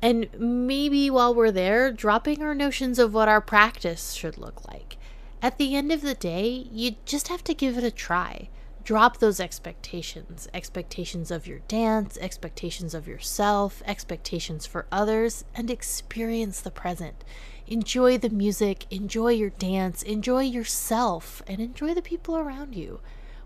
And 0.00 0.28
maybe 0.38 1.10
while 1.10 1.34
we're 1.34 1.50
there, 1.50 1.90
dropping 1.90 2.42
our 2.42 2.54
notions 2.54 2.98
of 2.98 3.12
what 3.12 3.28
our 3.28 3.40
practice 3.40 4.12
should 4.12 4.38
look 4.38 4.66
like. 4.68 4.96
At 5.42 5.58
the 5.58 5.74
end 5.74 5.92
of 5.92 6.02
the 6.02 6.14
day, 6.14 6.68
you 6.72 6.96
just 7.04 7.28
have 7.28 7.44
to 7.44 7.54
give 7.54 7.76
it 7.78 7.84
a 7.84 7.90
try. 7.90 8.48
Drop 8.84 9.18
those 9.18 9.38
expectations 9.38 10.48
expectations 10.54 11.30
of 11.30 11.46
your 11.46 11.58
dance, 11.68 12.16
expectations 12.18 12.94
of 12.94 13.06
yourself, 13.06 13.82
expectations 13.84 14.64
for 14.66 14.86
others, 14.90 15.44
and 15.54 15.70
experience 15.70 16.60
the 16.60 16.70
present. 16.70 17.22
Enjoy 17.66 18.16
the 18.16 18.30
music, 18.30 18.86
enjoy 18.90 19.32
your 19.32 19.50
dance, 19.50 20.02
enjoy 20.02 20.40
yourself, 20.40 21.42
and 21.46 21.60
enjoy 21.60 21.92
the 21.92 22.00
people 22.00 22.38
around 22.38 22.74
you. 22.74 23.00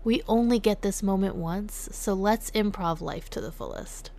We 0.05 0.21
only 0.29 0.59
get 0.59 0.81
this 0.81 1.03
moment 1.03 1.35
once, 1.35 1.89
so 1.91 2.13
let's 2.13 2.49
improv 2.51 3.01
life 3.01 3.29
to 3.31 3.41
the 3.41 3.51
fullest. 3.51 4.11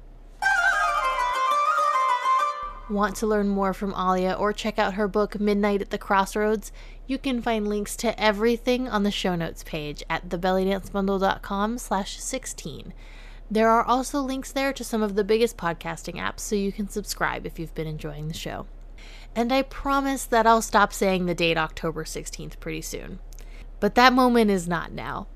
Want 2.90 3.16
to 3.16 3.26
learn 3.26 3.48
more 3.48 3.72
from 3.72 3.94
Alia 3.94 4.34
or 4.34 4.52
check 4.52 4.78
out 4.78 4.92
her 4.92 5.08
book 5.08 5.40
Midnight 5.40 5.80
at 5.80 5.88
the 5.88 5.96
Crossroads? 5.96 6.70
You 7.06 7.16
can 7.16 7.40
find 7.40 7.66
links 7.66 7.96
to 7.96 8.20
everything 8.22 8.88
on 8.88 9.04
the 9.04 9.10
show 9.10 9.34
notes 9.34 9.62
page 9.64 10.02
at 10.10 10.28
thebellydancebundle.com 10.28 11.78
slash 11.78 12.20
16. 12.20 12.92
There 13.50 13.70
are 13.70 13.82
also 13.82 14.20
links 14.20 14.52
there 14.52 14.74
to 14.74 14.84
some 14.84 15.02
of 15.02 15.14
the 15.14 15.24
biggest 15.24 15.56
podcasting 15.56 16.16
apps 16.16 16.40
so 16.40 16.56
you 16.56 16.72
can 16.72 16.90
subscribe 16.90 17.46
if 17.46 17.58
you've 17.58 17.74
been 17.74 17.86
enjoying 17.86 18.28
the 18.28 18.34
show. 18.34 18.66
And 19.34 19.50
I 19.50 19.62
promise 19.62 20.26
that 20.26 20.46
I'll 20.46 20.60
stop 20.60 20.92
saying 20.92 21.24
the 21.24 21.34
date 21.34 21.56
October 21.56 22.04
16th 22.04 22.60
pretty 22.60 22.82
soon. 22.82 23.18
But 23.80 23.94
that 23.94 24.12
moment 24.12 24.50
is 24.50 24.68
not 24.68 24.92
now. 24.92 25.26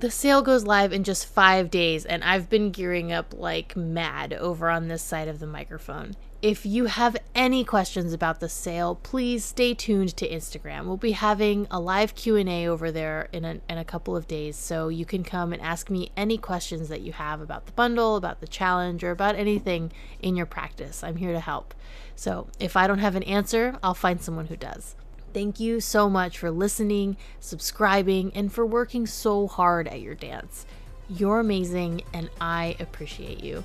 The 0.00 0.10
sale 0.10 0.42
goes 0.42 0.64
live 0.64 0.92
in 0.92 1.04
just 1.04 1.26
five 1.26 1.70
days, 1.70 2.04
and 2.04 2.22
I've 2.24 2.50
been 2.50 2.70
gearing 2.70 3.10
up 3.10 3.34
like 3.34 3.74
mad 3.74 4.34
over 4.34 4.68
on 4.68 4.88
this 4.88 5.02
side 5.02 5.28
of 5.28 5.40
the 5.40 5.46
microphone. 5.46 6.14
If 6.42 6.64
you 6.64 6.86
have 6.86 7.18
any 7.34 7.64
questions 7.64 8.14
about 8.14 8.40
the 8.40 8.48
sale, 8.48 8.94
please 8.94 9.44
stay 9.44 9.74
tuned 9.74 10.16
to 10.16 10.26
Instagram. 10.26 10.86
We'll 10.86 10.96
be 10.96 11.12
having 11.12 11.66
a 11.70 11.78
live 11.78 12.14
Q&A 12.14 12.66
over 12.66 12.90
there 12.90 13.28
in 13.30 13.44
a, 13.44 13.60
in 13.68 13.76
a 13.76 13.84
couple 13.84 14.16
of 14.16 14.26
days, 14.26 14.56
so 14.56 14.88
you 14.88 15.04
can 15.04 15.22
come 15.22 15.52
and 15.52 15.60
ask 15.60 15.90
me 15.90 16.12
any 16.16 16.38
questions 16.38 16.88
that 16.88 17.02
you 17.02 17.12
have 17.12 17.42
about 17.42 17.66
the 17.66 17.72
bundle, 17.72 18.16
about 18.16 18.40
the 18.40 18.48
challenge, 18.48 19.04
or 19.04 19.10
about 19.10 19.36
anything 19.36 19.92
in 20.22 20.34
your 20.34 20.46
practice. 20.46 21.04
I'm 21.04 21.16
here 21.16 21.32
to 21.32 21.40
help. 21.40 21.74
So 22.16 22.48
if 22.58 22.74
I 22.74 22.86
don't 22.86 23.00
have 23.00 23.16
an 23.16 23.22
answer, 23.24 23.76
I'll 23.82 23.92
find 23.92 24.22
someone 24.22 24.46
who 24.46 24.56
does. 24.56 24.96
Thank 25.34 25.60
you 25.60 25.78
so 25.78 26.08
much 26.08 26.38
for 26.38 26.50
listening, 26.50 27.18
subscribing, 27.38 28.32
and 28.34 28.50
for 28.50 28.64
working 28.64 29.06
so 29.06 29.46
hard 29.46 29.88
at 29.88 30.00
your 30.00 30.14
dance. 30.14 30.64
You're 31.06 31.40
amazing, 31.40 32.00
and 32.14 32.30
I 32.40 32.76
appreciate 32.80 33.44
you. 33.44 33.62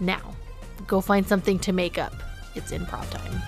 Now, 0.00 0.34
go 0.86 1.00
find 1.00 1.26
something 1.26 1.58
to 1.60 1.72
make 1.72 1.98
up. 1.98 2.14
It's 2.54 2.72
improv 2.72 3.08
time. 3.10 3.42